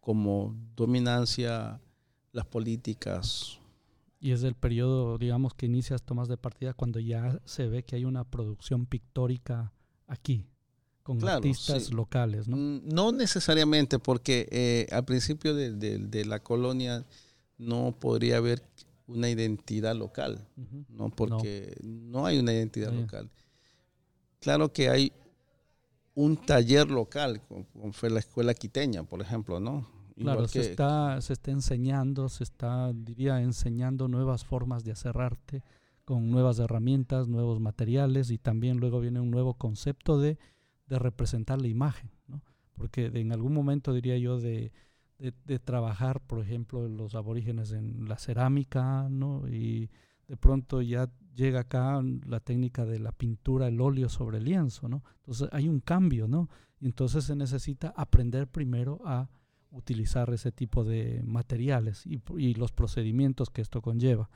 como 0.00 0.56
dominancia 0.74 1.82
las 2.32 2.46
políticas. 2.46 3.58
Y 4.20 4.32
es 4.32 4.42
el 4.42 4.54
periodo, 4.54 5.18
digamos, 5.18 5.52
que 5.52 5.66
inicias 5.66 6.02
tomas 6.02 6.28
de 6.28 6.38
partida 6.38 6.72
cuando 6.72 6.98
ya 6.98 7.42
se 7.44 7.68
ve 7.68 7.82
que 7.82 7.96
hay 7.96 8.06
una 8.06 8.24
producción 8.24 8.86
pictórica 8.86 9.74
aquí, 10.06 10.46
con 11.02 11.22
artistas 11.28 11.92
locales, 11.92 12.48
¿no? 12.48 12.56
Mm, 12.56 12.88
no 12.88 13.12
necesariamente, 13.12 13.98
porque 13.98 14.48
eh, 14.50 14.86
al 14.92 15.04
principio 15.04 15.54
de 15.54 16.24
la 16.24 16.42
colonia 16.42 17.04
no 17.60 17.92
podría 17.92 18.38
haber 18.38 18.62
una 19.06 19.28
identidad 19.28 19.94
local, 19.94 20.48
¿no? 20.88 21.10
Porque 21.10 21.76
no. 21.82 22.24
hay 22.26 22.38
una 22.38 22.52
identidad 22.52 22.92
local. 22.92 23.30
Claro 24.40 24.72
que 24.72 24.88
hay 24.88 25.12
un 26.14 26.36
taller 26.36 26.90
local, 26.90 27.42
como 27.46 27.92
fue 27.92 28.08
la 28.08 28.20
escuela 28.20 28.54
quiteña, 28.54 29.02
por 29.02 29.20
ejemplo, 29.20 29.60
¿no? 29.60 29.86
Claro, 30.16 30.48
se, 30.48 30.60
está, 30.60 31.20
se 31.20 31.32
está 31.32 31.50
enseñando, 31.50 32.28
se 32.28 32.44
está, 32.44 32.92
diría, 32.94 33.40
enseñando 33.40 34.06
nuevas 34.06 34.44
formas 34.44 34.84
de 34.84 34.92
hacer 34.92 35.18
arte 35.18 35.62
con 36.04 36.30
nuevas 36.30 36.58
herramientas, 36.58 37.28
nuevos 37.28 37.60
materiales 37.60 38.30
y 38.30 38.38
también 38.38 38.78
luego 38.78 39.00
viene 39.00 39.20
un 39.20 39.30
nuevo 39.30 39.54
concepto 39.54 40.18
de, 40.18 40.38
de 40.86 40.98
representar 40.98 41.60
la 41.60 41.68
imagen, 41.68 42.10
¿no? 42.26 42.42
Porque 42.74 43.06
en 43.06 43.32
algún 43.32 43.54
momento 43.54 43.92
diría 43.92 44.16
yo 44.18 44.38
de 44.38 44.72
de, 45.20 45.58
trabajar, 45.58 46.20
por 46.20 46.40
ejemplo, 46.40 46.88
los 46.88 47.14
aborígenes 47.14 47.72
en 47.72 48.08
la 48.08 48.16
cerámica, 48.16 49.08
¿no? 49.10 49.46
Y 49.48 49.90
de 50.26 50.36
pronto 50.36 50.80
ya 50.80 51.10
llega 51.34 51.60
acá 51.60 52.00
la 52.26 52.40
técnica 52.40 52.86
de 52.86 52.98
la 52.98 53.12
pintura, 53.12 53.68
el 53.68 53.80
óleo 53.80 54.08
sobre 54.08 54.40
lienzo, 54.40 54.88
¿no? 54.88 55.04
Entonces 55.18 55.48
hay 55.52 55.68
un 55.68 55.80
cambio, 55.80 56.26
¿no? 56.26 56.48
Y 56.80 56.86
entonces 56.86 57.24
se 57.24 57.36
necesita 57.36 57.92
aprender 57.96 58.48
primero 58.48 59.00
a 59.04 59.28
utilizar 59.70 60.32
ese 60.32 60.52
tipo 60.52 60.84
de 60.84 61.22
materiales 61.24 62.04
y, 62.06 62.54
los 62.54 62.72
procedimientos 62.72 63.50
que 63.50 63.60
esto 63.60 63.82
conlleva. 63.82 64.30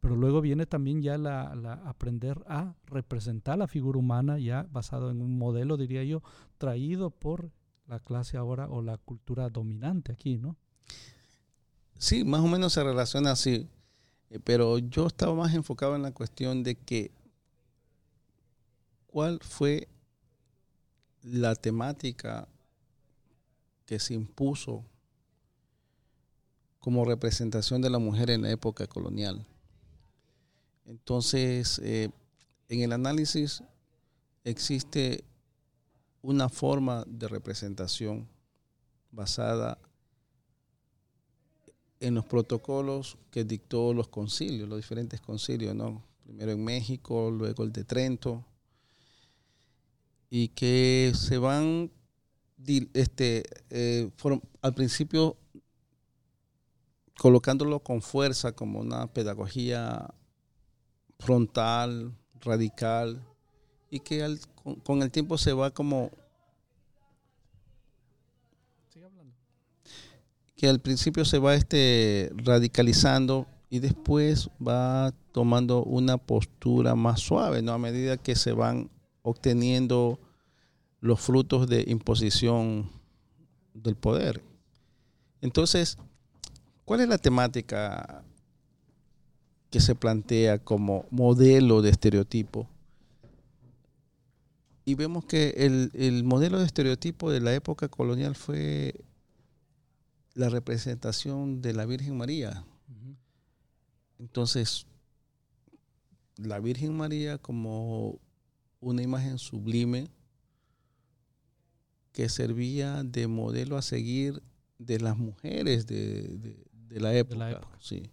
Pero 0.00 0.16
luego 0.16 0.40
viene 0.40 0.64
también 0.64 1.02
ya 1.02 1.18
la, 1.18 1.72
aprender 1.84 2.42
a 2.46 2.74
representar 2.86 3.58
la 3.58 3.68
figura 3.68 3.98
humana 3.98 4.38
ya 4.38 4.66
basado 4.70 5.10
en 5.10 5.20
un 5.20 5.36
modelo, 5.36 5.76
diría 5.76 6.02
yo, 6.04 6.22
traído 6.56 7.10
por 7.10 7.52
la 7.90 7.98
clase 7.98 8.36
ahora 8.36 8.68
o 8.68 8.82
la 8.82 8.96
cultura 8.98 9.50
dominante 9.50 10.12
aquí, 10.12 10.38
¿no? 10.38 10.56
Sí, 11.98 12.22
más 12.22 12.40
o 12.40 12.46
menos 12.46 12.72
se 12.72 12.84
relaciona 12.84 13.32
así, 13.32 13.68
eh, 14.30 14.38
pero 14.42 14.78
yo 14.78 15.08
estaba 15.08 15.34
más 15.34 15.52
enfocado 15.54 15.96
en 15.96 16.02
la 16.02 16.12
cuestión 16.12 16.62
de 16.62 16.76
que 16.76 17.10
cuál 19.08 19.40
fue 19.42 19.88
la 21.22 21.56
temática 21.56 22.46
que 23.86 23.98
se 23.98 24.14
impuso 24.14 24.84
como 26.78 27.04
representación 27.04 27.82
de 27.82 27.90
la 27.90 27.98
mujer 27.98 28.30
en 28.30 28.42
la 28.42 28.52
época 28.52 28.86
colonial. 28.86 29.44
Entonces, 30.86 31.80
eh, 31.82 32.08
en 32.68 32.82
el 32.82 32.92
análisis 32.92 33.64
existe 34.44 35.24
una 36.22 36.48
forma 36.48 37.04
de 37.06 37.28
representación 37.28 38.28
basada 39.10 39.78
en 42.00 42.14
los 42.14 42.24
protocolos 42.24 43.18
que 43.30 43.44
dictó 43.44 43.92
los 43.92 44.08
concilios, 44.08 44.68
los 44.68 44.78
diferentes 44.78 45.20
concilios, 45.20 45.74
¿no? 45.74 46.02
Primero 46.24 46.52
en 46.52 46.64
México, 46.64 47.30
luego 47.30 47.64
el 47.64 47.72
de 47.72 47.84
Trento, 47.84 48.44
y 50.30 50.48
que 50.48 51.12
se 51.14 51.38
van, 51.38 51.90
este, 52.94 53.42
eh, 53.70 54.10
al 54.62 54.74
principio 54.74 55.36
colocándolo 57.18 57.80
con 57.80 58.00
fuerza 58.00 58.52
como 58.52 58.80
una 58.80 59.12
pedagogía 59.12 60.14
frontal, 61.18 62.16
radical, 62.40 63.22
y 63.90 64.00
que 64.00 64.22
al, 64.22 64.40
con, 64.84 65.02
el 65.02 65.10
tiempo 65.10 65.38
se 65.38 65.52
va 65.52 65.70
como... 65.70 66.10
Que 70.56 70.68
al 70.68 70.80
principio 70.80 71.24
se 71.24 71.38
va 71.38 71.54
este 71.54 72.30
radicalizando 72.36 73.46
y 73.70 73.78
después 73.78 74.50
va 74.60 75.14
tomando 75.32 75.82
una 75.84 76.18
postura 76.18 76.94
más 76.94 77.20
suave, 77.20 77.62
¿no? 77.62 77.72
A 77.72 77.78
medida 77.78 78.18
que 78.18 78.34
se 78.34 78.52
van 78.52 78.90
obteniendo 79.22 80.18
los 81.00 81.18
frutos 81.20 81.66
de 81.66 81.84
imposición 81.86 82.90
del 83.72 83.96
poder. 83.96 84.42
Entonces, 85.40 85.96
¿cuál 86.84 87.00
es 87.00 87.08
la 87.08 87.18
temática 87.18 88.22
que 89.70 89.80
se 89.80 89.94
plantea 89.94 90.58
como 90.58 91.06
modelo 91.10 91.80
de 91.80 91.90
estereotipo? 91.90 92.68
Y 94.90 94.96
vemos 94.96 95.24
que 95.24 95.50
el, 95.50 95.92
el 95.94 96.24
modelo 96.24 96.58
de 96.58 96.66
estereotipo 96.66 97.30
de 97.30 97.38
la 97.38 97.54
época 97.54 97.86
colonial 97.86 98.34
fue 98.34 98.92
la 100.34 100.48
representación 100.48 101.62
de 101.62 101.74
la 101.74 101.86
Virgen 101.86 102.16
María. 102.16 102.64
Entonces, 104.18 104.88
la 106.38 106.58
Virgen 106.58 106.96
María 106.96 107.38
como 107.38 108.18
una 108.80 109.00
imagen 109.02 109.38
sublime 109.38 110.10
que 112.10 112.28
servía 112.28 113.04
de 113.04 113.28
modelo 113.28 113.76
a 113.76 113.82
seguir 113.82 114.42
de 114.80 114.98
las 114.98 115.16
mujeres 115.16 115.86
de, 115.86 116.66
la 116.88 117.14
época. 117.14 117.60
Sí. 117.78 118.10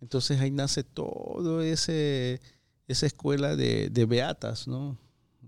Entonces 0.00 0.40
ahí 0.40 0.52
nace 0.52 0.84
todo 0.84 1.60
ese 1.60 2.40
esa 2.86 3.06
escuela 3.06 3.56
de, 3.56 4.06
beatas, 4.06 4.68
¿no? 4.68 4.96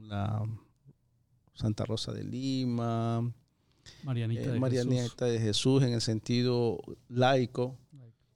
La 0.06 0.42
Santa 1.54 1.84
Rosa 1.84 2.12
de 2.12 2.24
Lima, 2.24 3.32
Marianita, 4.04 4.42
eh, 4.42 4.48
de, 4.52 4.60
Marianita 4.60 5.02
Jesús. 5.26 5.32
de 5.32 5.38
Jesús 5.40 5.82
en 5.82 5.92
el 5.92 6.00
sentido 6.00 6.78
laico 7.08 7.76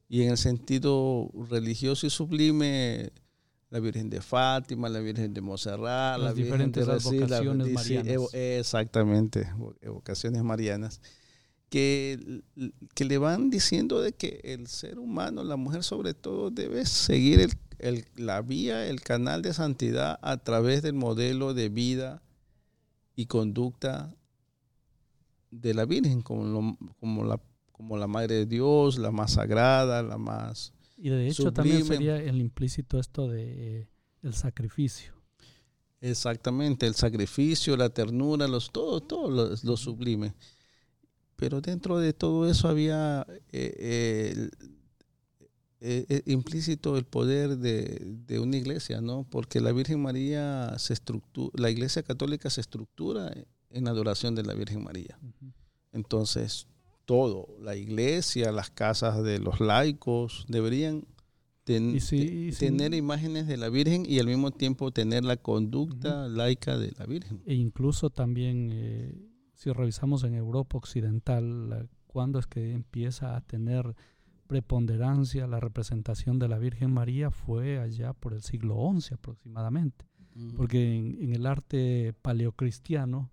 y 0.09 0.23
en 0.23 0.31
el 0.31 0.37
sentido 0.39 1.31
religioso 1.51 2.07
y 2.07 2.11
sublime 2.11 3.13
la 3.69 3.79
Virgen 3.79 4.11
de 4.11 4.21
Fátima, 4.21 4.89
la 4.89 4.99
Virgen 5.01 5.33
de 5.33 5.41
Montserrat, 5.41 6.19
Las 6.19 6.21
la 6.21 6.33
Virgen 6.33 6.45
diferentes 6.45 6.87
de 6.87 6.93
Reci, 6.93 7.19
la- 7.19 7.25
advocaciones 7.37 7.67
sí, 7.69 7.73
marianas. 7.75 8.13
evo- 8.13 8.31
exactamente, 8.35 9.43
evo- 9.47 9.77
evocaciones 9.81 10.43
marianas, 10.43 11.01
que, 11.69 12.43
que 12.95 13.05
le 13.05 13.19
van 13.19 13.49
diciendo 13.51 14.01
de 14.01 14.13
que 14.13 14.41
el 14.43 14.67
ser 14.67 14.99
humano, 14.99 15.45
la 15.45 15.55
mujer 15.55 15.85
sobre 15.85 16.15
todo, 16.15 16.51
debe 16.51 16.85
seguir 16.85 17.39
el- 17.41 17.53
el- 17.81 18.05
la 18.17 18.43
vía, 18.43 18.87
el 18.87 19.01
canal 19.01 19.43
de 19.43 19.53
santidad 19.55 20.19
a 20.23 20.37
través 20.39 20.83
del 20.83 20.95
modelo 20.95 21.55
de 21.55 21.69
vida 21.69 22.23
y 23.17 23.27
conducta 23.27 24.15
de 25.51 25.75
la 25.75 25.85
Virgen, 25.85 26.23
como, 26.23 26.45
lo- 26.45 26.79
como, 27.01 27.25
la, 27.25 27.41
como 27.73 27.97
la 27.97 28.07
Madre 28.07 28.37
de 28.37 28.47
Dios, 28.47 28.99
la 28.99 29.11
más 29.11 29.33
sagrada, 29.33 30.03
la 30.03 30.19
más... 30.19 30.73
Y 30.97 31.09
de 31.09 31.29
hecho 31.29 31.53
también 31.53 31.85
sería 31.85 32.17
el 32.19 32.41
implícito 32.41 32.99
esto 32.99 33.27
de 33.29 33.81
eh, 33.81 33.89
el 34.23 34.35
sacrificio. 34.35 35.15
Exactamente, 36.03 36.87
el 36.87 36.95
sacrificio, 36.95 37.77
la 37.77 37.89
ternura, 37.91 38.47
los, 38.49 38.71
todo, 38.71 39.01
todo 39.01 39.31
lo, 39.31 39.55
lo 39.63 39.77
sublime. 39.77 40.35
Pero 41.37 41.61
dentro 41.61 41.99
de 41.99 42.13
todo 42.13 42.49
eso 42.49 42.69
había 42.69 43.27
eh, 43.51 43.75
eh, 43.79 44.51
eh, 45.81 46.05
eh, 46.09 46.23
implícito 46.27 46.97
el 46.99 47.05
poder 47.05 47.57
de, 47.59 48.01
de 48.27 48.39
una 48.39 48.57
iglesia, 48.57 49.01
¿no? 49.01 49.25
Porque 49.31 49.61
la 49.61 49.73
Virgen 49.73 50.01
María 50.03 50.75
se 50.79 50.93
estructura, 50.93 51.53
la 51.61 51.71
iglesia 51.71 52.03
católica 52.03 52.51
se 52.51 52.61
estructura 52.61 53.33
en 53.71 53.85
la 53.85 53.91
adoración 53.91 54.35
de 54.35 54.43
la 54.43 54.55
Virgen 54.55 54.85
María. 54.85 55.19
Entonces, 55.93 56.67
todo, 57.05 57.49
la 57.61 57.77
iglesia, 57.77 58.53
las 58.53 58.71
casas 58.71 59.23
de 59.23 59.39
los 59.39 59.61
laicos, 59.61 60.45
deberían 60.49 61.05
ten- 61.65 61.97
Y 61.97 62.01
si- 62.01 62.19
te- 62.19 62.35
y 62.35 62.53
si- 62.53 62.59
tener 62.67 62.95
imágenes 62.95 63.47
de 63.47 63.57
la 63.57 63.69
Virgen 63.69 64.05
y 64.07 64.19
al 64.19 64.27
mismo 64.27 64.51
tiempo 64.51 64.91
tener 64.93 65.25
la 65.25 65.37
conducta 65.37 66.29
laica 66.29 66.79
de 66.79 66.93
la 66.99 67.07
Virgen. 67.07 67.43
E 67.47 67.55
incluso 67.55 68.11
también, 68.11 68.69
eh, 68.73 69.15
si 69.55 69.73
revisamos 69.73 70.25
en 70.25 70.35
Europa 70.35 70.79
Occidental, 70.79 71.89
cuándo 72.07 72.39
es 72.39 72.47
que 72.47 72.73
empieza 72.73 73.37
a 73.37 73.41
tener 73.41 73.95
preponderancia 74.51 75.47
la 75.47 75.61
representación 75.61 76.41
de 76.41 76.49
la 76.49 76.59
Virgen 76.59 76.93
María 76.93 77.31
fue 77.31 77.79
allá 77.79 78.15
por 78.15 78.33
el 78.35 78.43
siglo 78.43 78.75
XI 78.99 79.15
aproximadamente. 79.15 80.07
Porque 80.57 80.97
en, 80.97 81.17
en 81.23 81.33
el 81.37 81.47
arte 81.47 82.15
paleocristiano, 82.21 83.31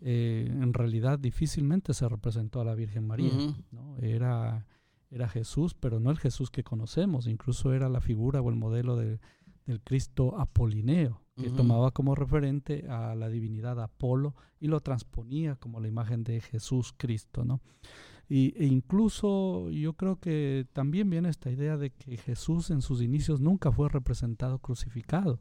eh, 0.00 0.48
en 0.50 0.74
realidad 0.74 1.16
difícilmente 1.20 1.94
se 1.94 2.08
representó 2.08 2.60
a 2.60 2.64
la 2.64 2.74
Virgen 2.74 3.06
María. 3.06 3.30
¿no? 3.70 3.96
Era, 3.98 4.66
era 5.12 5.28
Jesús, 5.28 5.74
pero 5.78 6.00
no 6.00 6.10
el 6.10 6.18
Jesús 6.18 6.50
que 6.50 6.64
conocemos, 6.64 7.28
incluso 7.28 7.72
era 7.72 7.88
la 7.88 8.00
figura 8.00 8.40
o 8.40 8.50
el 8.50 8.56
modelo 8.56 8.96
de- 8.96 9.20
del 9.64 9.80
Cristo 9.82 10.36
Apolineo, 10.40 11.22
que 11.36 11.50
tomaba 11.56 11.92
como 11.92 12.16
referente 12.16 12.86
a 12.88 13.14
la 13.14 13.28
divinidad 13.28 13.78
Apolo 13.80 14.34
y 14.58 14.66
lo 14.66 14.80
transponía 14.80 15.54
como 15.54 15.78
la 15.78 15.86
imagen 15.86 16.24
de 16.24 16.40
Jesús 16.40 16.92
Cristo. 16.96 17.44
¿no? 17.44 17.60
Y, 18.28 18.54
e 18.62 18.66
incluso 18.66 19.70
yo 19.70 19.94
creo 19.94 20.20
que 20.20 20.66
también 20.72 21.08
viene 21.08 21.30
esta 21.30 21.50
idea 21.50 21.76
de 21.76 21.90
que 21.90 22.16
Jesús 22.18 22.70
en 22.70 22.82
sus 22.82 23.00
inicios 23.00 23.40
nunca 23.40 23.72
fue 23.72 23.88
representado 23.88 24.58
crucificado. 24.58 25.40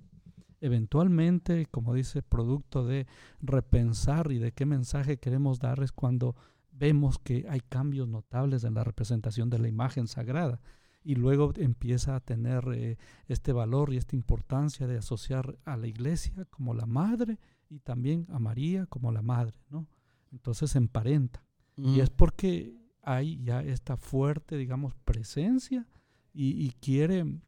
Eventualmente, 0.60 1.68
como 1.68 1.94
dice, 1.94 2.24
producto 2.24 2.86
de 2.86 3.06
repensar 3.42 4.32
y 4.32 4.40
de 4.40 4.54
qué 4.54 4.66
mensaje 4.66 5.18
queremos 5.18 5.60
dar 5.60 5.84
es 5.84 5.92
cuando 5.92 6.36
vemos 6.72 7.20
que 7.20 7.46
hay 7.50 7.60
cambios 7.60 8.08
notables 8.08 8.64
en 8.64 8.74
la 8.74 8.84
representación 8.84 9.50
de 9.50 9.60
la 9.60 9.68
imagen 9.68 10.08
sagrada 10.08 10.62
y 11.04 11.16
luego 11.16 11.54
empieza 11.56 12.16
a 12.16 12.20
tener 12.20 12.66
eh, 12.74 12.98
este 13.28 13.54
valor 13.54 13.94
y 13.94 13.98
esta 13.98 14.16
importancia 14.16 14.88
de 14.88 14.98
asociar 14.98 15.58
a 15.64 15.78
la 15.78 15.88
iglesia 15.88 16.46
como 16.50 16.74
la 16.74 16.86
madre 16.86 17.40
y 17.70 17.80
también 17.80 18.28
a 18.30 18.40
María 18.40 18.88
como 18.88 19.12
la 19.12 19.22
madre, 19.22 19.56
¿no? 19.70 19.88
Entonces 20.32 20.72
se 20.72 20.78
emparenta. 20.78 21.47
Y 21.78 22.00
es 22.00 22.10
porque 22.10 22.76
hay 23.04 23.42
ya 23.44 23.62
esta 23.62 23.98
fuerte, 23.98 24.58
digamos, 24.58 24.96
presencia 24.96 25.88
y, 26.34 26.66
y 26.66 26.72
quiere 26.72 27.40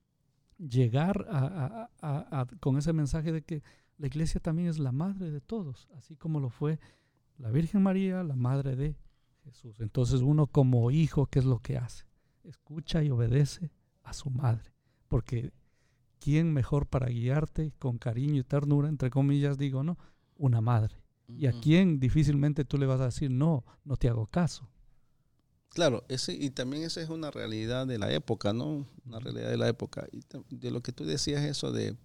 llegar 0.58 1.26
a- 1.30 1.40
a- 1.40 1.90
a- 2.02 2.42
a- 2.42 2.46
con 2.60 2.78
ese 2.78 2.94
mensaje 2.94 3.32
de 3.32 3.42
que 3.42 3.64
la 3.98 4.08
iglesia 4.08 4.40
también 4.40 4.70
es 4.70 4.78
la 4.80 4.92
madre 4.92 5.32
de 5.32 5.42
todos, 5.42 5.88
así 5.96 6.16
como 6.16 6.40
lo 6.40 6.50
fue 6.50 6.80
la 7.38 7.50
Virgen 7.52 7.82
María, 7.82 8.24
la 8.24 8.36
madre 8.36 8.76
de 8.76 8.96
Jesús. 9.44 9.80
Entonces 9.80 10.22
uno 10.22 10.48
como 10.48 10.92
hijo, 10.92 11.26
¿qué 11.26 11.40
es 11.40 11.46
lo 11.46 11.60
que 11.60 11.78
hace? 11.78 12.06
Escucha 12.44 13.04
y 13.04 13.10
obedece 13.10 13.72
a 14.04 14.14
su 14.14 14.30
madre, 14.30 14.74
porque 15.08 15.52
¿quién 16.20 16.54
mejor 16.54 16.88
para 16.88 17.08
guiarte 17.08 17.74
con 17.80 17.98
cariño 17.98 18.40
y 18.42 18.44
ternura, 18.44 18.90
entre 18.90 19.10
comillas 19.10 19.58
digo, 19.58 19.84
no? 19.84 19.98
Una 20.36 20.62
madre. 20.62 20.96
¿Y 21.38 21.46
a 21.46 21.52
quién 21.52 22.00
difícilmente 22.00 22.66
tú 22.66 22.78
le 22.78 22.86
vas 22.86 23.02
a 23.02 23.06
decir, 23.06 23.30
no, 23.30 23.64
no 23.84 23.98
te 23.98 24.10
hago 24.10 24.28
caso? 24.28 24.68
Claro, 25.70 26.04
ese, 26.10 26.34
y 26.34 26.50
también 26.50 26.84
esa 26.84 27.02
es 27.02 27.10
una 27.10 27.30
realidad 27.30 27.86
de 27.86 28.00
la 28.00 28.12
época, 28.12 28.54
¿no? 28.54 28.88
Una 29.06 29.20
realidad 29.20 29.50
de 29.50 29.58
la 29.58 29.68
época. 29.68 30.08
Y 30.12 30.24
de 30.56 30.72
lo 30.72 30.82
que 30.82 30.92
tú 30.92 31.06
decías, 31.06 31.44
eso 31.44 31.72
de, 31.72 31.96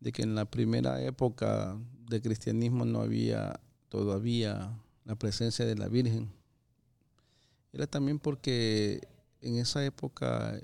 de 0.00 0.12
que 0.12 0.22
en 0.22 0.34
la 0.34 0.46
primera 0.46 1.02
época 1.02 1.78
de 2.08 2.22
cristianismo 2.22 2.86
no 2.86 3.02
había 3.02 3.60
todavía 3.88 4.78
la 5.04 5.14
presencia 5.14 5.66
de 5.66 5.76
la 5.76 5.88
Virgen. 5.88 6.32
Era 7.72 7.86
también 7.86 8.18
porque 8.18 9.06
en 9.42 9.56
esa 9.56 9.84
época 9.84 10.58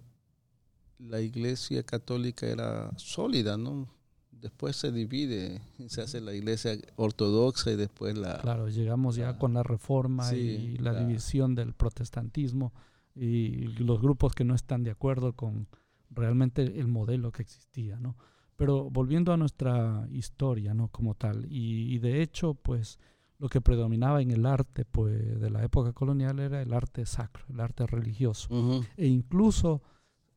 la 0.99 1.20
iglesia 1.20 1.82
católica 1.82 2.47
era 2.47 2.90
sólida, 2.97 3.59
¿no? 3.59 3.88
Después 4.45 4.76
se 4.76 4.92
divide, 4.92 5.62
se 5.86 6.03
hace 6.03 6.20
la 6.20 6.34
iglesia 6.34 6.76
ortodoxa 6.97 7.70
y 7.72 7.76
después 7.76 8.18
la... 8.18 8.40
Claro, 8.42 8.68
llegamos 8.68 9.16
ya 9.16 9.28
la- 9.32 9.38
con 9.38 9.55
la 9.55 9.62
reforma 9.62 10.24
sí, 10.28 10.36
y 10.36 10.76
la 10.76 10.92
la- 10.92 11.01
división 11.01 11.55
del 11.55 11.72
protestantismo 11.72 12.74
y 13.14 13.68
los 13.78 14.03
grupos 14.03 14.34
que 14.34 14.45
no 14.45 14.55
están 14.55 14.82
de 14.84 14.90
acuerdo 14.90 15.32
con 15.32 15.66
realmente 16.11 16.61
el 16.78 16.88
modelo 16.88 17.32
que 17.32 17.40
existía, 17.40 17.99
¿no? 17.99 18.16
Pero 18.57 18.90
volviendo 18.90 19.32
a 19.32 19.38
nuestra 19.38 20.07
historia, 20.12 20.74
¿no? 20.74 20.88
Como 20.88 21.14
tal, 21.14 21.47
y, 21.51 21.95
y 21.95 21.99
de 21.99 22.20
hecho, 22.20 22.53
pues 22.53 22.99
lo 23.38 23.49
que 23.49 23.62
predominaba 23.62 24.20
en 24.20 24.30
el 24.30 24.45
arte, 24.45 24.84
pues, 24.84 25.40
de 25.40 25.49
la 25.49 25.64
época 25.64 25.95
colonial 25.95 26.38
era 26.38 26.61
el 26.61 26.74
arte 26.74 27.07
sacro, 27.07 27.47
el 27.49 27.61
arte 27.61 27.86
religioso. 27.86 28.49
E 28.99 29.07
incluso 29.07 29.80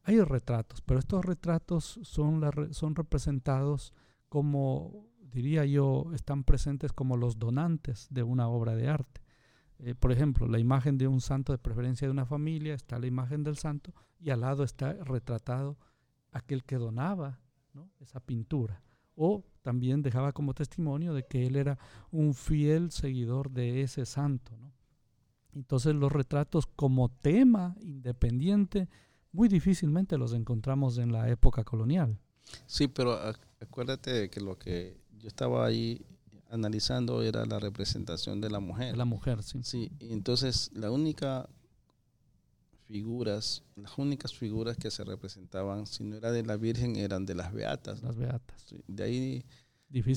hay 0.07 0.21
retratos, 0.21 0.79
pero 0.79 1.01
estos 1.01 1.25
retratos 1.25 1.99
son, 2.03 2.41
son 2.71 2.95
representados 2.95 3.93
como, 4.29 5.05
diría 5.19 5.65
yo, 5.65 6.13
están 6.13 6.45
presentes 6.45 6.93
como 6.93 7.17
los 7.17 7.37
donantes 7.37 8.07
de 8.09 8.23
una 8.23 8.47
obra 8.47 8.73
de 8.77 8.87
arte. 8.87 9.21
Eh, 9.79 9.95
por 9.95 10.13
ejemplo, 10.13 10.47
la 10.47 10.59
imagen 10.59 10.97
de 10.97 11.09
un 11.09 11.19
santo 11.19 11.51
de 11.51 11.57
preferencia 11.57 12.07
de 12.07 12.13
una 12.13 12.25
familia, 12.25 12.73
está 12.73 12.97
la 12.99 13.07
imagen 13.07 13.43
del 13.43 13.57
santo 13.57 13.93
y 14.17 14.29
al 14.29 14.39
lado 14.39 14.63
está 14.63 14.93
retratado 14.93 15.77
aquel 16.31 16.63
que 16.63 16.77
donaba 16.77 17.41
esa 17.99 18.21
pintura. 18.21 18.81
O 19.13 19.43
también 19.61 20.03
dejaba 20.03 20.31
como 20.31 20.53
testimonio 20.53 21.13
de 21.13 21.23
que 21.23 21.45
él 21.45 21.57
era 21.57 21.77
un 22.11 22.33
fiel 22.33 22.91
seguidor 22.91 23.51
de 23.51 23.81
ese 23.81 24.05
santo. 24.05 24.57
Entonces 25.51 25.95
los 25.95 26.13
retratos 26.13 26.65
como 26.65 27.09
tema 27.09 27.75
independiente 27.81 28.87
muy 29.38 29.47
difícilmente 29.49 30.17
los 30.17 30.33
encontramos 30.33 30.97
en 30.97 31.11
la 31.11 31.29
época 31.29 31.63
colonial. 31.63 32.17
Sí, 32.65 32.88
pero 32.88 33.19
acuérdate 33.61 34.31
que 34.31 34.41
lo 34.41 34.57
que 34.57 34.97
yo 35.19 35.27
estaba 35.27 35.63
ahí 35.63 36.03
analizando 36.49 37.21
era 37.21 37.45
la 37.45 37.59
representación 37.59 38.41
de 38.41 38.49
la 38.49 38.59
mujer. 38.59 38.93
De 38.93 38.97
la 38.97 39.05
mujer, 39.05 39.43
sí. 39.43 39.59
Sí, 39.61 39.91
entonces 39.99 40.71
la 40.73 40.89
única 40.89 41.47
figuras, 42.88 43.63
las 43.75 43.95
únicas 43.99 44.33
figuras 44.33 44.75
que 44.75 44.89
se 44.89 45.03
representaban, 45.03 45.85
si 45.85 46.03
no 46.03 46.15
era 46.15 46.31
de 46.31 46.43
la 46.43 46.57
Virgen, 46.57 46.95
eran 46.95 47.27
de 47.27 47.35
las 47.35 47.53
beatas. 47.53 48.01
Las 48.01 48.15
beatas. 48.15 48.65
De 48.88 49.03
ahí 49.03 49.45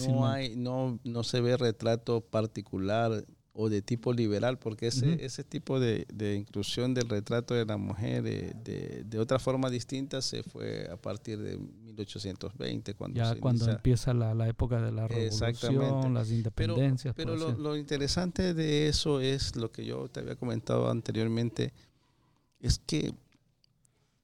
no 0.09 0.27
hay, 0.27 0.57
no, 0.57 0.99
no 1.05 1.25
se 1.25 1.43
ve 1.43 1.59
retrato 1.59 2.23
particular 2.23 3.27
o 3.53 3.69
de 3.69 3.83
tipo 3.83 4.13
liberal, 4.13 4.59
porque 4.59 4.87
ese, 4.87 5.25
ese 5.25 5.43
tipo 5.43 5.81
de, 5.81 6.07
inclusión 6.37 6.95
del 6.95 7.09
retrato 7.09 7.55
de 7.55 7.65
la 7.65 7.77
mujer 7.77 8.23
de, 8.23 9.05
de, 9.05 9.19
otra 9.19 9.39
forma 9.39 9.69
distinta 9.69 10.23
se 10.23 10.43
fue 10.43 10.89
a 10.91 10.97
partir 10.97 11.39
de 11.41 11.59
1820. 11.59 12.95
Cuando 12.95 13.17
ya 13.17 13.35
cuando 13.37 13.69
empieza 13.69 14.15
la, 14.15 14.35
la, 14.35 14.49
época 14.49 14.81
de 14.81 14.93
la 14.93 15.09
revolución, 15.09 16.15
las 16.15 16.31
independencias. 16.31 17.15
Pero, 17.15 17.37
lo, 17.37 17.51
lo, 17.53 17.77
interesante 17.77 18.55
de 18.55 18.89
eso 18.89 19.21
es 19.21 19.57
lo 19.57 19.73
que 19.73 19.85
yo 19.85 20.09
te 20.09 20.21
había 20.21 20.37
comentado 20.37 20.89
anteriormente, 20.89 21.73
es 22.61 22.79
que 22.79 23.13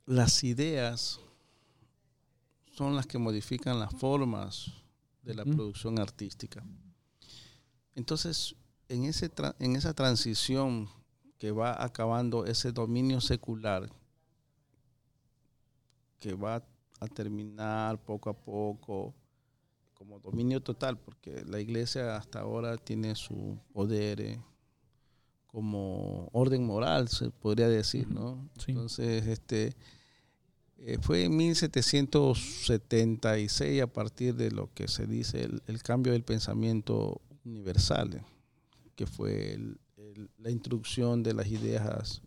las 0.07 0.45
ideas 0.45 1.21
son 2.71 2.95
las 2.95 3.07
que 3.07 3.19
modifican 3.19 3.81
las 3.81 3.93
formas 3.93 4.73
de 5.23 5.35
la 5.35 5.45
producción 5.45 5.99
artística. 5.99 6.63
Entonces, 7.97 8.55
en, 8.89 9.05
ese 9.05 9.31
en 9.59 9.77
esa 9.77 9.95
transición 9.95 10.89
que 11.39 11.53
va 11.53 11.83
acabando 11.83 12.47
ese 12.47 12.73
dominio 12.73 13.21
secular, 13.21 13.91
que 16.19 16.35
va 16.35 16.65
a 17.01 17.09
terminar 17.09 18.03
poco 18.03 18.31
a 18.31 18.35
poco 18.35 19.15
como 19.95 20.19
dominio 20.19 20.63
total, 20.63 20.99
porque 20.99 21.45
la 21.47 21.61
iglesia 21.61 22.17
hasta 22.17 22.41
ahora 22.41 22.77
tiene 22.77 23.15
su 23.15 23.59
poder 23.73 24.21
eh, 24.21 24.41
como 25.47 26.29
orden 26.33 26.67
moral, 26.67 27.09
se 27.09 27.31
podría 27.31 27.69
decir, 27.69 28.09
¿no? 28.09 28.51
Entonces, 28.67 29.27
este, 29.27 29.75
eh, 30.79 30.99
fue 31.01 31.25
en 31.25 31.37
1776 31.37 33.83
a 33.83 33.87
partir 33.87 34.35
de 34.35 34.51
lo 34.51 34.71
que 34.75 34.89
se 34.89 35.07
dice 35.07 35.49
el, 35.67 35.83
cambio 35.83 36.13
del 36.13 36.25
pensamiento 36.25 37.23
universal, 37.47 38.23
que 38.97 39.07
fue 39.07 39.59
la 40.39 40.51
introducción 40.51 41.23
de 41.23 41.35
las 41.35 41.47
ideas 41.47 42.23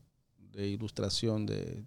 de 0.51 0.67
ilustración 0.67 1.45
de 1.45 1.83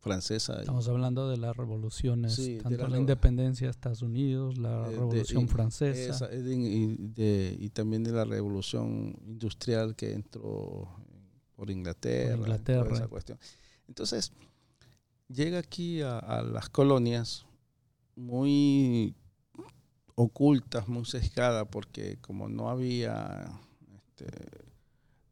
francesa. 0.00 0.58
Estamos 0.58 0.88
hablando 0.88 1.30
de 1.30 1.36
las 1.36 1.56
revoluciones, 1.56 2.40
tanto 2.62 2.88
la, 2.88 2.98
independencia 2.98 3.68
de 3.68 3.70
Estados 3.70 4.02
Unidos, 4.02 4.58
la 4.58 4.88
eh, 4.90 4.96
revolución 4.96 5.48
francesa. 5.48 6.28
y, 6.32 7.68
también 7.70 8.02
de 8.02 8.10
la 8.10 8.24
revolución 8.24 9.16
industrial 9.26 9.94
que 9.94 10.12
entró 10.12 10.88
por 11.54 11.70
Inglaterra. 11.70 12.36
Inglaterra. 12.36 12.94
Esa 12.94 13.06
cuestión. 13.06 13.38
Entonces, 13.86 14.32
llega 15.28 15.58
aquí 15.58 16.02
a, 16.02 16.42
las 16.42 16.68
colonias 16.68 17.46
muy 18.16 19.14
ocultas, 20.16 20.88
muy 20.88 21.04
sesgadas, 21.04 21.68
porque 21.70 22.18
como 22.20 22.48
no 22.48 22.70
había 22.70 23.52
este, 24.26 24.64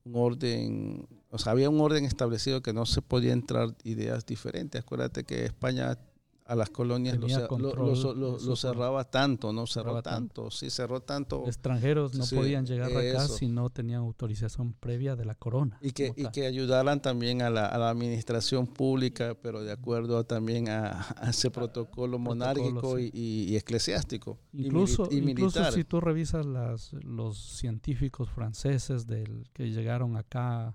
un 0.04 0.16
orden 0.16 1.08
o 1.30 1.38
sea, 1.38 1.52
había 1.52 1.70
un 1.70 1.80
orden 1.80 2.04
establecido 2.04 2.60
que 2.60 2.72
no 2.72 2.86
se 2.86 3.02
podía 3.02 3.32
entrar 3.32 3.76
ideas 3.84 4.26
diferentes. 4.26 4.82
Acuérdate 4.82 5.22
que 5.22 5.44
España 5.44 5.96
a 6.50 6.56
las 6.56 6.70
colonias 6.70 7.16
lo, 7.16 8.56
cerraba 8.56 9.04
tanto, 9.04 9.52
no 9.52 9.68
cerró 9.68 10.02
tanto. 10.02 10.50
sí 10.50 10.68
cerró 10.68 11.00
tanto. 11.00 11.44
Extranjeros 11.46 12.14
no 12.14 12.24
podían 12.26 12.66
llegar 12.66 12.90
acá 12.90 13.28
si 13.28 13.46
no 13.46 13.70
tenían 13.70 14.00
autorización 14.00 14.72
previa 14.72 15.14
de 15.14 15.24
la 15.24 15.36
corona. 15.36 15.78
Y 15.80 15.92
que, 15.92 16.12
y 16.16 16.28
que 16.30 16.46
ayudaran 16.46 17.00
también 17.00 17.40
a 17.42 17.50
la, 17.50 17.68
administración 17.88 18.66
pública, 18.66 19.36
pero 19.40 19.62
de 19.62 19.70
acuerdo 19.70 20.24
también 20.24 20.68
a, 20.68 21.06
ese 21.28 21.52
protocolo 21.52 22.18
monárquico 22.18 22.98
y, 22.98 23.56
eclesiástico. 23.56 24.40
Incluso, 24.52 25.08
y, 25.08 25.18
incluso 25.18 25.70
si 25.70 25.84
tú 25.84 26.00
revisas 26.00 26.44
las, 26.46 26.92
los 26.94 27.38
científicos 27.38 28.28
franceses 28.28 29.06
del, 29.06 29.48
que 29.52 29.70
llegaron 29.70 30.16
acá 30.16 30.74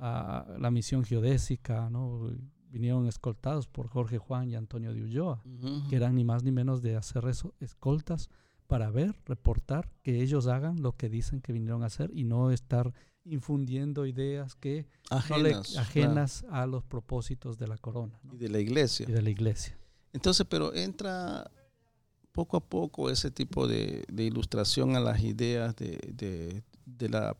a 0.00 0.46
la 0.58 0.72
misión 0.72 1.04
geodésica, 1.04 1.88
¿no? 1.90 2.28
Vinieron 2.72 3.06
escoltados 3.06 3.66
por 3.66 3.86
Jorge 3.86 4.16
Juan 4.16 4.48
y 4.48 4.54
Antonio 4.54 4.94
de 4.94 5.02
Ulloa, 5.02 5.42
que 5.90 5.96
eran 5.96 6.14
ni 6.14 6.24
más 6.24 6.42
ni 6.42 6.50
menos 6.50 6.80
de 6.80 6.96
hacer 6.96 7.28
eso, 7.28 7.54
escoltas 7.60 8.30
para 8.66 8.90
ver, 8.90 9.14
reportar, 9.26 9.90
que 10.02 10.22
ellos 10.22 10.46
hagan 10.46 10.80
lo 10.80 10.96
que 10.96 11.10
dicen 11.10 11.42
que 11.42 11.52
vinieron 11.52 11.82
a 11.82 11.86
hacer 11.86 12.10
y 12.14 12.24
no 12.24 12.50
estar 12.50 12.94
infundiendo 13.24 14.06
ideas 14.06 14.54
que 14.54 14.86
ajenas, 15.10 16.44
a 16.50 16.66
los 16.66 16.82
propósitos 16.82 17.58
de 17.58 17.68
la 17.68 17.76
corona. 17.76 18.18
Y 18.32 18.38
de 18.38 18.48
la 18.48 18.58
iglesia. 18.58 19.06
Y 19.06 19.12
de 19.12 19.20
la 19.20 19.30
iglesia. 19.30 19.76
Entonces, 20.14 20.46
pero 20.48 20.74
entra 20.74 21.50
poco 22.32 22.56
a 22.56 22.60
poco 22.60 23.10
ese 23.10 23.30
tipo 23.30 23.68
de, 23.68 24.02
ilustración 24.16 24.96
a 24.96 25.00
las 25.00 25.22
ideas 25.22 25.76
de, 25.76 26.62
de 26.86 27.08
la 27.10 27.36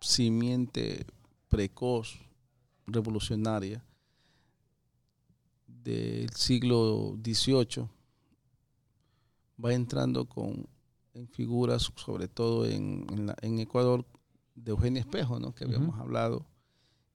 simiente 0.00 1.06
precoz 1.48 2.29
revolucionaria 2.86 3.84
del 5.66 6.30
siglo 6.30 7.16
XVIII 7.22 7.88
va 9.62 9.72
entrando 9.72 10.26
con 10.26 10.66
en 11.14 11.28
figuras, 11.28 11.90
sobre 11.96 12.28
todo 12.28 12.66
en, 12.66 13.34
en, 13.42 13.58
Ecuador, 13.58 14.04
de 14.54 14.70
Eugenio 14.70 15.00
Espejo, 15.00 15.40
¿no? 15.40 15.54
que 15.54 15.64
habíamos 15.64 15.98
hablado, 15.98 16.46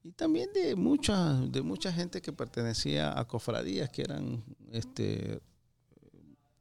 y 0.04 0.12
también 0.12 0.52
de 0.54 0.76
mucha, 0.76 1.34
de 1.34 1.62
mucha 1.62 1.92
gente 1.92 2.22
que 2.22 2.32
pertenecía 2.32 3.18
a 3.18 3.26
cofradías, 3.26 3.90
que 3.90 4.04
eran 4.04 4.44
este, 4.72 5.42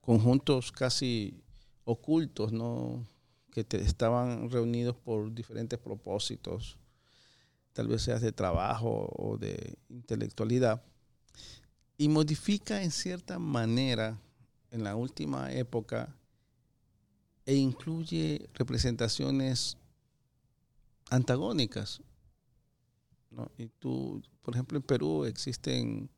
conjuntos 0.00 0.72
casi 0.72 1.42
ocultos, 1.84 2.52
¿no? 2.52 3.06
que 3.50 3.66
estaban 3.72 4.50
reunidos 4.50 4.96
por 4.96 5.32
diferentes 5.34 5.78
propósitos, 5.78 6.78
tal 7.74 7.88
vez 7.88 8.02
seas 8.02 8.22
de 8.22 8.32
trabajo 8.32 9.12
o 9.14 9.36
de 9.36 9.76
intelectualidad, 9.90 10.82
y 11.98 12.08
modifica 12.08 12.82
en 12.82 12.90
cierta 12.90 13.38
manera 13.38 14.18
en 14.70 14.82
la 14.82 14.96
última 14.96 15.52
época 15.52 16.16
e 17.44 17.54
incluye 17.54 18.48
representaciones 18.54 19.76
antagónicas. 21.10 22.00
Y 23.58 23.66
tú, 23.66 24.22
por 24.42 24.54
ejemplo, 24.54 24.78
en 24.78 24.82
Perú 24.82 25.24
existen 25.24 26.08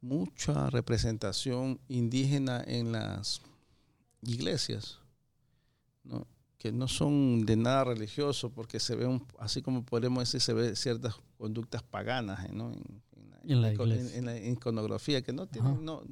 mucha 0.00 0.68
representación 0.70 1.80
indígena 1.88 2.62
en 2.66 2.92
las 2.92 3.40
iglesias. 4.22 4.98
¿no? 6.04 6.26
Que 6.62 6.70
no 6.70 6.86
son 6.86 7.44
de 7.44 7.56
nada 7.56 7.82
religioso, 7.82 8.50
porque 8.50 8.78
se 8.78 8.94
ve, 8.94 9.20
así 9.40 9.62
como 9.62 9.84
podemos 9.84 10.22
decir, 10.22 10.40
se 10.40 10.52
ve 10.52 10.76
ciertas 10.76 11.16
conductas 11.36 11.82
paganas 11.82 12.48
¿no? 12.52 12.70
en, 13.42 13.60
la, 13.60 13.72
iconografía, 14.46 15.22
que 15.22 15.32
no 15.32 15.48
tienen, 15.48 15.84
no, 15.84 16.04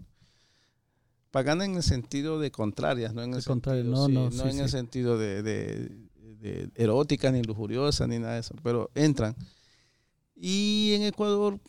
pagana 1.31 1.65
en 1.65 1.77
el 1.77 1.85
sentido 1.85 2.41
de 2.41 2.51
contrarias, 2.51 3.15
no 3.15 3.23
en 3.23 3.35
el 3.35 3.43
sentido, 3.43 3.85
no, 3.85 4.29
en 4.49 4.59
el 4.59 4.69
sentido 4.69 5.17
de, 5.19 5.45
de, 5.45 6.69
erótica, 6.75 7.31
ni 7.31 7.45
lujuriosa, 7.45 8.09
ni 8.09 8.19
nada 8.19 8.35
de 8.35 8.41
eso, 8.41 8.57
pero 8.61 8.91
entran. 8.97 9.37
Y 10.35 10.95
en 10.95 11.03
Ecuador 11.03 11.61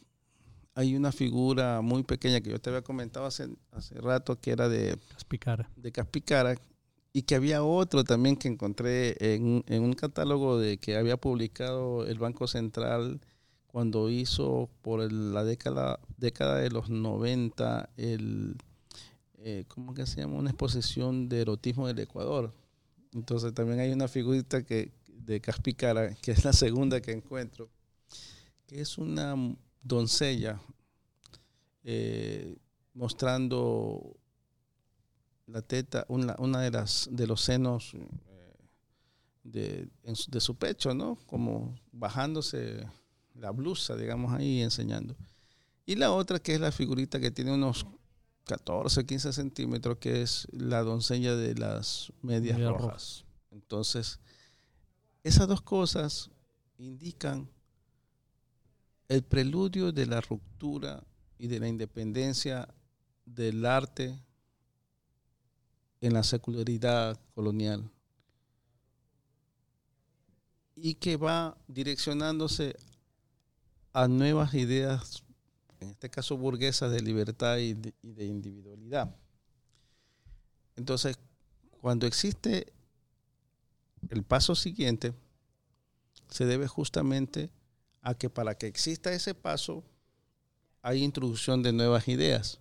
hay 0.73 0.95
una 0.95 1.11
figura 1.11 1.81
muy 1.81 2.01
pequeña 2.01 2.41
que 2.41 2.49
yo 2.49 2.59
te 2.59 2.71
había 2.71 2.81
comentado 2.81 3.27
hace, 3.27 3.47
hace 3.73 3.93
rato, 4.01 4.39
que 4.39 4.49
era 4.49 4.67
de 4.69 4.97
Caspicara. 5.13 5.69
De 5.75 5.91
Caspicara, 5.91 6.55
y 7.13 7.23
que 7.23 7.35
había 7.35 7.63
otro 7.63 8.03
también 8.03 8.37
que 8.37 8.47
encontré 8.47 9.15
en, 9.19 9.63
un 9.67 9.93
catálogo 9.93 10.57
de 10.57 10.77
que 10.77 10.95
había 10.95 11.17
publicado 11.17 12.05
el 12.05 12.19
Banco 12.19 12.47
Central 12.47 13.19
cuando 13.67 14.09
hizo 14.09 14.69
por 14.81 15.11
la 15.11 15.43
década, 15.43 15.99
década 16.17 16.57
de 16.57 16.69
los 16.69 16.89
90 16.89 17.89
el, 17.97 18.57
eh, 19.39 19.65
¿cómo 19.67 19.95
se 19.95 20.21
llama? 20.21 20.35
Una 20.35 20.51
exposición 20.51 21.27
de 21.27 21.41
erotismo 21.41 21.87
del 21.87 21.99
Ecuador. 21.99 22.53
Entonces 23.13 23.53
también 23.53 23.79
hay 23.79 23.91
una 23.91 24.07
figurita 24.07 24.63
que, 24.63 24.91
de 25.07 25.41
Caspicara, 25.41 26.13
que 26.15 26.31
es 26.31 26.45
la 26.45 26.53
segunda 26.53 27.01
que 27.01 27.11
encuentro, 27.11 27.69
que 28.67 28.81
es 28.81 28.97
una 28.97 29.35
doncella 29.81 30.61
eh, 31.83 32.57
mostrando 32.93 34.17
la 35.51 35.61
teta, 35.61 36.05
una, 36.07 36.35
una 36.39 36.61
de 36.61 36.71
las 36.71 37.09
de 37.11 37.27
los 37.27 37.41
senos 37.41 37.93
eh, 37.93 38.07
de, 39.43 39.89
de, 40.03 40.39
su 40.39 40.55
pecho, 40.55 40.93
¿no? 40.93 41.17
Como 41.25 41.75
bajándose 41.91 42.85
la 43.35 43.51
blusa, 43.51 43.95
digamos 43.95 44.33
ahí, 44.33 44.61
enseñando. 44.61 45.15
Y 45.85 45.95
la 45.95 46.11
otra 46.11 46.39
que 46.39 46.53
es 46.53 46.59
la 46.59 46.71
figurita 46.71 47.19
que 47.19 47.31
tiene 47.31 47.53
unos 47.53 47.85
14, 48.45 49.05
15 49.05 49.33
centímetros, 49.33 49.97
que 49.97 50.21
es 50.21 50.47
la 50.51 50.81
doncella 50.83 51.35
de 51.35 51.55
las 51.55 52.11
medias 52.21 52.59
rojas. 52.59 53.25
Entonces, 53.51 54.19
esas 55.23 55.47
dos 55.47 55.61
cosas 55.61 56.29
indican 56.77 57.49
el 59.07 59.23
preludio 59.23 59.91
de 59.91 60.05
la 60.05 60.21
ruptura 60.21 61.03
y 61.37 61.47
de 61.47 61.59
la 61.59 61.67
independencia 61.67 62.67
del 63.25 63.65
arte 63.65 64.17
en 66.01 66.13
la 66.13 66.23
secularidad 66.23 67.19
colonial 67.33 67.89
y 70.75 70.95
que 70.95 71.15
va 71.15 71.55
direccionándose 71.67 72.75
a 73.93 74.07
nuevas 74.07 74.53
ideas, 74.55 75.23
en 75.79 75.89
este 75.89 76.09
caso 76.09 76.37
burguesas, 76.37 76.91
de 76.91 77.01
libertad 77.01 77.57
y 77.57 77.73
de, 77.73 78.25
individualidad. 78.25 79.15
Entonces, 80.75 81.19
cuando 81.81 82.07
existe 82.07 82.73
el 84.09 84.23
paso 84.23 84.55
siguiente, 84.55 85.13
se 86.29 86.45
debe 86.45 86.67
justamente 86.67 87.51
a 88.01 88.15
que 88.15 88.29
para 88.29 88.55
que 88.55 88.67
exista 88.67 89.11
ese 89.13 89.35
paso 89.35 89.83
hay 90.81 91.03
introducción 91.03 91.61
de 91.61 91.73
nuevas 91.73 92.07
ideas. 92.07 92.59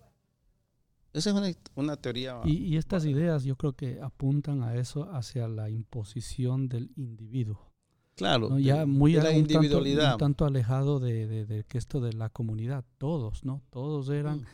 Esa 1.13 1.29
es 1.31 1.57
una, 1.75 1.97
teoría. 1.97 2.39
Y, 2.45 2.77
estas 2.77 3.05
ideas 3.05 3.43
yo 3.43 3.57
creo 3.57 3.73
que 3.73 3.99
apuntan 4.01 4.63
a 4.63 4.75
eso, 4.75 5.11
hacia 5.11 5.47
la 5.47 5.69
imposición 5.69 6.69
del 6.69 6.91
individuo. 6.95 7.71
Claro, 8.15 8.59
ya 8.59 8.85
muy 8.85 9.13
la 9.13 9.33
individualidad. 9.33 10.17
Tanto, 10.17 10.45
alejado 10.45 10.99
de, 10.99 11.65
que 11.67 11.77
esto 11.77 11.99
de 11.99 12.13
la 12.13 12.29
comunidad, 12.29 12.85
todos, 12.97 13.43
¿no? 13.43 13.61
Todos 13.71 14.09
eran, 14.09 14.41
mm. 14.41 14.45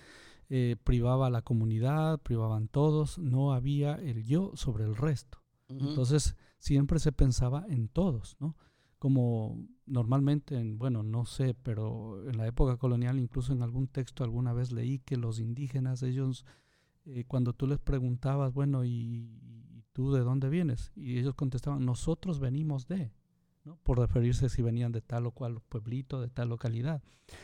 eh, 0.49 0.75
privaba 0.83 1.29
la 1.29 1.41
comunidad, 1.41 2.19
privaban 2.21 2.69
todos, 2.69 3.19
no 3.19 3.53
había 3.53 3.95
el 3.95 4.23
yo 4.25 4.51
sobre 4.55 4.85
el 4.85 4.95
resto. 4.95 5.43
Entonces 5.69 6.35
siempre 6.59 6.99
se 6.99 7.11
pensaba 7.11 7.65
en 7.67 7.89
todos, 7.89 8.37
¿no? 8.39 8.55
Como 8.99 9.67
normalmente, 9.85 10.57
en, 10.59 10.77
bueno, 10.77 11.03
no 11.03 11.25
sé, 11.25 11.53
pero 11.53 12.27
en 12.29 12.37
la 12.37 12.47
época 12.47 12.77
colonial, 12.77 13.19
incluso 13.19 13.53
en 13.53 13.61
algún 13.61 13.87
texto 13.87 14.23
alguna 14.23 14.53
vez 14.53 14.71
leí 14.71 14.99
que 14.99 15.17
los 15.17 15.39
indígenas, 15.39 16.03
ellos, 16.03 16.45
eh, 17.05 17.23
cuando 17.27 17.53
tú 17.53 17.67
les 17.67 17.79
preguntabas, 17.79 18.53
bueno, 18.53 18.83
¿y, 18.85 19.29
tú 19.93 20.11
de 20.11 20.21
dónde 20.21 20.49
vienes? 20.49 20.91
Y 20.95 21.17
ellos 21.17 21.35
contestaban, 21.35 21.85
nosotros 21.85 22.39
venimos 22.39 22.87
de, 22.87 23.11
¿no? 23.63 23.77
por 23.83 23.99
referirse 23.99 24.49
si 24.49 24.61
venían 24.61 24.91
de 24.91 25.01
tal 25.01 25.25
o 25.25 25.31
cual 25.31 25.59
pueblito, 25.69 26.21
de 26.21 26.29
tal 26.29 26.49
localidad. 26.49 27.01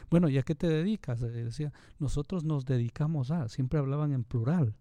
Bueno, 0.09 0.29
¿y 0.29 0.37
a 0.37 0.43
qué 0.43 0.55
te 0.55 0.67
dedicas? 0.67 1.19
decía, 1.19 1.73
nosotros 1.99 2.43
nos 2.43 2.65
dedicamos 2.65 3.31
a, 3.31 3.47
siempre 3.47 3.79
hablaban 3.79 4.11
en 4.11 4.23
plural. 4.23 4.75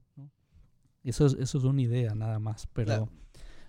Eso, 1.03 1.27
es, 1.27 1.35
eso 1.35 1.59
es 1.59 1.65
una 1.65 1.83
idea 1.83 2.15
nada 2.15 2.39
más, 2.39 2.69
pero... 2.73 3.09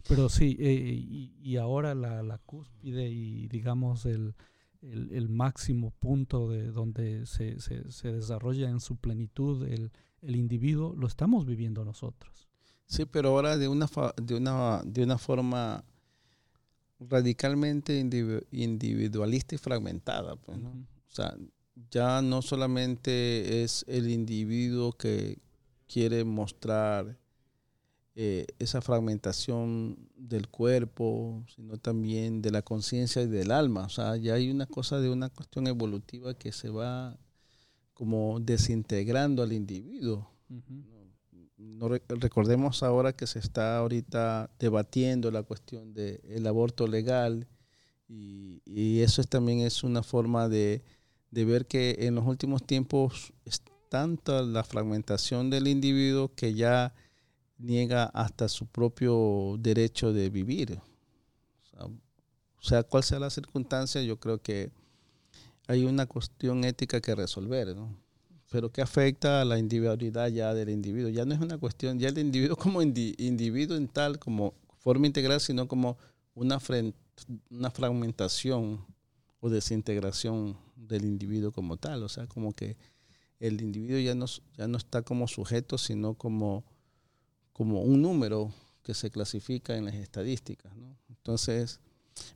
Pero 0.08 0.30
sí, 0.30 0.58
eh, 0.60 1.34
y, 1.42 1.56
ahora 1.58 1.96
la, 1.96 2.24
la, 2.24 2.38
cúspide 2.40 3.10
y 3.10 3.48
digamos 3.48 4.06
el, 4.06 4.36
el, 4.82 5.30
máximo 5.30 5.92
punto 5.92 6.50
de 6.50 6.72
donde 6.72 7.26
se, 7.26 7.60
se, 7.62 7.90
se, 7.90 8.12
desarrolla 8.12 8.70
en 8.70 8.82
su 8.82 8.98
plenitud 8.98 9.66
el, 9.66 9.92
el 10.22 10.36
individuo, 10.36 10.94
lo 10.98 11.08
estamos 11.08 11.46
viviendo 11.46 11.86
nosotros. 11.86 12.50
Sí, 12.86 13.06
pero 13.06 13.30
ahora 13.30 13.58
de 13.58 13.68
una, 13.68 13.88
de 14.22 14.36
una, 14.36 14.82
de 14.84 15.04
una 15.04 15.18
forma 15.18 15.86
radicalmente 17.00 17.98
individualista 18.52 19.56
y 19.56 19.58
fragmentada. 19.58 20.36
Pues, 20.36 20.58
¿no? 20.58 20.70
O 20.70 21.16
sea, 21.16 21.36
ya 21.90 22.22
no 22.22 22.42
solamente 22.42 23.64
es 23.64 23.86
el 23.88 24.10
individuo 24.10 24.94
que 24.94 25.40
quiere 25.88 26.24
mostrar 26.24 27.18
eh, 28.16 28.46
esa 28.60 28.80
fragmentación 28.80 29.98
del 30.16 30.48
cuerpo, 30.48 31.44
sino 31.56 31.78
también 31.78 32.44
de 32.44 32.52
la 32.52 32.62
conciencia 32.62 33.24
y 33.24 33.28
del 33.28 33.50
alma. 33.50 33.86
O 33.86 33.90
sea, 33.90 34.18
ya 34.18 34.36
hay 34.36 34.52
una 34.52 34.68
cosa 34.68 35.00
de 35.00 35.10
una 35.10 35.30
cuestión 35.30 35.66
evolutiva 35.66 36.36
que 36.36 36.52
se 36.52 36.70
va 36.70 37.18
como 37.96 38.40
desintegrando 38.40 39.42
al 39.42 39.52
individuo. 39.52 40.30
no, 41.58 41.90
recordemos 41.90 42.84
ahora 42.84 43.14
que 43.14 43.26
se 43.26 43.40
está 43.40 43.78
ahorita 43.78 44.52
debatiendo 44.60 45.32
la 45.32 45.42
cuestión 45.42 45.96
del 45.96 46.46
aborto 46.46 46.86
legal 46.86 47.48
y, 48.08 48.62
y, 48.66 49.00
eso 49.00 49.24
también 49.24 49.62
es 49.62 49.84
una 49.84 50.04
forma 50.04 50.50
de, 50.50 50.84
de 51.32 51.46
ver 51.46 51.66
que 51.66 51.96
en 52.02 52.14
los 52.14 52.28
últimos 52.28 52.64
tiempos 52.64 53.34
es 53.46 53.64
tanta 53.90 54.44
la 54.44 54.64
fragmentación 54.64 55.50
del 55.50 55.68
individuo 55.68 56.32
que 56.36 56.54
ya 56.54 56.94
niega 57.64 58.06
hasta 58.14 58.50
su 58.50 58.66
propio 58.68 59.56
derecho 59.60 60.14
de 60.14 60.30
vivir. 60.30 60.80
O 61.80 62.66
sea, 62.66 62.84
cual 62.84 63.04
sea 63.04 63.20
la 63.20 63.30
circunstancia, 63.30 64.02
yo 64.04 64.20
creo 64.20 64.42
que 64.42 64.72
hay 65.68 65.86
una 65.86 66.06
cuestión 66.06 66.64
ética 66.64 67.02
que 67.02 67.16
resolver, 67.16 67.76
¿no? 67.76 67.98
Pero 68.52 68.72
que 68.72 68.82
afecta 68.82 69.42
a 69.42 69.46
la 69.46 69.58
individualidad 69.58 70.28
ya 70.28 70.54
del 70.54 70.70
individuo. 70.70 71.10
Ya 71.10 71.26
no 71.26 71.34
es 71.34 71.42
una 71.42 71.58
cuestión, 71.58 72.00
ya 72.00 72.10
el 72.10 72.18
individuo 72.18 72.56
como 72.56 72.82
individuo 72.82 73.76
en 73.76 73.88
tal, 73.88 74.20
como 74.20 74.54
forma 74.80 75.08
integral, 75.08 75.40
sino 75.40 75.68
como 75.68 75.98
una, 76.36 76.60
una 77.50 77.72
fragmentación 77.72 78.86
o 79.40 79.50
desintegración 79.50 80.58
del 80.76 81.06
individuo 81.06 81.52
como 81.52 81.78
tal. 81.78 82.04
O 82.04 82.10
sea, 82.10 82.28
como 82.28 82.54
que 82.54 82.78
el 83.40 83.62
individuo 83.62 84.00
ya 84.00 84.16
no, 84.16 84.26
ya 84.58 84.68
no 84.68 84.78
está 84.78 85.02
como 85.02 85.28
sujeto, 85.28 85.78
sino 85.78 86.14
como 86.14 86.64
como 87.54 87.82
un 87.82 88.02
número 88.02 88.52
que 88.82 88.94
se 88.94 89.10
clasifica 89.10 89.78
en 89.78 89.86
las 89.86 89.96
estadísticas. 89.96 90.72
Entonces, 91.10 91.80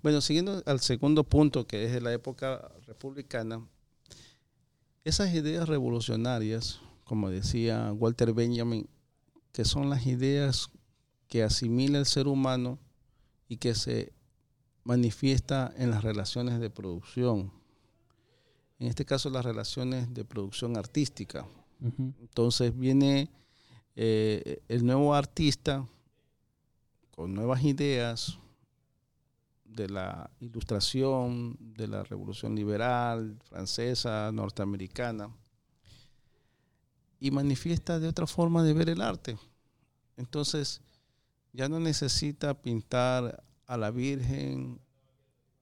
bueno, 0.01 0.22
siguiendo 0.22 0.63
al 0.65 0.80
segundo 0.80 1.24
punto, 1.24 1.68
que 1.68 1.84
es 1.86 1.91
de 1.91 2.01
la 2.01 2.13
época 2.13 2.72
republicana, 2.86 3.68
esas 5.03 5.34
ideas 5.34 5.68
revolucionarias, 5.68 6.80
como 7.03 7.30
decía 7.30 7.91
Walter 7.93 8.34
Benjamin, 8.34 8.88
que 9.51 9.65
son 9.65 9.89
las 9.89 10.05
ideas 10.05 10.70
que 11.28 11.43
asimila 11.43 11.99
el 11.99 12.05
ser 12.05 12.28
humano 12.28 12.80
y 13.47 13.57
que 13.57 13.76
se 13.76 14.13
manifiesta 14.84 15.74
en 15.78 15.91
las 15.91 16.03
relaciones 16.03 16.59
de 16.59 16.70
producción. 16.70 17.51
En 18.80 18.88
este 18.88 19.05
caso, 19.05 19.30
las 19.30 19.43
relaciones 19.43 20.13
de 20.13 20.24
producción 20.24 20.78
artística. 20.78 21.45
Entonces 21.82 22.78
viene 22.78 23.30
eh, 23.99 24.61
el 24.67 24.85
nuevo 24.85 25.15
artista 25.15 25.83
con 27.09 27.33
nuevas 27.33 27.63
ideas 27.63 28.37
de 29.65 29.89
la 29.89 30.29
ilustración, 30.39 31.57
de 31.59 31.87
la 31.87 32.03
revolución 32.03 32.53
liberal, 32.53 33.39
francesa, 33.49 34.31
norteamericana, 34.31 35.35
y 37.19 37.31
manifiesta 37.31 37.99
de 37.99 38.07
otra 38.07 38.27
forma 38.27 38.61
de 38.61 38.73
ver 38.73 38.89
el 38.89 39.01
arte. 39.01 39.35
Entonces, 40.15 40.79
ya 41.51 41.67
no 41.67 41.79
necesita 41.79 42.53
pintar 42.61 43.43
a 43.65 43.77
la 43.77 43.89
Virgen 43.89 44.79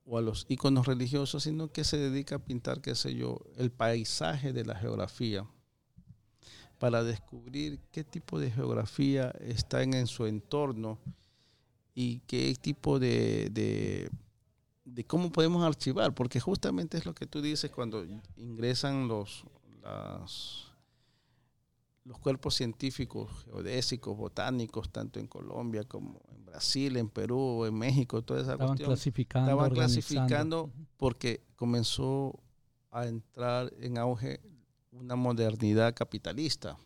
o 0.03 0.17
a 0.17 0.21
los 0.21 0.45
iconos 0.49 0.87
religiosos, 0.87 1.43
sino 1.43 1.69
que 1.69 1.85
se 1.85 1.97
dedica 1.97 2.35
a 2.35 2.39
pintar, 2.39 2.81
qué 2.81 2.95
sé 2.95 3.15
yo, 3.15 3.39
el 3.55 3.71
paisaje 3.71 4.51
de 4.51 4.65
la 4.65 4.75
geografía 4.75 5.47
para 6.77 7.03
descubrir 7.03 7.79
qué 7.91 8.03
tipo 8.03 8.39
de 8.39 8.51
geografía 8.51 9.31
está 9.39 9.83
en, 9.83 10.07
su 10.07 10.25
entorno 10.25 10.99
y 11.93 12.19
qué 12.21 12.53
tipo 12.59 12.99
de, 12.99 14.09
de, 14.85 15.03
cómo 15.05 15.31
podemos 15.31 15.63
archivar, 15.63 16.13
porque 16.13 16.39
justamente 16.39 16.97
es 16.97 17.05
lo 17.05 17.15
que 17.15 17.27
tú 17.27 17.41
dices 17.41 17.71
cuando 17.71 18.05
ingresan 18.35 19.07
los, 19.07 19.45
los 22.03 22.19
cuerpos 22.19 22.55
científicos, 22.55 23.31
geodésicos, 23.45 24.17
botánicos, 24.17 24.89
tanto 24.89 25.19
en 25.19 25.27
Colombia 25.27 25.83
como 25.85 26.21
en 26.29 26.45
Brasil, 26.45 26.97
en 26.97 27.09
Perú, 27.09 27.65
en 27.65 27.75
México, 27.75 28.21
toda 28.21 28.41
esa 28.41 28.53
estaban 28.53 28.77
clasificando, 28.77 29.51
estaban 29.51 29.71
clasificando 29.71 30.71
porque 30.97 31.41
comenzó 31.55 32.39
a 32.91 33.07
entrar 33.07 33.73
en 33.79 33.97
auge 33.97 34.41
una 34.99 35.15
modernidad 35.15 35.93
capitalista 35.93 36.77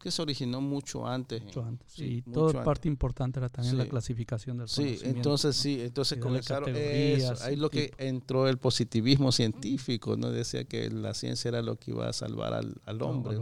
que 0.00 0.10
se 0.10 0.22
originó 0.22 0.62
mucho 0.62 1.06
antes. 1.06 1.42
Mucho 1.44 1.62
antes, 1.62 1.92
sí. 1.92 2.22
toda 2.32 2.64
parte 2.64 2.88
importante 2.88 3.38
era 3.38 3.50
también 3.50 3.76
la 3.76 3.86
clasificación 3.86 4.56
del 4.56 4.68
Sí, 4.68 4.98
entonces 5.02 5.54
sí, 5.54 5.82
entonces 5.82 6.18
comenzaron 6.18 6.74
eso. 6.74 7.34
Ahí 7.42 7.56
lo 7.56 7.70
que 7.70 7.92
entró 7.98 8.48
el 8.48 8.56
positivismo 8.56 9.30
científico, 9.30 10.16
¿no? 10.16 10.30
Decía 10.30 10.64
que 10.64 10.90
la 10.90 11.12
ciencia 11.12 11.50
era 11.50 11.60
lo 11.60 11.76
que 11.76 11.90
iba 11.90 12.08
a 12.08 12.12
salvar 12.14 12.54
al, 12.54 13.02
hombre. 13.02 13.36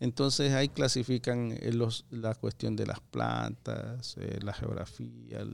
Entonces 0.00 0.52
ahí 0.52 0.68
clasifican 0.68 1.52
eh, 1.52 1.72
los, 1.72 2.06
la 2.10 2.34
cuestión 2.34 2.74
de 2.74 2.86
las 2.86 2.98
plantas, 2.98 4.16
eh, 4.18 4.40
la 4.42 4.52
geografía. 4.52 5.46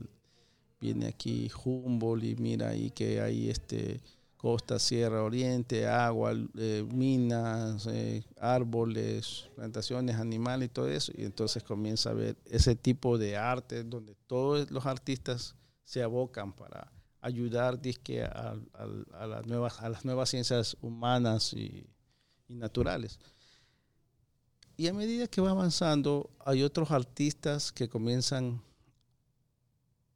viene 0.81 1.05
aquí 1.05 1.51
Humboldt 1.63 2.23
y 2.23 2.35
mira 2.35 2.69
ahí 2.69 2.89
que 2.89 3.21
hay 3.21 3.51
este 3.51 4.01
costa, 4.39 4.79
sierra, 4.79 5.21
oriente, 5.21 5.85
agua, 5.85 6.33
eh, 6.57 6.87
minas, 6.93 7.85
eh, 7.87 8.23
árboles, 8.39 9.49
plantaciones, 9.53 10.15
animales 10.15 10.67
y 10.67 10.71
todo 10.71 10.87
eso. 10.87 11.11
Y 11.13 11.25
entonces 11.25 11.61
comienza 11.61 12.11
a 12.11 12.13
ver 12.13 12.37
ese 12.45 12.73
tipo 12.73 13.17
de 13.17 13.35
arte 13.35 13.83
donde 13.83 14.15
todos 14.27 14.71
los 14.71 14.85
artistas 14.85 15.55
se 15.83 16.01
abocan 16.01 16.53
para 16.53 16.89
ayudar 17.19 17.81
a, 18.31 18.55
a, 19.13 19.27
las, 19.27 19.45
nuevas, 19.45 19.81
a 19.81 19.89
las 19.89 20.05
nuevas 20.05 20.29
ciencias 20.29 20.77
humanas 20.79 21.51
y, 21.51 21.85
y 22.47 22.55
naturales. 22.55 23.19
Y 24.77 24.87
a 24.87 24.93
medida 24.93 25.27
que 25.27 25.41
va 25.41 25.49
avanzando, 25.49 26.29
hay 26.39 26.63
otros 26.63 26.91
artistas 26.91 27.73
que 27.73 27.89
comienzan 27.89 28.61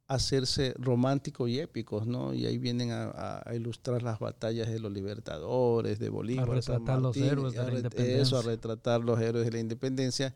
hacerse 0.06 0.74
románticos 0.78 1.48
y 1.48 1.60
épicos, 1.60 2.06
¿no? 2.06 2.34
Y 2.34 2.46
ahí 2.46 2.58
vienen 2.58 2.90
a, 2.92 3.42
ilustrar 3.54 4.02
las 4.02 4.18
batallas 4.18 4.68
de 4.68 4.78
los 4.78 4.92
libertadores, 4.92 5.98
de 5.98 6.08
Bolívar, 6.10 6.48
a 6.50 6.54
retratar 6.54 7.00
los 7.00 7.16
héroes 7.16 7.54
de 7.54 7.64
la 7.64 7.74
independencia. 7.74 8.22
Eso, 8.22 8.38
a 8.38 8.42
retratar 8.42 9.00
los 9.00 9.20
héroes 9.20 9.46
de 9.46 9.52
la 9.52 9.58
independencia 9.60 10.34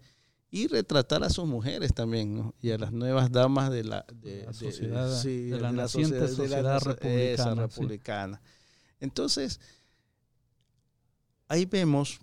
y 0.51 0.67
retratar 0.67 1.23
a 1.23 1.31
sus 1.31 1.47
mujeres 1.47 1.93
también, 1.93 2.35
¿no? 2.35 2.55
Y 2.63 2.71
a 2.71 2.79
las 2.79 2.93
nuevas 2.93 3.31
damas 3.31 3.71
de 3.71 3.85
la, 3.85 4.07
de, 4.15 4.45
la 4.47 4.53
sociedad, 4.55 5.23
de, 5.23 5.61
la, 5.61 5.73
naciente 5.73 6.27
sociedad, 6.29 6.81
republicana, 6.81 7.63
republicana. 7.63 8.43
Entonces, 9.01 9.61
ahí 11.47 11.67
vemos, 11.67 12.21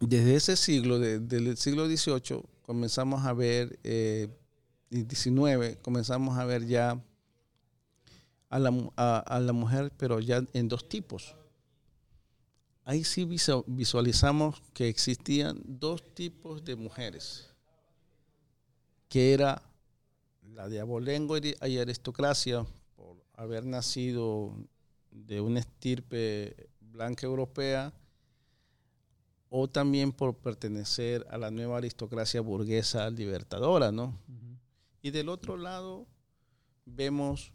desde 0.00 0.36
ese 0.36 0.56
siglo, 0.56 0.98
desde 0.98 1.36
el 1.36 1.56
siglo 1.58 1.86
XVIII, 1.86 2.42
comenzamos 2.62 3.26
a 3.26 3.34
ver 3.34 3.78
eh, 3.84 4.28
19 4.90 5.78
comenzamos 5.82 6.36
a 6.36 6.44
ver 6.44 6.66
ya 6.66 7.00
a 8.48 8.58
la, 8.58 8.70
a, 8.96 9.40
la 9.40 9.52
mujer, 9.52 9.92
pero 9.96 10.18
ya 10.18 10.44
en 10.52 10.68
dos 10.68 10.88
tipos. 10.88 11.36
Ahí 12.84 13.04
sí 13.04 13.24
visualizamos 13.24 14.60
que 14.74 14.88
existían 14.88 15.60
dos 15.64 16.14
tipos 16.14 16.64
de 16.64 16.74
mujeres, 16.74 17.48
que 19.08 19.32
era 19.32 19.62
la 20.42 20.68
de 20.68 20.80
abolengo 20.80 21.36
y 21.38 21.78
aristocracia, 21.78 22.66
por 22.96 23.16
haber 23.34 23.64
nacido 23.64 24.52
de 25.12 25.40
una 25.40 25.60
estirpe 25.60 26.68
blanca 26.80 27.26
europea, 27.26 27.92
o 29.48 29.68
también 29.68 30.10
por 30.10 30.36
pertenecer 30.36 31.24
a 31.30 31.38
la 31.38 31.50
nueva 31.52 31.78
aristocracia 31.78 32.40
burguesa 32.40 33.08
libertadora, 33.10 33.92
¿no? 33.92 34.18
Y 35.02 35.10
del 35.10 35.28
otro 35.28 35.56
lado 35.56 36.06
vemos 36.84 37.52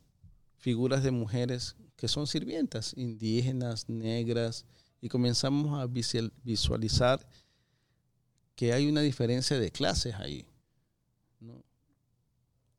figuras 0.58 1.04
de 1.04 1.12
mujeres 1.12 1.76
que 1.96 2.08
son 2.08 2.28
sirvientas, 2.28 2.94
indígenas, 2.98 3.88
negras, 3.88 4.66
y 5.02 5.10
comenzamos 5.10 5.80
a 5.80 5.88
visualizar 6.44 7.28
que 8.56 8.74
hay 8.74 8.88
una 8.88 9.02
diferencia 9.02 9.60
de 9.60 9.72
clases 9.72 10.16
ahí. 10.16 10.46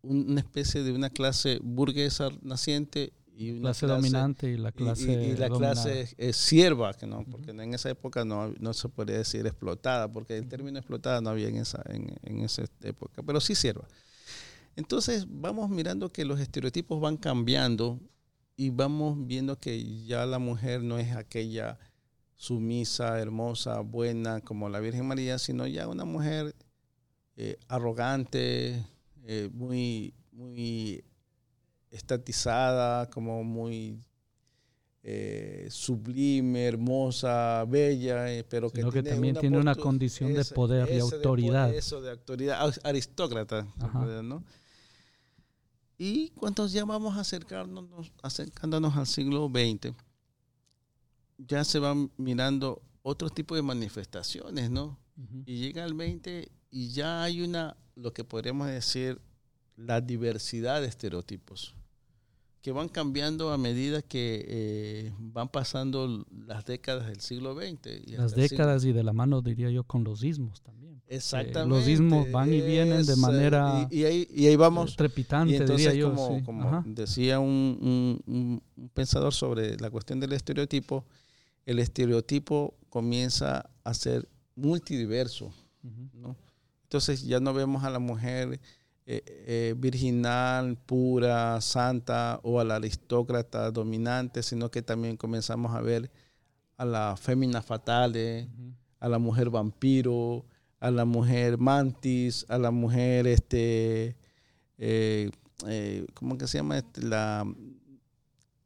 Una 0.02 0.40
especie 0.40 0.82
de 0.82 0.92
una 0.92 1.10
clase 1.10 1.58
burguesa 1.62 2.30
naciente 2.42 3.12
y 3.36 3.50
una 3.50 3.60
clase, 3.60 3.86
dominante 3.86 4.50
y 4.50 4.56
la 4.56 4.72
clase 4.72 5.12
y, 5.12 5.36
la 5.36 5.50
clase 5.50 6.32
sierva 6.32 6.92
no 7.06 7.24
porque 7.24 7.50
en 7.50 7.74
esa 7.74 7.90
época 7.90 8.24
no, 8.24 8.54
no 8.58 8.72
se 8.72 8.88
podría 8.88 9.18
decir 9.18 9.46
explotada 9.46 10.10
porque 10.10 10.38
el 10.38 10.48
término 10.48 10.78
explotada 10.78 11.20
no 11.20 11.30
había 11.30 11.48
en 11.48 11.56
esa 11.56 11.82
en, 11.90 12.16
en 12.22 12.40
esa 12.40 12.64
época 12.82 13.22
pero 13.22 13.40
sí 13.40 13.54
sierva 13.54 13.86
entonces 14.76 15.26
vamos 15.28 15.70
mirando 15.70 16.12
que 16.12 16.24
los 16.24 16.38
estereotipos 16.38 17.00
van 17.00 17.16
cambiando 17.16 17.98
y 18.56 18.70
vamos 18.70 19.26
viendo 19.26 19.58
que 19.58 20.04
ya 20.04 20.26
la 20.26 20.38
mujer 20.38 20.82
no 20.82 20.98
es 20.98 21.16
aquella 21.16 21.78
sumisa, 22.34 23.18
hermosa, 23.18 23.80
buena 23.80 24.40
como 24.40 24.68
la 24.68 24.80
Virgen 24.80 25.06
María, 25.06 25.38
sino 25.38 25.66
ya 25.66 25.88
una 25.88 26.04
mujer 26.04 26.54
eh, 27.36 27.58
arrogante, 27.68 28.86
eh, 29.24 29.50
muy, 29.52 30.14
muy 30.32 31.02
estatizada, 31.90 33.08
como 33.08 33.42
muy 33.44 33.98
eh, 35.02 35.68
sublime, 35.70 36.66
hermosa, 36.66 37.64
bella, 37.66 38.26
pero 38.48 38.70
que, 38.70 38.82
también 39.02 39.36
tiene 39.36 39.58
una 39.58 39.74
condición 39.74 40.34
de 40.34 40.44
poder 40.44 40.90
y 40.92 40.98
autoridad. 40.98 41.74
eso 41.74 42.02
de 42.02 42.10
autoridad, 42.10 42.74
aristócrata, 42.84 43.66
¿no? 44.22 44.44
Y 45.98 46.30
cuando 46.30 46.66
ya 46.66 46.84
vamos 46.84 47.16
acercándonos, 47.16 48.12
acercándonos 48.22 48.96
al 48.96 49.06
siglo 49.06 49.48
XX, 49.48 49.94
ya 51.38 51.64
se 51.64 51.78
van 51.78 52.10
mirando 52.16 52.82
otro 53.02 53.30
tipo 53.30 53.54
de 53.54 53.62
manifestaciones, 53.62 54.70
¿no? 54.70 54.98
Y 55.46 55.58
llega 55.58 55.84
el 55.84 55.94
20 55.94 56.50
y 56.70 56.88
ya 56.88 57.22
hay 57.22 57.40
una, 57.40 57.76
lo 57.94 58.12
que 58.12 58.24
podríamos 58.24 58.66
decir, 58.68 59.20
la 59.76 60.00
diversidad 60.00 60.82
de 60.82 60.88
estereotipos 60.88 61.74
que 62.66 62.72
van 62.72 62.88
cambiando 62.88 63.52
a 63.52 63.58
medida 63.58 64.02
que 64.02 64.44
eh, 64.48 65.12
van 65.20 65.48
pasando 65.48 66.26
las 66.48 66.64
décadas 66.64 67.06
del 67.06 67.20
siglo 67.20 67.54
XX. 67.54 68.10
las 68.18 68.34
décadas 68.34 68.84
y 68.84 68.90
de 68.90 69.04
la 69.04 69.12
mano, 69.12 69.40
diría 69.40 69.70
yo, 69.70 69.84
con 69.84 70.02
los 70.02 70.24
ismos 70.24 70.62
también. 70.62 70.95
Exactamente. 71.08 71.68
los 71.68 71.88
ismos 71.88 72.30
van 72.32 72.52
y 72.52 72.60
vienen 72.60 73.06
de 73.06 73.16
manera 73.16 73.86
y, 73.90 74.04
ahí, 74.04 74.28
y 74.34 74.46
ahí, 74.46 74.56
vamos 74.56 74.96
trepitante, 74.96 75.64
diría 75.64 75.94
yo. 75.94 76.12
Como, 76.44 76.82
decía 76.86 77.38
un, 77.38 78.60
pensador 78.92 79.32
sobre 79.32 79.76
la 79.78 79.90
cuestión 79.90 80.18
del 80.18 80.32
estereotipo, 80.32 81.04
el 81.64 81.78
estereotipo 81.78 82.74
comienza 82.88 83.70
a 83.84 83.94
ser 83.94 84.28
multidiverso. 84.56 85.52
Entonces 86.82 87.22
ya 87.22 87.38
no 87.38 87.54
vemos 87.54 87.84
a 87.84 87.90
la 87.90 87.98
mujer 88.00 88.60
eh, 89.08 89.22
eh, 89.26 89.74
virginal, 89.76 90.76
pura, 90.76 91.60
santa 91.60 92.40
o 92.42 92.58
a 92.58 92.64
la 92.64 92.76
aristócrata 92.76 93.70
dominante, 93.70 94.42
sino 94.42 94.68
que 94.70 94.82
también 94.82 95.16
comenzamos 95.16 95.74
a 95.76 95.80
ver 95.80 96.10
a 96.76 96.84
la 96.84 97.16
fémina 97.16 97.62
fatale, 97.62 98.48
a 98.98 99.08
la 99.08 99.18
mujer 99.18 99.50
vampiro, 99.50 100.44
a 100.80 100.90
la 100.90 101.04
mujer 101.04 101.58
mantis, 101.58 102.44
a 102.48 102.58
la 102.58 102.70
mujer, 102.70 103.26
este, 103.26 104.16
eh, 104.78 105.30
¿cómo 106.14 106.36
que 106.36 106.46
se 106.46 106.58
llama? 106.58 106.78
Este, 106.78 107.02
la, 107.02 107.46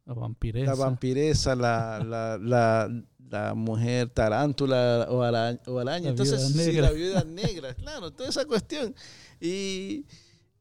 la 0.05 0.13
vampiresa. 0.13 0.71
La 0.71 0.75
vampiresa, 0.75 1.55
la, 1.55 2.03
la, 2.03 2.89
la, 3.29 3.53
mujer 3.55 4.09
tarántula 4.09 5.07
o 5.09 5.21
araña. 5.21 6.09
Entonces, 6.09 6.75
la 6.75 6.91
viuda 6.91 7.23
negra, 7.23 7.73
claro, 7.75 8.11
toda 8.11 8.29
esa 8.29 8.45
cuestión. 8.45 8.93
Y, 9.39 10.05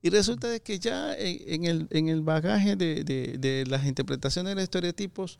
y 0.03 0.11
resulta 0.11 0.49
de 0.49 0.61
que 0.61 0.79
ya 0.79 1.15
en, 1.19 1.65
el, 1.65 1.89
en 1.91 2.09
el 2.09 2.23
bagaje 2.23 2.77
de, 2.77 3.05
de, 3.05 3.65
las 3.67 3.87
interpretaciones 3.87 4.51
de 4.51 4.55
los 4.55 4.65
estereotipos, 4.65 5.39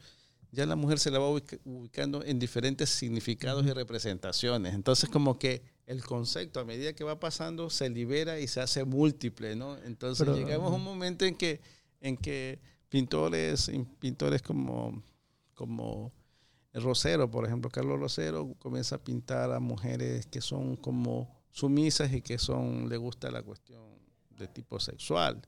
ya 0.53 0.67
la 0.67 0.77
mujer 0.77 0.99
se 0.99 1.11
la 1.11 1.19
va 1.21 1.31
ubicando 1.31 2.25
en 2.25 2.39
diferentes 2.39 2.91
significados 2.91 3.65
y 3.65 3.73
representaciones. 3.73 4.75
Entonces 4.75 5.09
como 5.09 5.39
que 5.39 5.63
el 5.91 6.05
concepto 6.05 6.61
a 6.61 6.65
medida 6.65 6.93
que 6.93 7.03
va 7.03 7.19
pasando 7.19 7.69
se 7.69 7.91
libera 7.91 8.39
y 8.39 8.47
se 8.47 8.61
hace 8.61 8.85
múltiple, 8.85 9.57
¿no? 9.57 9.77
Entonces 9.79 10.29
llegamos 10.29 10.71
a 10.71 10.77
un 10.77 10.85
momento 10.85 11.25
en 11.25 11.35
que, 11.35 11.61
en 12.01 12.17
que 12.17 12.61
pintores, 12.89 13.69
pintores 13.99 14.41
como, 14.41 15.03
como 15.53 16.13
Rosero, 16.73 17.29
por 17.29 17.45
ejemplo, 17.45 17.69
Carlos 17.71 17.99
Rosero 17.99 18.55
comienza 18.61 18.97
a 18.97 18.99
pintar 19.03 19.51
a 19.51 19.59
mujeres 19.59 20.29
que 20.29 20.41
son 20.41 20.77
como 20.77 21.29
sumisas 21.51 22.13
y 22.13 22.23
que 22.23 22.39
son, 22.39 22.89
le 22.89 22.97
gusta 22.97 23.29
la 23.33 23.43
cuestión 23.43 23.83
de 24.39 24.47
tipo 24.47 24.79
sexual. 24.79 25.43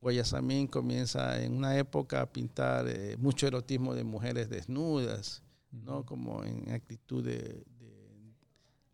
Guayasamín 0.00 0.68
comienza 0.68 1.42
en 1.42 1.52
una 1.52 1.76
época 1.76 2.22
a 2.22 2.32
pintar 2.32 2.88
eh, 2.88 3.18
mucho 3.18 3.46
erotismo 3.46 3.94
de 3.94 4.04
mujeres 4.04 4.48
desnudas, 4.48 5.42
¿no? 5.70 6.06
como 6.06 6.44
en 6.44 6.72
actitud 6.72 7.22
de, 7.22 7.62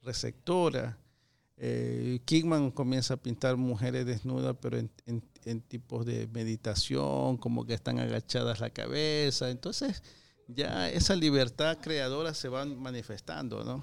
receptora. 0.03 0.99
Eh, 1.57 2.21
Kingman 2.25 2.71
comienza 2.71 3.15
a 3.15 3.17
pintar 3.17 3.57
mujeres 3.57 4.07
desnudas, 4.07 4.57
pero 4.61 4.79
en, 4.79 5.61
tipos 5.63 6.05
de 6.05 6.27
meditación, 6.29 7.37
como 7.39 7.65
que 7.65 7.75
están 7.75 7.99
agachadas 7.99 8.61
la 8.61 8.71
cabeza. 8.71 9.51
Entonces, 9.51 10.03
ya 10.47 10.91
esa 10.91 11.17
libertad 11.17 11.79
creadora 11.81 12.35
se 12.35 12.49
va 12.49 12.65
manifestando, 12.65 13.65
¿no? 13.65 13.83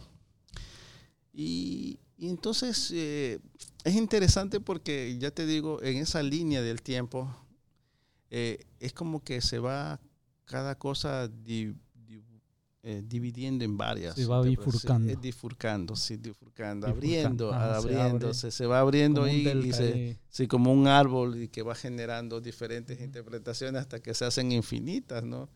Y, 1.33 1.99
entonces 2.17 2.91
eh, 2.93 3.39
es 3.83 3.95
interesante 3.95 4.61
porque, 4.61 5.17
ya 5.19 5.31
te 5.31 5.45
digo, 5.45 5.81
en 5.83 5.97
esa 5.97 6.23
línea 6.23 6.61
del 6.61 6.81
tiempo, 6.81 7.35
eh, 8.29 8.65
es 8.79 8.93
como 8.93 9.23
que 9.23 9.41
se 9.41 9.59
va 9.59 9.99
cada 10.45 10.75
cosa 10.75 11.27
eh, 12.87 13.01
dividiendo 13.03 13.65
en 13.65 13.77
varias. 13.77 14.13
Se 14.13 14.27
va 14.27 14.43
bifurcando. 14.43 15.09
Sí, 15.09 15.17
bifurcando, 15.19 15.95
sí, 15.95 16.17
bifurcando, 16.17 16.85
abriendo, 16.85 17.51
abriéndose, 17.51 18.51
se, 18.51 18.67
va 18.67 18.79
abriendo 18.79 19.27
y, 19.27 19.47
y 19.47 20.17
sí, 20.29 20.47
como 20.47 20.71
un 20.71 20.85
árbol 20.85 21.41
y 21.41 21.47
que 21.47 21.63
va 21.63 21.73
generando 21.73 22.39
diferentes 22.39 23.01
interpretaciones 23.01 23.81
hasta 23.81 24.03
que 24.03 24.13
se 24.13 24.25
hacen 24.25 24.51
infinitas, 24.51 25.23
¿no? 25.23 25.49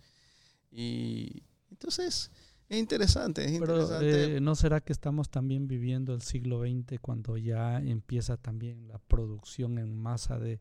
Y 0.72 1.44
entonces 1.70 2.32
es 2.68 2.80
interesante, 2.80 3.46
es 3.46 3.60
Pero 3.60 3.74
interesante. 3.74 4.38
eh, 4.38 4.42
¿no 4.42 4.56
será 4.56 4.82
que 4.82 4.92
estamos 4.92 5.30
también 5.30 5.68
viviendo 5.68 6.16
el 6.16 6.24
siglo 6.24 6.62
XX 6.62 7.00
cuando 7.00 7.38
ya 7.38 7.78
empieza 7.78 8.38
también 8.38 8.88
la 8.88 8.98
producción 8.98 9.78
en 9.78 9.96
masa 9.96 10.40
de, 10.40 10.60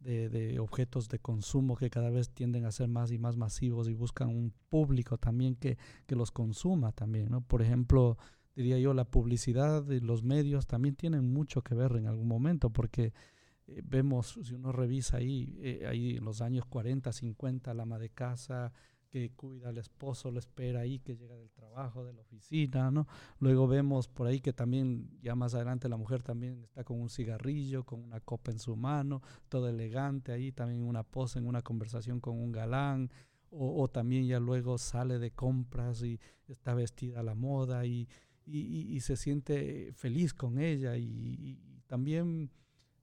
de, 0.00 0.28
de 0.28 0.58
objetos 0.60 1.08
de 1.08 1.18
consumo 1.18 1.76
que 1.76 1.90
cada 1.90 2.10
vez 2.10 2.30
tienden 2.30 2.64
a 2.64 2.72
ser 2.72 2.88
más 2.88 3.10
y 3.10 3.18
más 3.18 3.36
masivos 3.36 3.88
y 3.88 3.94
buscan 3.94 4.28
un 4.28 4.52
público 4.68 5.18
también 5.18 5.56
que, 5.56 5.76
que 6.06 6.16
los 6.16 6.30
consuma 6.30 6.92
también, 6.92 7.30
¿no? 7.30 7.40
Por 7.40 7.62
ejemplo, 7.62 8.16
diría 8.54 8.78
yo, 8.78 8.94
la 8.94 9.04
publicidad 9.04 9.88
y 9.90 10.00
los 10.00 10.22
medios 10.22 10.66
también 10.66 10.94
tienen 10.94 11.32
mucho 11.32 11.62
que 11.62 11.74
ver 11.74 11.92
en 11.96 12.06
algún 12.06 12.28
momento 12.28 12.70
porque 12.70 13.12
eh, 13.66 13.82
vemos, 13.84 14.38
si 14.42 14.54
uno 14.54 14.72
revisa 14.72 15.18
ahí, 15.18 15.56
eh, 15.60 15.86
ahí 15.88 16.16
en 16.16 16.24
los 16.24 16.40
años 16.40 16.64
40, 16.66 17.12
50, 17.12 17.74
la 17.74 17.82
ama 17.82 17.98
de 17.98 18.10
casa 18.10 18.72
que 19.08 19.30
cuida 19.30 19.70
al 19.70 19.78
esposo, 19.78 20.30
lo 20.30 20.38
espera 20.38 20.80
ahí, 20.80 20.98
que 20.98 21.16
llega 21.16 21.36
del 21.36 21.50
trabajo, 21.50 22.04
de 22.04 22.12
la 22.12 22.20
oficina, 22.20 22.90
¿no? 22.90 23.06
Luego 23.40 23.66
vemos 23.66 24.08
por 24.08 24.26
ahí 24.26 24.40
que 24.40 24.52
también, 24.52 25.08
ya 25.22 25.34
más 25.34 25.54
adelante, 25.54 25.88
la 25.88 25.96
mujer 25.96 26.22
también 26.22 26.62
está 26.62 26.84
con 26.84 27.00
un 27.00 27.08
cigarrillo, 27.08 27.84
con 27.84 28.02
una 28.02 28.20
copa 28.20 28.50
en 28.50 28.58
su 28.58 28.76
mano, 28.76 29.22
todo 29.48 29.68
elegante 29.68 30.32
ahí, 30.32 30.52
también 30.52 30.82
una 30.82 31.02
pose 31.02 31.38
en 31.38 31.46
una 31.46 31.62
conversación 31.62 32.20
con 32.20 32.38
un 32.38 32.52
galán, 32.52 33.10
o, 33.50 33.88
también 33.88 34.26
ya 34.26 34.38
luego 34.40 34.76
sale 34.76 35.18
de 35.18 35.30
compras 35.30 36.02
y 36.02 36.20
está 36.48 36.74
vestida 36.74 37.20
a 37.20 37.22
la 37.22 37.34
moda 37.34 37.86
y, 37.86 38.06
y, 38.44 39.00
se 39.00 39.16
siente 39.16 39.90
feliz 39.94 40.34
con 40.34 40.58
ella 40.58 40.98
y 40.98 41.58
también 41.86 42.50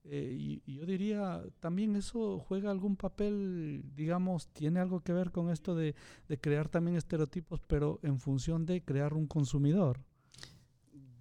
eh, 0.08 0.36
y, 0.38 0.62
y, 0.66 0.76
yo 0.76 0.86
diría, 0.86 1.42
también 1.58 1.96
eso 1.96 2.38
juega 2.38 2.70
algún 2.70 2.96
papel, 2.96 3.82
digamos, 3.96 4.48
tiene 4.48 4.78
algo 4.78 5.00
que 5.00 5.12
ver 5.12 5.32
con 5.32 5.50
esto 5.50 5.74
de, 5.74 5.96
de, 6.28 6.38
crear 6.38 6.68
también 6.68 6.96
estereotipos, 6.96 7.60
pero 7.66 7.98
en 8.02 8.20
función 8.20 8.66
de 8.66 8.82
crear 8.82 9.14
un 9.14 9.26
consumidor. 9.26 10.00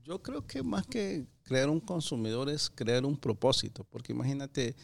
Yo 0.03 0.21
creo 0.21 0.45
que 0.45 0.61
más 0.61 0.85
que 0.85 1.25
crear 1.41 1.69
un 1.69 1.79
consumidor 1.79 2.47
es 2.49 2.69
crear 2.69 3.05
un 3.05 3.17
propósito, 3.17 3.83
porque 3.85 4.13
imagínate, 4.13 4.75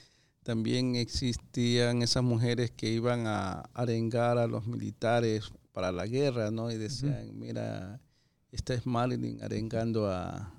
también 0.41 0.95
existían 0.95 2.01
esas 2.01 2.23
mujeres 2.23 2.71
que 2.71 2.91
iban 2.91 3.27
a 3.27 3.59
arengar 3.75 4.39
a 4.39 4.47
los 4.47 4.65
militares 4.65 5.51
para 5.73 5.91
la 5.91 6.07
guerra, 6.07 6.49
¿no? 6.49 6.71
Y 6.71 6.77
decían, 6.77 7.29
uh 7.29 7.31
-huh. 7.31 7.33
mira, 7.33 8.01
esta 8.51 8.73
es 8.73 8.85
Marilyn 8.87 9.43
arengando 9.43 10.09
a, 10.09 10.51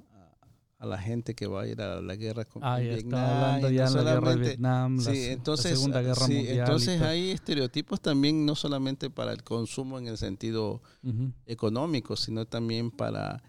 a 0.83 0.87
la 0.87 0.99
gente 0.99 1.35
que 1.35 1.47
va 1.47 1.63
a 1.63 1.69
ir 1.69 1.81
a 1.81 2.03
la 2.03 2.17
guerra 2.17 2.45
con 2.45 2.65
ah, 2.65 2.79
Vietnam. 2.79 3.21
Está 3.21 3.47
hablando 3.47 3.71
ya 3.71 3.89
no 3.89 4.03
la 4.03 4.15
guerra 4.15 4.31
de 4.35 4.41
Vietnam, 4.41 4.99
sí, 4.99 5.11
la, 5.11 5.33
entonces, 5.33 5.71
la 5.71 5.77
Segunda 5.77 6.03
Guerra 6.03 6.27
sí, 6.27 6.35
Mundial. 6.35 6.59
Entonces 6.59 7.03
hay 7.03 7.31
estereotipos 7.31 8.01
también 8.01 8.45
no 8.45 8.57
solamente 8.57 9.09
para 9.09 9.33
el 9.33 9.45
consumo 9.45 10.01
en 10.01 10.09
el 10.09 10.19
sentido 10.19 10.83
uh 11.05 11.09
-huh. 11.09 11.33
económico, 11.47 12.17
sino 12.17 12.47
también 12.47 12.91
para 12.91 13.45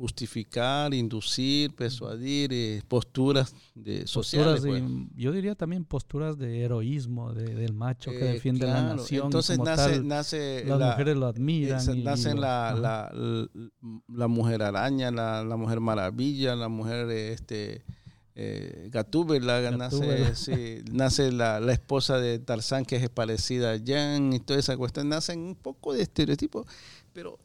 justificar, 0.00 0.94
inducir, 0.94 1.74
persuadir 1.74 2.50
eh, 2.54 2.82
posturas 2.88 3.54
de 3.74 4.06
sociales. 4.06 4.62
Posturas 4.62 4.82
de, 4.82 5.06
yo 5.14 5.30
diría 5.30 5.54
también 5.54 5.84
posturas 5.84 6.38
de 6.38 6.62
heroísmo 6.62 7.34
de, 7.34 7.54
del 7.54 7.74
macho 7.74 8.10
que 8.10 8.30
eh, 8.30 8.32
defiende 8.32 8.64
claro. 8.64 8.88
la 8.88 8.94
nación. 8.94 9.26
Entonces 9.26 9.58
como 9.58 9.68
nace, 9.68 9.90
tal, 9.90 10.08
nace 10.08 10.64
las 10.64 10.78
la, 10.78 10.90
mujeres 10.92 11.16
lo 11.18 11.26
admiran. 11.26 11.86
Eh, 11.86 11.96
y, 11.96 12.02
nacen 12.02 12.38
y, 12.38 12.40
la, 12.40 12.74
la, 12.74 13.12
la, 13.12 13.46
la, 14.08 14.26
mujer 14.26 14.62
araña, 14.62 15.10
la, 15.10 15.44
la, 15.44 15.56
mujer 15.58 15.80
maravilla, 15.80 16.56
la 16.56 16.70
mujer 16.70 17.10
este 17.10 17.84
eh, 18.34 18.88
Gatúbela, 18.90 19.70
nace, 19.72 20.34
sí, 20.34 20.82
nace 20.90 21.30
la, 21.30 21.60
la, 21.60 21.74
esposa 21.74 22.16
de 22.18 22.38
Tarzán 22.38 22.86
que 22.86 22.96
es 22.96 23.10
parecida 23.10 23.74
a 23.74 23.78
Jan 23.78 24.32
y 24.32 24.40
toda 24.40 24.58
esa 24.58 24.78
cuestión. 24.78 25.10
Nacen 25.10 25.40
un 25.40 25.56
poco 25.56 25.92
de 25.92 26.00
estereotipos, 26.00 26.66
pero 27.12 27.38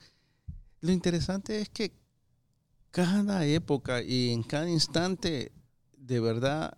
lo 0.79 0.93
interesante 0.93 1.59
es 1.59 1.67
que 1.67 2.04
cada 2.95 3.45
época 3.45 4.01
y 4.01 4.29
en 4.29 4.41
cada 4.41 4.69
instante 4.69 5.51
de 5.97 6.21
verdad 6.21 6.77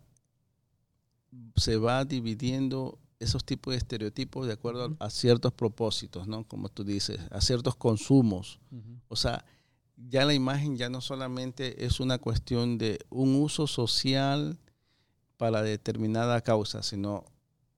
se 1.56 1.78
va 1.78 2.06
dividiendo 2.06 2.98
esos 3.20 3.46
tipos 3.46 3.74
de 3.74 3.78
estereotipos 3.78 4.48
de 4.48 4.54
acuerdo 4.54 4.98
a, 5.00 5.06
a 5.06 5.10
ciertos 5.12 5.54
propósitos, 5.54 6.28
¿no? 6.28 6.44
Como 6.48 6.70
tú 6.70 6.84
dices, 6.84 7.20
a 7.30 7.40
ciertos 7.40 7.76
consumos. 7.76 8.60
Uh 8.72 8.78
-huh. 8.78 9.00
O 9.10 9.16
sea, 9.16 9.46
ya 9.96 10.26
la 10.26 10.34
imagen 10.34 10.76
ya 10.76 10.90
no 10.90 11.02
solamente 11.02 11.86
es 11.86 12.00
una 12.00 12.18
cuestión 12.18 12.80
de 12.80 12.98
un 13.12 13.36
uso 13.36 13.68
social 13.68 14.58
para 15.38 15.62
determinada 15.62 16.42
causa, 16.42 16.82
sino 16.82 17.26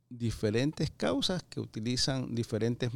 diferentes 0.10 0.92
causas 0.92 1.44
que 1.44 1.60
utilizan 1.60 2.36
diferentes 2.36 2.92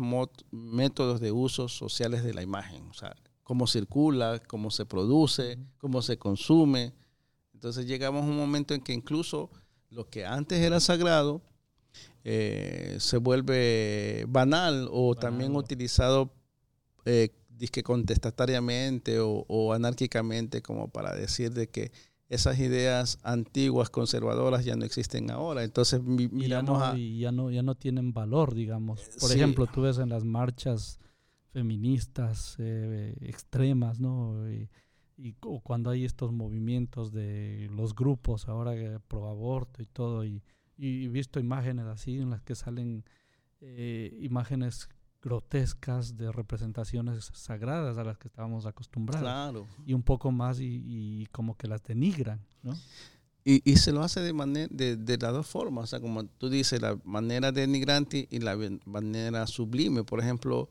métodos 0.52 1.20
de 1.20 1.34
usos 1.34 1.76
sociales 1.76 2.24
de 2.24 2.34
la 2.34 2.44
imagen. 2.44 2.88
O 2.90 2.94
sea, 2.94 3.14
cómo 3.44 3.68
circula, 3.68 4.42
cómo 4.48 4.72
se 4.72 4.86
produce, 4.86 5.58
cómo 5.78 6.02
se 6.02 6.18
consume. 6.18 6.94
Entonces 7.54 7.86
llegamos 7.86 8.24
a 8.24 8.28
un 8.28 8.38
momento 8.38 8.74
en 8.74 8.82
que 8.82 8.94
incluso 8.94 9.50
lo 9.90 10.10
que 10.10 10.26
antes 10.26 10.60
era 10.60 10.80
sagrado 10.80 11.42
eh, 12.24 12.96
se 13.00 13.18
vuelve 13.18 14.26
banal 14.28 14.88
o 14.92 15.10
banal. 15.10 15.22
también 15.22 15.56
utilizado 15.56 16.32
eh, 17.06 17.30
disque 17.50 17.84
contestatariamente 17.84 19.20
o, 19.20 19.46
o, 19.48 19.74
anárquicamente 19.74 20.62
como 20.62 20.88
para 20.88 21.14
decir 21.14 21.54
de 21.54 21.68
que 21.68 21.92
esas 22.30 22.58
ideas 22.60 23.20
antiguas 23.24 23.90
conservadoras 23.90 24.66
ya 24.66 24.76
no 24.76 24.86
existen 24.86 25.30
ahora 25.30 25.64
entonces 25.64 26.02
mi, 26.02 26.30
miramos 26.30 26.38
y 26.38 26.50
ya, 26.50 26.62
no, 26.64 26.86
a, 26.86 26.98
y 26.98 27.20
ya 27.20 27.32
no 27.32 27.52
ya 27.52 27.62
no 27.62 27.76
tienen 27.76 28.14
valor 28.14 28.56
digamos 28.56 29.02
por 29.20 29.30
sí. 29.30 29.36
ejemplo 29.36 29.68
tú 29.68 29.82
ves 29.82 30.00
en 30.00 30.10
las 30.10 30.24
marchas 30.24 31.00
feministas 31.54 32.56
eh, 32.58 33.16
extremas, 33.22 34.00
¿no? 34.00 34.50
Y, 34.50 34.70
y, 35.18 35.34
cuando 35.34 35.92
hay 35.92 36.04
estos 36.04 36.32
movimientos 36.32 37.12
de 37.12 37.70
los 37.72 37.96
grupos 37.96 38.50
ahora 38.50 39.00
pro 39.08 39.30
aborto 39.30 39.82
y 39.82 39.86
todo, 39.86 40.26
y, 40.26 40.42
y, 40.78 41.08
visto 41.08 41.40
imágenes 41.40 41.86
así 41.86 42.18
en 42.18 42.32
las 42.32 42.42
que 42.42 42.56
salen 42.56 43.06
eh, 43.62 44.18
imágenes 44.22 44.90
grotescas 45.22 46.18
de 46.18 46.32
representaciones 46.32 47.32
sagradas 47.34 47.98
a 47.98 48.04
las 48.04 48.18
que 48.18 48.28
estábamos 48.28 48.66
acostumbrados. 48.66 49.24
Claro. 49.24 49.68
Y 49.86 49.94
un 49.94 50.04
poco 50.04 50.32
más 50.32 50.60
y, 50.60 50.82
y 50.84 51.28
como 51.28 51.56
que 51.56 51.68
las 51.68 51.82
denigran, 51.84 52.42
¿no? 52.64 52.74
Y, 53.46 53.62
y, 53.70 53.76
se 53.76 53.92
lo 53.92 54.02
hace 54.02 54.22
de, 54.22 54.32
manera, 54.32 54.70
de, 54.72 54.96
de, 54.96 55.18
las 55.18 55.34
dos 55.34 55.48
formas, 55.48 55.84
o 55.84 55.88
sea, 55.88 56.00
como 56.00 56.26
tú 56.26 56.50
dices, 56.50 56.82
la 56.82 56.98
manera 57.04 57.52
denigrante 57.52 58.26
y 58.32 58.40
la 58.40 58.58
manera 58.86 59.46
sublime. 59.48 60.06
Por 60.06 60.22
ejemplo, 60.22 60.70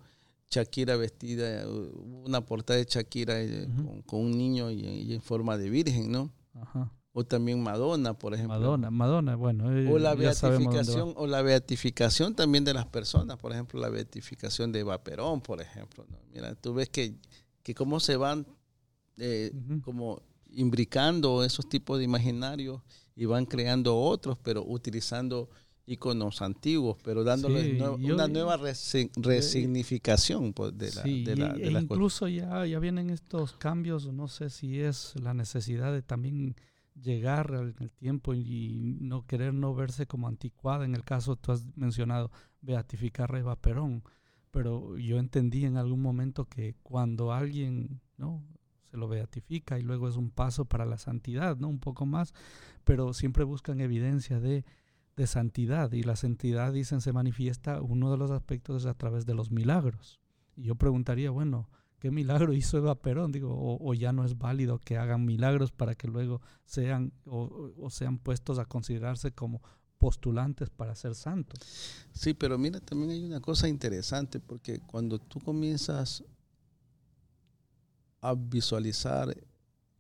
Shakira 0.53 0.97
vestida, 0.97 1.67
una 1.67 2.45
portada 2.45 2.79
de 2.79 2.85
Shakira 2.85 3.35
uh 3.35 3.39
-huh. 3.39 3.87
con, 3.87 4.03
con, 4.03 4.21
un 4.21 4.37
niño 4.37 4.71
y, 4.71 4.81
y, 4.85 5.15
en 5.15 5.23
forma 5.23 5.57
de 5.57 5.71
virgen, 5.71 6.13
¿no? 6.13 6.31
Ajá. 6.55 6.93
O 7.15 7.25
también 7.25 7.63
Madonna, 7.63 8.15
por 8.15 8.35
ejemplo. 8.35 8.59
Madonna, 8.59 8.91
Madonna, 8.91 9.37
bueno. 9.37 9.71
Eh, 9.75 9.91
o 9.91 9.99
la 9.99 10.15
beatificación, 10.15 11.15
o 11.17 11.27
la 11.27 11.43
beatificación 11.43 12.35
también 12.35 12.65
de 12.65 12.75
las 12.75 12.87
personas, 12.87 13.39
por 13.39 13.53
ejemplo, 13.53 13.81
la 13.81 13.89
beatificación 13.89 14.73
de 14.73 14.81
Eva 14.81 15.03
Perón, 15.03 15.41
por 15.41 15.61
ejemplo. 15.61 16.05
¿no? 16.11 16.19
Mira, 16.33 16.55
tú 16.55 16.75
ves 16.75 16.89
que, 16.91 17.15
que 17.63 17.75
cómo 17.75 18.01
se 18.01 18.17
van 18.17 18.47
eh, 19.17 19.53
uh 19.53 19.57
-huh. 19.57 19.83
como 19.83 20.23
imbricando 20.55 21.45
esos 21.45 21.67
tipos 21.69 21.99
de 21.99 22.05
imaginarios 22.05 22.81
y 23.15 23.25
van 23.25 23.47
creando 23.47 23.99
otros, 23.99 24.39
pero 24.43 24.65
utilizando 24.67 25.49
iconos 25.87 26.43
antiguos, 26.43 26.97
pero 27.03 27.25
dándole 27.25 27.77
sí, 27.77 28.11
una 28.11 28.29
nueva 28.29 28.57
resi 28.57 29.11
resignificación 29.17 30.53
pues, 30.53 30.77
de 30.79 30.93
la, 30.93 31.03
sí, 31.03 31.25
de 31.25 31.37
la, 31.37 31.53
de 31.55 31.69
e 31.69 31.71
incluso 31.73 32.29
ya, 32.29 32.65
ya 32.67 32.79
vienen 32.79 33.11
estos 33.11 33.53
cambios, 33.55 34.13
no 34.13 34.29
sé 34.29 34.51
si 34.51 34.81
es 34.81 35.15
la 35.21 35.35
necesidad 35.35 35.93
de 35.93 36.03
también 36.03 36.55
llegar 37.01 37.53
el 37.81 37.91
tiempo 37.91 38.35
y 38.35 38.97
no 39.01 39.27
querer 39.27 39.55
no 39.55 39.75
verse 39.75 40.07
como 40.07 40.29
anticuada. 40.29 40.85
En 40.85 40.95
el 40.95 41.05
caso, 41.05 41.37
tú 41.37 41.53
has 41.53 41.65
mencionado 41.77 42.31
beatificar 42.61 43.35
a 43.35 43.39
Eva 43.39 43.57
Perón, 43.57 44.05
pero 44.51 44.97
yo 44.99 45.19
entendí 45.19 45.65
en 45.65 45.77
algún 45.77 46.01
momento 46.01 46.45
que 46.45 46.75
cuando 46.83 47.33
alguien 47.33 48.01
no 48.17 48.43
se 48.91 48.97
lo 48.99 49.09
beatifica 49.09 49.79
y 49.79 49.83
luego 49.83 50.09
es 50.09 50.17
un 50.17 50.31
paso 50.31 50.67
para 50.67 50.85
la 50.85 50.99
santidad, 50.99 51.57
no 51.57 51.69
un 51.69 51.81
poco 51.81 52.05
más, 52.05 52.35
pero 52.85 53.15
siempre 53.15 53.45
buscan 53.45 53.81
evidencia 53.81 54.39
de 54.39 54.65
de 55.17 55.27
santidad 55.27 55.93
y 55.93 56.03
la 56.03 56.17
santidad 56.17 56.73
dicen 56.73 57.01
se 57.01 57.13
manifiesta 57.13 57.83
uno 57.83 58.11
de 58.11 58.17
los 58.17 58.31
aspectos 58.31 58.83
es 58.83 58.87
a 58.87 58.95
través 58.95 59.27
de 59.27 59.35
los 59.35 59.51
milagros. 59.51 60.21
Y 60.57 60.65
yo 60.65 60.75
preguntaría 60.75 61.31
bueno 61.31 61.69
qué 61.99 62.11
milagro 62.11 62.53
hizo 62.55 62.79
Eva 62.79 62.95
Perón 62.95 63.33
digo 63.33 63.55
o, 63.55 63.79
o 63.83 63.95
ya 63.95 64.13
no 64.13 64.25
es 64.25 64.39
válido 64.39 64.79
que 64.79 64.97
hagan 64.97 65.25
milagros 65.25 65.71
para 65.71 65.95
que 65.95 66.09
luego 66.09 66.41
sean 66.65 67.13
o, 67.27 67.73
o, 67.79 67.91
sean 67.91 68.19
puestos 68.19 68.59
a 68.59 68.65
considerarse 68.65 69.33
como 69.33 69.63
postulantes 69.99 70.69
para 70.71 70.95
ser 70.95 71.15
santos. 71.15 71.61
Sí 72.13 72.35
pero 72.35 72.59
mira 72.59 72.81
también 72.81 73.11
hay 73.11 73.25
una 73.25 73.41
cosa 73.41 73.69
interesante 73.69 74.41
porque 74.41 74.81
cuando 74.81 75.19
tú 75.19 75.41
comienzas 75.41 76.25
a 78.21 78.35
visualizar 78.35 79.37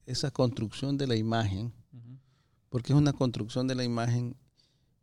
esa 0.06 0.30
construcción 0.30 0.96
de 0.96 1.06
la 1.06 1.16
imagen 1.16 1.72
uh 1.92 1.96
-huh. 1.96 2.18
porque 2.70 2.92
es 2.92 2.98
una 2.98 3.12
construcción 3.12 3.66
de 3.68 3.74
la 3.74 3.84
imagen 3.84 4.36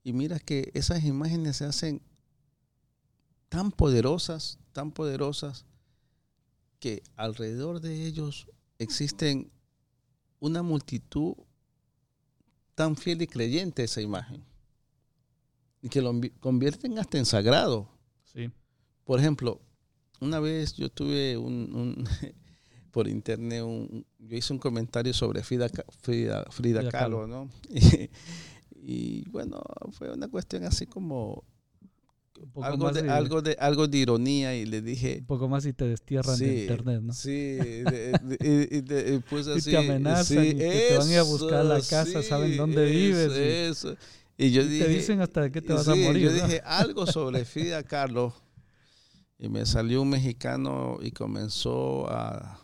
y 0.04 0.14
mira 0.14 0.40
que 0.40 0.72
esas 0.74 1.04
imágenes 1.04 1.58
se 1.58 1.66
hacen 1.66 2.02
tan 3.50 3.72
poderosas, 3.72 4.60
tan 4.72 4.92
poderosas, 4.92 5.66
que 6.80 7.04
alrededor 7.16 7.82
de 7.82 8.06
ellos 8.06 8.48
existen 8.78 9.52
una 10.40 10.64
multitud 10.64 11.36
tan 12.76 12.96
fiel 12.96 13.22
y 13.22 13.28
creyente 13.28 13.82
a 13.82 13.86
esa 13.86 14.02
imagen. 14.02 14.44
Y 15.82 15.90
que 15.90 16.02
lo 16.02 16.14
convierten 16.40 16.98
hasta 16.98 17.18
en 17.18 17.26
sagrado. 17.26 17.90
Sí. 18.24 18.50
Por 19.04 19.20
ejemplo, 19.20 19.62
una 20.22 20.40
vez 20.40 20.74
yo 20.76 20.90
tuve 20.90 21.38
un, 21.38 22.08
por 22.92 23.08
internet, 23.08 23.64
un, 23.64 24.06
yo 24.18 24.38
hice 24.38 24.54
un 24.54 24.60
comentario 24.60 25.14
sobre 25.14 25.44
Frida, 25.44 25.70
Frida, 26.02 26.46
Frida, 26.50 26.90
Kahlo, 26.90 27.28
¿no? 27.28 27.50
Y, 27.70 28.10
bueno, 29.30 29.62
fue 29.92 30.12
una 30.12 30.28
cuestión 30.28 30.64
así 30.64 30.86
como 30.86 31.44
algo 32.62 32.92
de, 32.92 33.10
algo, 33.10 33.42
de, 33.42 33.58
algo 33.60 33.88
de 33.88 33.98
ironía 33.98 34.56
y 34.56 34.66
le 34.66 34.82
dije... 34.82 35.18
Un 35.20 35.26
poco 35.26 35.50
más 35.50 35.66
y 35.66 35.74
te 35.74 35.86
destierran 35.86 36.40
de 36.40 36.62
internet, 36.62 37.02
¿no? 37.02 37.14
Sí, 37.14 37.58
y, 38.40 39.20
pues 39.30 39.48
así... 39.48 39.70
Y 39.70 39.74
te 39.74 39.78
amenazan 39.78 40.46
y 40.46 40.54
que 40.56 40.88
te 40.90 40.98
van 40.98 41.08
a 41.08 41.12
ir 41.12 41.20
a 41.20 41.24
buscar 41.24 41.60
a 41.60 41.64
la 41.64 41.82
casa, 41.82 42.24
saben 42.24 42.56
dónde 42.56 42.86
vives. 42.86 43.34
Eso. 43.34 43.96
Y, 44.38 44.52
yo 44.52 44.64
dije, 44.64 44.86
te 44.86 44.90
dicen 44.90 45.22
hasta 45.22 45.42
de 45.42 45.52
qué 45.52 45.62
te 45.62 45.74
vas 45.74 45.88
a 45.88 45.96
morir. 45.96 46.24
Yo 46.24 46.34
dije 46.34 46.62
algo 46.66 47.06
sobre 47.06 47.44
Frida 47.44 47.84
Kahlo 47.84 48.34
y 49.38 49.50
me 49.50 49.66
salió 49.66 50.02
un 50.02 50.10
mexicano 50.10 50.98
y 51.02 51.12
comenzó 51.12 52.10
a 52.10 52.60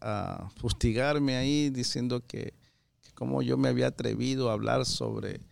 a 0.00 0.50
fustigarme 0.56 1.36
ahí 1.36 1.70
diciendo 1.70 2.24
que, 2.26 2.54
como 3.22 3.40
yo 3.40 3.56
me 3.56 3.68
había 3.68 3.86
atrevido 3.86 4.50
a 4.50 4.54
hablar 4.54 4.84
sobre 4.84 5.42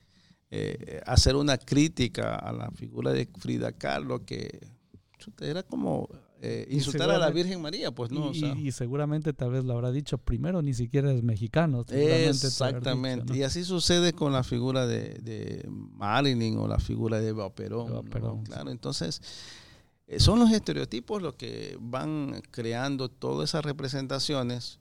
eh, 0.50 1.00
hacer 1.06 1.36
una 1.36 1.56
crítica 1.56 2.34
a 2.34 2.52
la 2.52 2.68
figura 2.72 3.12
de 3.12 3.28
Frida 3.38 3.70
Kahlo 3.70 4.24
que 4.24 4.58
era 5.40 5.62
como 5.62 6.08
eh, 6.42 6.66
insultar 6.68 7.12
a 7.12 7.18
la 7.18 7.30
Virgen 7.30 7.62
María, 7.62 7.92
pues 7.92 8.10
no. 8.10 8.32
Y, 8.32 8.72
seguramente 8.72 9.32
tal 9.32 9.52
vez 9.52 9.62
lo 9.62 9.74
habrá 9.74 9.92
dicho 9.92 10.18
primero, 10.18 10.62
ni 10.62 10.74
siquiera 10.74 11.12
es 11.12 11.22
mexicano. 11.22 11.84
Exactamente. 11.88 13.36
Y 13.38 13.44
así 13.44 13.62
sucede 13.62 14.14
con 14.14 14.32
la 14.32 14.42
figura 14.42 14.84
de, 14.88 15.64
Marilyn 15.68 16.58
o 16.58 16.66
la 16.66 16.80
figura 16.80 17.20
de 17.20 17.28
Eva 17.28 17.54
Perón. 17.54 18.02
Claro, 18.46 18.72
entonces 18.72 19.22
eh, 20.08 20.18
son 20.18 20.40
los 20.40 20.50
estereotipos 20.50 21.22
los 21.22 21.36
que 21.36 21.78
van 21.80 22.42
creando 22.50 23.08
todas 23.08 23.50
esas 23.50 23.64
representaciones 23.64 24.80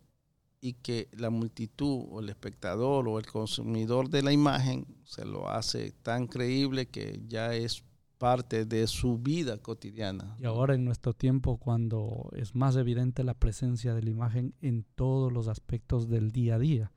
y 0.61 0.73
que 0.73 1.07
la 1.13 1.29
multitud 1.29 2.05
o 2.09 2.19
el 2.19 2.29
espectador 2.29 3.07
o 3.07 3.17
el 3.17 3.25
consumidor 3.25 4.09
de 4.09 4.23
la 4.23 4.33
imagen 4.33 4.85
se 5.05 5.25
lo 5.25 5.49
hace 5.49 5.91
tan 6.03 6.27
creíble 6.27 6.87
que 6.87 7.21
ya 7.27 7.53
es 7.53 7.83
parte 8.17 8.65
de 8.65 8.85
su 8.87 9.17
vida 9.17 9.57
cotidiana. 9.57 10.35
Y 10.37 10.45
ahora 10.45 10.75
en 10.75 10.83
nuestro 10.83 11.13
tiempo, 11.13 11.57
cuando 11.57 12.29
es 12.35 12.53
más 12.53 12.75
evidente 12.75 13.23
la 13.23 13.33
presencia 13.33 13.93
de 13.93 14.03
la 14.03 14.09
imagen 14.09 14.53
en 14.61 14.85
todos 14.95 15.31
los 15.31 15.47
aspectos 15.47 16.09
del 16.09 16.31
día 16.31 16.55
a 16.55 16.59
día, 16.59 16.91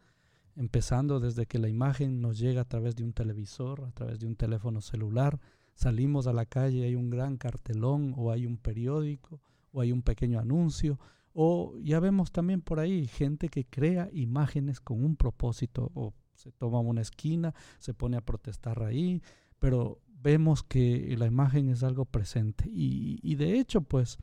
empezando 0.57 1.21
desde 1.21 1.47
que 1.47 1.59
la 1.59 1.69
imagen 1.69 2.21
nos 2.21 2.39
llega 2.39 2.63
a 2.63 2.69
través 2.69 2.97
de 2.97 3.05
un 3.05 3.13
televisor, 3.13 3.85
a 3.85 3.93
través 3.93 4.19
de 4.19 4.27
un 4.27 4.35
teléfono 4.35 4.81
celular, 4.81 5.41
salimos 5.75 6.27
a 6.27 6.33
la 6.33 6.45
calle, 6.45 6.85
hay 6.85 6.97
un 6.97 7.09
gran 7.09 7.37
cartelón 7.37 8.15
o 8.17 8.33
hay 8.33 8.45
un 8.45 8.59
periódico 8.59 9.41
o 9.73 9.81
hay 9.81 9.93
un 9.93 10.03
pequeño 10.03 10.41
anuncio 10.41 10.99
o 11.35 11.79
ya 11.83 12.01
vemos 12.01 12.33
también 12.33 12.61
por 12.61 12.81
ahí 12.81 13.07
gente 13.07 13.49
que 13.49 13.65
crea 13.65 14.09
imágenes 14.13 14.81
con 14.81 15.05
un 15.05 15.17
propósito 15.17 15.91
o 15.95 16.15
se 16.35 16.53
toma 16.53 16.81
una 16.81 17.01
esquina, 17.01 17.55
se 17.79 17.95
pone 17.95 18.17
a 18.17 18.21
protestar 18.21 18.83
ahí, 18.83 19.23
pero 19.59 20.01
vemos 20.23 20.63
que 20.63 21.15
la 21.19 21.27
imagen 21.27 21.69
es 21.69 21.83
algo 21.83 22.05
presente 22.05 22.69
y, 22.73 23.35
de 23.35 23.59
hecho 23.59 23.81
pues 23.81 24.19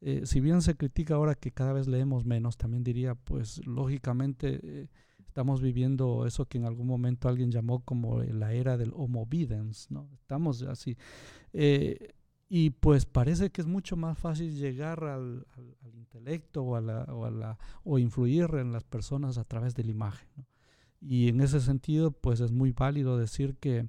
eh, 0.00 0.22
si 0.24 0.40
bien 0.40 0.62
se 0.62 0.76
critica 0.76 1.14
ahora 1.14 1.34
que 1.34 1.52
cada 1.52 1.72
vez 1.72 1.88
leemos 1.88 2.24
menos, 2.24 2.56
también 2.56 2.84
diría 2.84 3.14
pues 3.14 3.64
lógicamente... 3.66 4.60
Eh, 4.62 4.88
estamos 5.36 5.60
viviendo 5.60 6.24
eso 6.24 6.46
que 6.46 6.56
en 6.56 6.64
algún 6.64 6.86
momento 6.86 7.28
alguien 7.28 7.50
llamó 7.50 7.80
como 7.80 8.22
la 8.22 8.54
era 8.54 8.78
del 8.78 8.94
homo 8.94 9.26
videns, 9.26 9.90
¿no? 9.90 10.08
Estamos 10.14 10.62
así. 10.62 10.96
Eh, 11.52 12.14
y 12.48 12.70
pues 12.70 13.06
parece 13.06 13.50
que 13.50 13.60
es 13.60 13.66
mucho 13.66 13.96
más 13.96 14.18
fácil 14.18 14.54
llegar 14.56 15.04
al, 15.04 15.46
intelecto 15.94 16.62
o, 16.62 16.76
a 16.76 16.80
la, 16.80 17.58
o, 17.84 17.98
influir 17.98 18.48
en 18.54 18.72
las 18.72 18.84
personas 18.84 19.38
a 19.38 19.44
través 19.44 19.74
de 19.74 19.84
la 19.84 19.90
imagen. 19.90 20.28
Y 21.00 21.28
en 21.28 21.40
ese 21.40 21.60
sentido, 21.60 22.10
pues 22.10 22.40
es 22.40 22.52
muy 22.52 22.72
válido 22.72 23.18
decir 23.18 23.56
que 23.56 23.88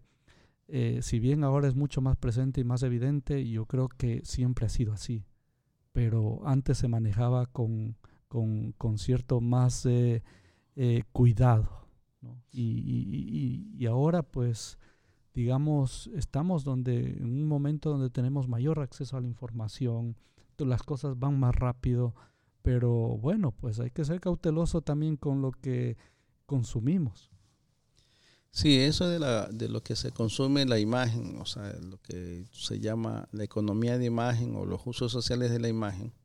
eh, 0.67 0.99
si 1.01 1.19
bien 1.19 1.43
ahora 1.43 1.67
es 1.67 1.75
mucho 1.75 2.01
más 2.01 2.17
presente 2.17 2.61
y 2.61 2.63
más 2.63 2.84
evidente, 2.84 3.47
yo 3.47 3.65
creo 3.65 3.88
que 3.89 4.21
siempre 4.25 4.65
ha 4.65 4.69
sido 4.69 4.93
así. 4.93 5.23
Pero 5.93 6.41
antes 6.45 6.77
se 6.79 6.88
manejaba 6.88 7.45
con, 7.45 7.97
con, 8.27 8.73
con 8.73 8.97
cierto 8.97 9.41
más... 9.41 9.85
Eh, 9.85 10.23
eh, 10.79 11.01
cuidado. 11.11 11.88
Y, 12.51 13.84
ahora 13.88 14.21
pues, 14.21 14.77
digamos, 15.38 16.09
estamos 16.15 16.64
donde, 16.64 17.11
en 17.11 17.26
un 17.26 17.47
momento 17.47 17.91
donde 17.91 18.09
tenemos 18.09 18.47
mayor 18.47 18.80
acceso 18.80 19.18
a 19.18 19.22
la 19.22 19.27
información, 19.27 20.18
las 20.57 20.81
cosas 20.81 21.19
van 21.19 21.39
más 21.39 21.53
rápido, 21.53 22.15
pero 22.64 22.91
bueno, 23.19 23.51
pues 23.51 23.80
hay 23.80 23.91
que 23.91 24.03
ser 24.03 24.19
cauteloso 24.19 24.81
también 24.81 25.15
con 25.15 25.43
lo 25.43 25.51
que 25.51 25.95
consumimos. 26.47 27.30
Sí, 28.49 28.80
eso 28.80 29.07
de, 29.07 29.19
la, 29.19 29.47
de 29.49 29.69
lo 29.69 29.84
que 29.84 29.95
se 29.95 30.11
consume 30.11 30.65
la 30.65 30.80
imagen, 30.80 31.39
o 31.39 31.45
sea, 31.45 31.72
lo 31.81 32.01
que 32.01 32.47
se 32.51 32.80
llama 32.80 33.30
la 33.31 33.43
economía 33.43 33.99
de 33.99 34.05
imagen 34.05 34.55
o 34.55 34.65
los 34.65 34.88
usos 34.88 35.11
sociales 35.11 35.51
de 35.51 35.59
la 35.59 35.68
imagen, 35.68 36.15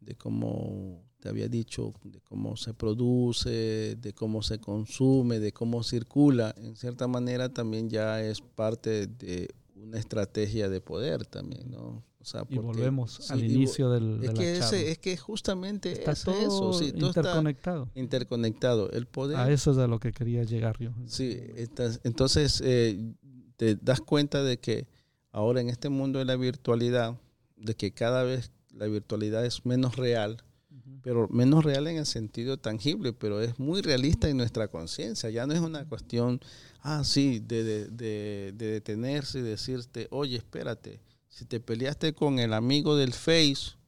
de 0.00 0.16
cómo 0.16 1.04
te 1.20 1.28
había 1.28 1.48
dicho, 1.48 1.94
de 2.04 2.20
cómo 2.20 2.56
se 2.56 2.74
produce, 2.74 3.96
de 3.96 4.12
cómo 4.14 4.42
se 4.42 4.58
consume, 4.58 5.40
de 5.40 5.52
cómo 5.52 5.82
circula, 5.82 6.54
en 6.56 6.76
cierta 6.76 7.08
manera 7.08 7.48
también 7.48 7.90
ya 7.90 8.22
es 8.22 8.40
parte 8.40 9.06
de 9.06 9.48
una 9.74 9.98
estrategia 9.98 10.68
de 10.68 10.80
poder 10.80 11.26
también, 11.26 11.70
¿no? 11.70 12.04
O 12.20 12.24
sea, 12.24 12.44
y 12.48 12.58
volvemos 12.58 13.30
al 13.30 13.44
inicio 13.44 13.90
del, 13.90 14.22
es 14.22 14.32
que 14.32 14.90
es 14.90 14.98
que 14.98 15.16
justamente 15.16 15.92
está 15.92 16.14
todo 16.14 16.74
eso, 16.74 16.84
interconectado. 16.84 17.88
interconectado. 17.94 18.90
El 18.90 19.06
poder. 19.06 19.36
A 19.36 19.50
eso 19.50 19.70
es 19.70 19.78
a 19.78 19.86
lo 19.86 20.00
que 20.00 20.12
quería 20.12 20.42
llegar 20.42 20.78
yo. 20.78 20.90
Sí, 21.06 21.40
entonces 22.02 22.60
eh, 22.64 23.14
te 23.56 23.76
das 23.76 24.00
cuenta 24.00 24.42
de 24.42 24.58
que 24.58 24.88
ahora 25.30 25.60
en 25.60 25.68
este 25.68 25.88
mundo 25.88 26.18
de 26.18 26.24
la 26.24 26.36
virtualidad, 26.36 27.18
de 27.56 27.74
que 27.76 27.92
cada 27.92 28.24
vez 28.24 28.50
la 28.72 28.86
virtualidad 28.86 29.46
es 29.46 29.64
menos 29.64 29.96
real, 29.96 30.42
pero 31.08 31.26
menos 31.30 31.64
real 31.64 31.86
en 31.86 31.96
el 31.96 32.04
sentido 32.04 32.58
tangible, 32.58 33.14
pero 33.14 33.40
es 33.40 33.58
muy 33.58 33.80
realista 33.80 34.28
en 34.28 34.36
nuestra 34.36 34.68
conciencia. 34.68 35.30
Ya 35.30 35.46
no 35.46 35.54
es 35.54 35.60
una 35.60 35.88
cuestión, 35.88 36.38
ah, 36.82 37.02
sí, 37.02 37.38
de, 37.38 37.88
de, 37.88 38.52
detenerse 38.52 39.38
y 39.38 39.42
decirte, 39.42 40.06
oye, 40.10 40.36
espérate, 40.36 41.00
si 41.30 41.46
te 41.46 41.60
peleaste 41.60 42.12
con 42.12 42.38
el 42.38 42.52
amigo 42.52 42.94
del 42.94 43.14
Face, 43.14 43.78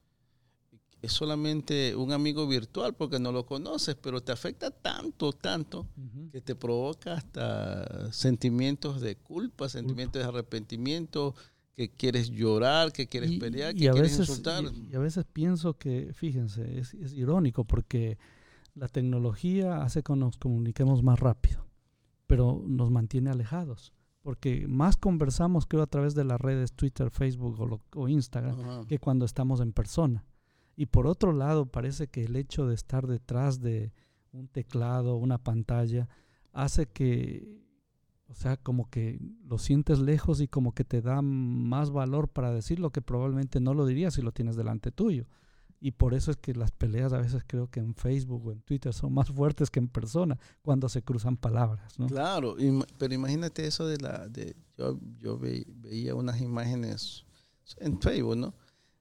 es 1.02 1.12
solamente 1.12 1.94
un 1.94 2.12
amigo 2.12 2.48
virtual 2.48 2.94
porque 2.94 3.18
no 3.18 3.32
lo 3.32 3.44
conoces, 3.44 3.96
pero 3.96 4.22
te 4.22 4.32
afecta 4.32 4.70
tanto, 4.70 5.34
tanto, 5.34 5.86
que 6.32 6.40
te 6.40 6.54
provoca 6.54 7.12
hasta 7.12 8.10
sentimientos 8.14 9.02
de 9.02 9.16
culpa, 9.16 9.68
sentimientos 9.68 10.22
de 10.22 10.26
arrepentimiento, 10.26 11.34
que 11.80 11.88
quieres 11.88 12.28
llorar, 12.28 12.92
que 12.92 13.06
quieres 13.06 13.38
pelear, 13.38 13.74
que 13.74 13.90
quieres 13.90 14.18
insultar. 14.18 14.64
Y, 14.90 14.94
a 14.94 14.98
veces 14.98 15.24
pienso 15.24 15.78
que, 15.78 16.12
fíjense, 16.12 16.78
es, 16.78 16.92
irónico 17.14 17.64
porque 17.64 18.18
la 18.74 18.86
tecnología 18.86 19.82
hace 19.82 20.02
que 20.02 20.14
nos 20.14 20.36
comuniquemos 20.36 21.02
más 21.02 21.18
rápido, 21.18 21.64
pero 22.26 22.62
nos 22.66 22.90
mantiene 22.90 23.30
alejados. 23.30 23.94
Porque 24.20 24.68
más 24.68 24.98
conversamos, 24.98 25.64
creo, 25.64 25.82
a 25.82 25.86
través 25.86 26.14
de 26.14 26.24
las 26.24 26.38
redes 26.38 26.74
Twitter, 26.74 27.10
Facebook 27.10 27.80
o, 27.96 28.08
Instagram 28.08 28.84
que 28.84 28.98
cuando 28.98 29.24
estamos 29.24 29.60
en 29.60 29.72
persona. 29.72 30.26
Y 30.76 30.84
por 30.84 31.06
otro 31.06 31.32
lado, 31.32 31.64
parece 31.64 32.08
que 32.08 32.24
el 32.24 32.36
hecho 32.36 32.66
de 32.66 32.74
estar 32.74 33.06
detrás 33.06 33.62
de 33.62 33.94
un 34.32 34.48
teclado, 34.48 35.16
una 35.16 35.38
pantalla, 35.38 36.10
hace 36.52 36.84
que 36.84 37.62
o 38.30 38.34
sea, 38.34 38.56
como 38.56 38.88
que 38.88 39.18
lo 39.44 39.58
sientes 39.58 39.98
lejos 39.98 40.40
y 40.40 40.46
como 40.46 40.72
que 40.72 40.84
te 40.84 41.02
da 41.02 41.20
más 41.20 41.90
valor 41.90 42.28
para 42.28 42.52
decir 42.52 42.78
lo 42.78 42.90
que 42.90 43.02
probablemente 43.02 43.58
no 43.58 43.74
lo 43.74 43.84
dirías 43.86 44.14
si 44.14 44.22
lo 44.22 44.30
tienes 44.30 44.54
delante 44.54 44.92
tuyo. 44.92 45.26
Y 45.80 45.92
por 45.92 46.14
eso 46.14 46.30
es 46.30 46.36
que 46.36 46.54
las 46.54 46.70
peleas 46.70 47.12
a 47.12 47.18
veces 47.18 47.42
creo 47.44 47.68
que 47.68 47.80
en 47.80 47.94
Facebook 47.96 48.46
o 48.46 48.52
en 48.52 48.60
Twitter 48.60 48.92
son 48.92 49.14
más 49.14 49.30
fuertes 49.30 49.68
que 49.68 49.80
en 49.80 49.88
persona 49.88 50.38
cuando 50.62 50.88
se 50.88 51.02
cruzan 51.02 51.36
palabras. 51.38 51.98
¿no? 51.98 52.06
Claro, 52.06 52.54
pero 52.98 53.14
imagínate 53.14 53.66
eso 53.66 53.86
de 53.86 53.98
la... 53.98 54.28
De, 54.28 54.54
yo 54.78 54.98
yo 55.18 55.36
veía 55.36 56.14
unas 56.14 56.40
imágenes 56.40 57.24
en 57.78 58.00
Facebook, 58.00 58.36
¿no? 58.36 58.54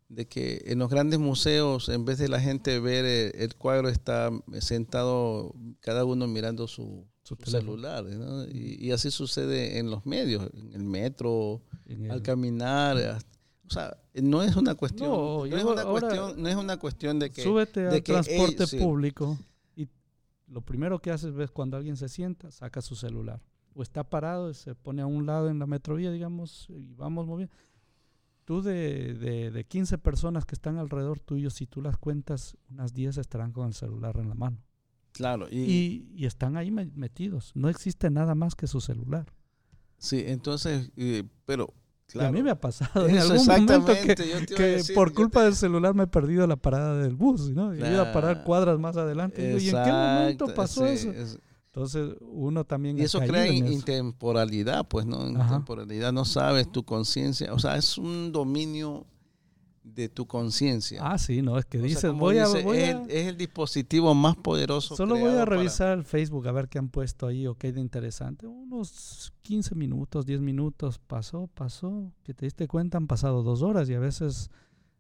De 0.08 0.28
que 0.28 0.64
en 0.66 0.80
los 0.80 0.90
grandes 0.90 1.20
museos, 1.20 1.88
en 1.90 2.04
vez 2.04 2.18
de 2.18 2.30
la 2.30 2.40
gente 2.40 2.80
ver 2.80 3.06
el, 3.06 3.40
el 3.40 3.56
cuadro, 3.56 3.90
está 3.90 4.32
sentado 4.60 5.54
cada 5.82 6.04
uno 6.04 6.26
mirando 6.26 6.68
su, 6.68 7.06
Y, 8.52 8.92
así 8.92 9.12
sucede 9.12 9.80
en 9.80 9.90
los 9.90 10.06
medios, 10.06 10.50
en 10.54 10.74
el 10.74 10.84
metro, 10.84 11.62
al 12.10 12.22
caminar. 12.22 13.20
O 13.66 13.72
sea, 13.72 13.96
no 14.16 14.42
es 14.42 14.56
una 14.56 14.74
cuestión, 14.74 15.12
no, 15.12 15.46
es, 15.46 15.64
una 15.64 15.86
cuestión 15.86 16.42
no 16.42 16.50
es 16.50 16.56
una 16.56 16.78
cuestión 16.78 17.20
de 17.20 17.30
que... 17.30 17.44
Súbete 17.44 17.88
al 17.88 18.02
transporte 18.02 18.66
público 18.80 19.38
y 19.76 19.88
lo 20.48 20.62
primero 20.62 21.00
que 21.00 21.12
haces 21.12 21.34
ves 21.34 21.52
cuando 21.52 21.78
alguien 21.78 21.96
se 21.96 22.10
sienta, 22.10 22.50
saca 22.50 22.82
su 22.82 22.96
celular. 22.96 23.42
O 23.76 23.84
está 23.84 24.04
parado, 24.04 24.52
se 24.56 24.74
pone 24.74 25.04
a 25.04 25.06
un 25.06 25.28
lado 25.28 25.50
en 25.50 25.60
la 25.60 25.68
metrovía, 25.68 26.12
digamos, 26.12 26.68
y 26.70 26.94
vamos 26.96 27.28
moviendo. 27.28 27.54
Tú 28.44 28.64
de, 28.64 29.14
de, 29.14 29.52
de 29.52 29.64
15 29.64 30.00
personas 30.00 30.46
que 30.46 30.56
están 30.56 30.80
alrededor 30.80 31.20
tuyo, 31.20 31.52
si 31.52 31.68
tú 31.68 31.84
las 31.84 31.98
cuentas, 31.98 32.58
unas 32.72 32.96
10 32.96 33.20
estarán 33.20 33.52
con 33.52 33.68
el 33.68 33.76
celular 33.76 34.18
en 34.18 34.30
la 34.30 34.36
mano. 34.36 34.58
Claro. 35.12 35.48
Y, 35.50 36.08
y, 36.16 36.26
están 36.26 36.58
ahí 36.58 36.72
metidos. 36.72 37.52
No 37.56 37.70
existe 37.70 38.10
nada 38.10 38.36
más 38.36 38.56
que 38.56 38.68
su 38.68 38.82
celular. 38.82 39.34
Sí, 39.98 40.24
entonces, 40.28 40.92
pero... 41.46 41.74
Claro. 42.08 42.30
a 42.30 42.32
mí 42.32 42.42
me 42.42 42.50
ha 42.50 42.60
pasado 42.60 43.08
en 43.08 43.20
algún 43.20 43.46
momento 43.46 43.86
que, 43.86 44.82
por 44.96 45.14
culpa 45.14 45.44
del 45.44 45.56
celular 45.56 45.94
me 45.94 46.06
he 46.06 46.08
perdido 46.08 46.48
la 46.48 46.56
parada 46.56 46.98
del 46.98 47.16
bus, 47.16 47.52
¿no? 47.52 47.76
Y 47.76 47.78
iba 47.78 48.10
a 48.10 48.12
parar 48.12 48.44
cuadras 48.44 48.80
más 48.80 48.98
adelante. 48.98 49.60
Y, 49.60 49.66
¿y 49.66 49.70
en 49.70 49.84
qué 49.84 49.92
momento 49.92 50.54
pasó 50.56 50.88
eso? 50.88 51.14
Entonces, 51.68 52.16
uno 52.22 52.66
también... 52.66 52.98
Y 52.98 53.04
eso 53.04 53.20
crea 53.20 53.46
intemporalidad, 53.48 54.88
pues, 54.88 55.06
¿no? 55.06 55.28
Intemporalidad, 55.28 56.12
no 56.12 56.26
sabes 56.26 56.72
tu 56.72 56.84
conciencia. 56.84 57.54
O 57.54 57.60
sea, 57.60 57.76
es 57.76 57.98
un 58.00 58.32
dominio 58.32 59.06
de 59.96 60.10
tu 60.10 60.28
conciencia. 60.28 61.02
Ah, 61.04 61.18
sí, 61.18 61.42
no, 61.42 61.58
es 61.58 61.66
que 61.66 61.78
dices, 61.80 62.12
voy, 62.12 62.38
a, 62.38 62.46
es, 62.46 62.56
el, 63.10 63.38
dispositivo 63.38 64.14
más 64.14 64.36
poderoso. 64.36 64.96
Solo 64.96 65.18
voy 65.18 65.32
a 65.32 65.46
revisar 65.46 65.98
el 65.98 66.04
Facebook 66.04 66.48
a 66.48 66.52
ver 66.52 66.70
qué 66.70 66.80
han 66.80 66.90
puesto 66.90 67.28
ahí 67.28 67.48
o 67.48 67.56
qué 67.56 67.72
de 67.72 67.82
interesante. 67.82 68.48
Unos 68.48 69.34
15 69.42 69.76
minutos, 69.76 70.26
10 70.26 70.42
minutos, 70.42 71.00
pasó, 71.00 71.48
pasó, 71.48 72.12
que 72.24 72.34
te 72.34 72.46
diste 72.46 72.68
cuenta, 72.68 72.98
han 72.98 73.08
pasado 73.08 73.44
dos 73.44 73.62
horas 73.62 73.90
y 73.90 73.94
a 73.94 74.00
veces 74.00 74.50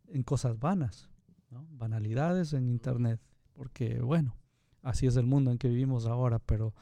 en 0.08 0.24
cosas 0.24 0.60
vanas, 0.60 1.10
¿no? 1.50 1.68
banalidades 1.72 2.54
en 2.54 2.70
Internet, 2.70 3.20
porque 3.54 4.00
bueno, 4.00 4.36
así 4.82 5.08
es 5.08 5.16
el 5.16 5.26
mundo 5.26 5.52
en 5.52 5.58
que 5.58 5.70
vivimos 5.70 6.06
ahora, 6.06 6.40
pero 6.40 6.74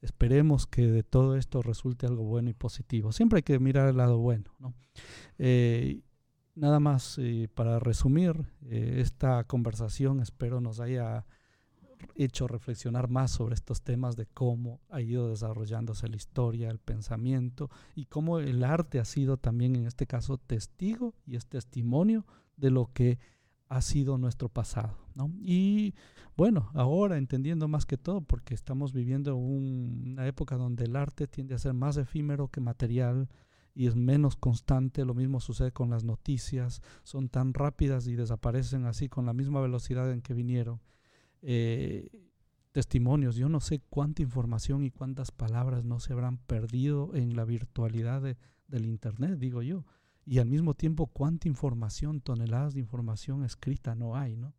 esperemos 0.00 0.66
que 0.66 0.86
de 0.86 1.02
todo 1.02 1.36
esto 1.36 1.62
resulte 1.62 2.06
algo 2.06 2.24
bueno 2.24 2.50
y 2.50 2.54
positivo. 2.54 3.12
Siempre 3.12 3.38
hay 3.38 3.42
que 3.42 3.58
mirar 3.58 3.88
el 3.88 3.96
lado 3.96 4.18
bueno, 4.18 4.52
¿no? 4.58 4.74
Eh, 5.38 6.02
nada 6.54 6.80
más 6.80 7.18
eh, 7.18 7.48
para 7.54 7.78
resumir 7.78 8.46
eh, 8.62 8.96
esta 8.98 9.44
conversación, 9.44 10.20
espero 10.20 10.60
nos 10.60 10.80
haya 10.80 11.24
hecho 12.14 12.48
reflexionar 12.48 13.08
más 13.08 13.30
sobre 13.30 13.54
estos 13.54 13.82
temas 13.82 14.16
de 14.16 14.26
cómo 14.26 14.80
ha 14.90 15.00
ido 15.00 15.30
desarrollándose 15.30 16.08
la 16.08 16.16
historia, 16.16 16.70
el 16.70 16.78
pensamiento 16.78 17.70
y 17.94 18.06
cómo 18.06 18.40
el 18.40 18.64
arte 18.64 18.98
ha 18.98 19.04
sido 19.04 19.36
también 19.36 19.76
en 19.76 19.86
este 19.86 20.06
caso 20.06 20.38
testigo 20.38 21.14
y 21.26 21.36
es 21.36 21.46
testimonio 21.46 22.26
de 22.56 22.70
lo 22.70 22.90
que 22.92 23.18
ha 23.68 23.80
sido 23.80 24.18
nuestro 24.18 24.48
pasado. 24.48 24.98
Y 25.40 25.94
bueno, 26.36 26.70
ahora 26.74 27.16
entendiendo 27.16 27.68
más 27.68 27.86
que 27.86 27.96
todo, 27.96 28.20
porque 28.20 28.54
estamos 28.54 28.92
viviendo 28.92 29.34
una 29.36 30.26
época 30.26 30.56
donde 30.56 30.84
el 30.84 30.96
arte 30.96 31.26
tiende 31.26 31.54
a 31.54 31.58
ser 31.58 31.72
más 31.72 31.96
efímero 31.96 32.48
que 32.48 32.60
material, 32.60 33.28
y 33.74 33.86
es 33.86 33.96
menos 33.96 34.36
constante. 34.36 35.04
Lo 35.04 35.14
mismo 35.14 35.40
sucede 35.40 35.72
con 35.72 35.90
las 35.90 36.04
noticias, 36.04 36.82
son 37.02 37.28
tan 37.28 37.54
rápidas 37.54 38.06
y 38.06 38.16
desaparecen 38.16 38.86
así 38.86 39.08
con 39.08 39.26
la 39.26 39.32
misma 39.32 39.60
velocidad 39.60 40.10
en 40.10 40.22
que 40.22 40.34
vinieron. 40.34 40.80
Eh, 41.42 42.10
testimonios, 42.72 43.36
yo 43.36 43.48
no 43.48 43.60
sé 43.60 43.80
cuánta 43.90 44.22
información 44.22 44.84
y 44.84 44.90
cuántas 44.90 45.30
palabras 45.30 45.84
no 45.84 46.00
se 46.00 46.12
habrán 46.12 46.38
perdido 46.38 47.14
en 47.14 47.36
la 47.36 47.44
virtualidad 47.44 48.22
del 48.22 48.86
Internet, 48.86 49.38
digo 49.38 49.62
yo. 49.62 49.84
Y 50.24 50.38
al 50.38 50.46
mismo 50.46 50.74
tiempo, 50.74 51.08
cuánta 51.08 51.48
información, 51.48 52.20
toneladas 52.20 52.74
de 52.74 52.80
información 52.80 53.44
escrita 53.44 53.94
no 53.94 54.16
hay, 54.16 54.36
¿no? 54.36 54.54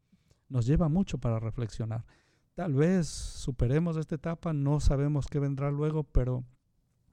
Nos 0.49 0.65
lleva 0.65 0.89
mucho 0.89 1.17
para 1.17 1.39
reflexionar. 1.39 2.05
Tal 2.53 2.73
vez 2.73 3.07
superemos 3.07 3.97
esta 3.97 4.15
etapa, 4.15 4.53
no 4.53 4.79
sabemos 4.79 5.25
qué 5.27 5.39
vendrá 5.39 5.71
luego, 5.71 6.03
pero 6.03 6.43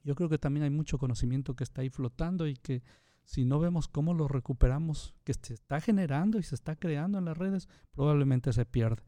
yo 0.02 0.14
creo 0.14 0.28
que 0.28 0.38
también 0.38 0.64
hay 0.64 0.70
mucho 0.70 0.98
conocimiento 0.98 1.54
que 1.54 1.64
está 1.64 1.82
ahí 1.82 1.90
flotando 1.90 2.46
y 2.46 2.54
que 2.54 2.82
si 3.24 3.44
no 3.44 3.60
vemos 3.60 3.86
cómo 3.86 4.14
lo 4.14 4.26
recuperamos, 4.28 5.14
que 5.24 5.34
se 5.34 5.54
está 5.54 5.80
generando 5.80 6.38
y 6.38 6.42
se 6.42 6.54
está 6.54 6.76
creando 6.76 7.18
en 7.18 7.26
las 7.26 7.38
redes, 7.38 7.68
probablemente 7.92 8.52
se 8.52 8.66
pierda. 8.66 9.02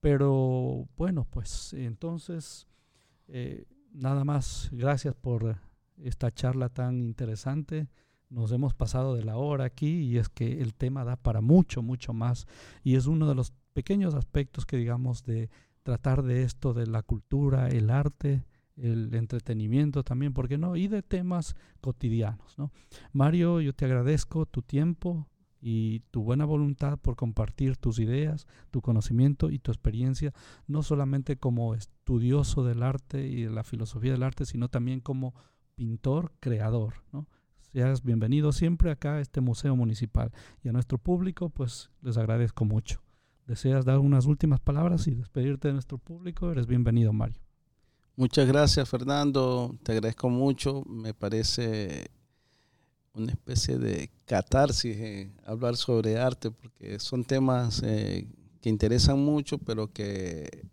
Pero 0.00 0.88
bueno, 0.96 1.26
pues 1.28 1.74
entonces, 1.74 2.66
eh, 3.28 3.66
nada 3.92 4.24
más, 4.24 4.68
gracias 4.72 5.14
por 5.14 5.58
esta 5.98 6.32
charla 6.32 6.68
tan 6.68 7.02
interesante. 7.02 7.88
Nos 8.28 8.50
hemos 8.52 8.74
pasado 8.74 9.14
de 9.14 9.24
la 9.24 9.36
hora 9.36 9.64
aquí 9.64 10.00
y 10.02 10.18
es 10.18 10.28
que 10.28 10.60
el 10.62 10.74
tema 10.74 11.04
da 11.04 11.16
para 11.16 11.40
mucho, 11.40 11.82
mucho 11.82 12.12
más. 12.12 12.46
Y 12.82 12.96
es 12.96 13.06
uno 13.06 13.28
de 13.28 13.34
los 13.34 13.52
pequeños 13.72 14.14
aspectos 14.14 14.64
que 14.64 14.76
digamos 14.76 15.24
de 15.24 15.50
tratar 15.82 16.22
de 16.22 16.42
esto, 16.42 16.72
de 16.72 16.86
la 16.86 17.02
cultura, 17.02 17.68
el 17.68 17.90
arte, 17.90 18.44
el 18.76 19.14
entretenimiento 19.14 20.04
también, 20.04 20.32
¿por 20.32 20.48
qué 20.48 20.58
no? 20.58 20.76
Y 20.76 20.88
de 20.88 21.02
temas 21.02 21.56
cotidianos, 21.80 22.58
¿no? 22.58 22.70
Mario, 23.12 23.60
yo 23.60 23.72
te 23.72 23.84
agradezco 23.84 24.46
tu 24.46 24.62
tiempo 24.62 25.28
y 25.60 26.00
tu 26.10 26.22
buena 26.22 26.44
voluntad 26.44 26.98
por 26.98 27.16
compartir 27.16 27.76
tus 27.76 27.98
ideas, 27.98 28.46
tu 28.70 28.82
conocimiento 28.82 29.50
y 29.50 29.58
tu 29.58 29.72
experiencia, 29.72 30.32
no 30.66 30.82
solamente 30.82 31.36
como 31.36 31.74
estudioso 31.74 32.64
del 32.64 32.82
arte 32.82 33.26
y 33.26 33.44
de 33.44 33.50
la 33.50 33.64
filosofía 33.64 34.12
del 34.12 34.22
arte, 34.22 34.44
sino 34.44 34.68
también 34.68 35.00
como 35.00 35.34
pintor, 35.74 36.32
creador, 36.40 36.94
¿no? 37.12 37.26
Seas 37.58 38.02
bienvenido 38.02 38.52
siempre 38.52 38.90
acá 38.90 39.16
a 39.16 39.20
este 39.20 39.40
museo 39.40 39.76
municipal 39.76 40.32
y 40.62 40.68
a 40.68 40.72
nuestro 40.72 40.98
público, 40.98 41.50
pues 41.50 41.90
les 42.00 42.16
agradezco 42.16 42.64
mucho. 42.64 43.02
¿Deseas 43.46 43.84
dar 43.84 43.98
unas 43.98 44.26
últimas 44.26 44.60
palabras 44.60 45.06
y 45.08 45.14
despedirte 45.14 45.68
de 45.68 45.74
nuestro 45.74 45.98
público? 45.98 46.50
Eres 46.50 46.66
bienvenido, 46.66 47.12
Mario. 47.12 47.45
Muchas 48.18 48.48
gracias, 48.48 48.88
Fernando. 48.88 49.76
Te 49.82 49.92
agradezco 49.92 50.30
mucho. 50.30 50.82
Me 50.86 51.12
parece 51.12 52.10
una 53.12 53.30
especie 53.30 53.76
de 53.76 54.10
catarsis 54.24 54.96
eh, 54.96 55.30
hablar 55.44 55.76
sobre 55.76 56.18
arte, 56.18 56.50
porque 56.50 56.98
son 56.98 57.24
temas 57.24 57.82
eh, 57.84 58.26
que 58.62 58.70
interesan 58.70 59.18
mucho, 59.18 59.58
pero 59.58 59.92
que 59.92 60.66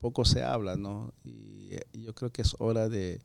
poco 0.00 0.24
se 0.24 0.42
habla, 0.42 0.74
¿no? 0.74 1.14
Y, 1.22 1.70
y, 1.92 2.02
yo 2.02 2.16
creo 2.16 2.32
que 2.32 2.42
es 2.42 2.56
hora 2.58 2.88
de 2.88 3.20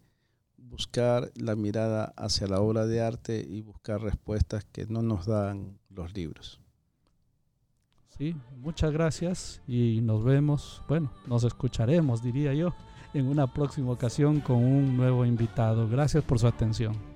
buscar 0.57 1.31
la 1.35 1.55
mirada 1.55 2.13
hacia 2.15 2.45
la 2.45 2.61
obra 2.61 2.85
de 2.85 3.01
arte 3.01 3.43
y 3.47 3.61
buscar 3.61 4.01
respuestas 4.01 4.65
que 4.65 4.85
no 4.85 5.01
nos 5.01 5.25
dan 5.25 5.79
los 5.89 6.13
libros. 6.13 6.59
Sí, 8.19 8.35
muchas 8.57 8.91
gracias 8.91 9.61
y 9.67 9.99
nos 10.03 10.23
vemos, 10.23 10.83
bueno, 10.87 11.11
nos 11.25 11.43
escucharemos, 11.43 12.21
diría 12.21 12.53
yo 12.53 12.75
en 13.13 13.27
una 13.27 13.47
próxima 13.47 13.91
ocasión 13.91 14.39
con 14.39 14.57
un 14.57 14.97
nuevo 14.97 15.25
invitado. 15.25 15.87
Gracias 15.87 16.23
por 16.23 16.39
su 16.39 16.47
atención. 16.47 17.12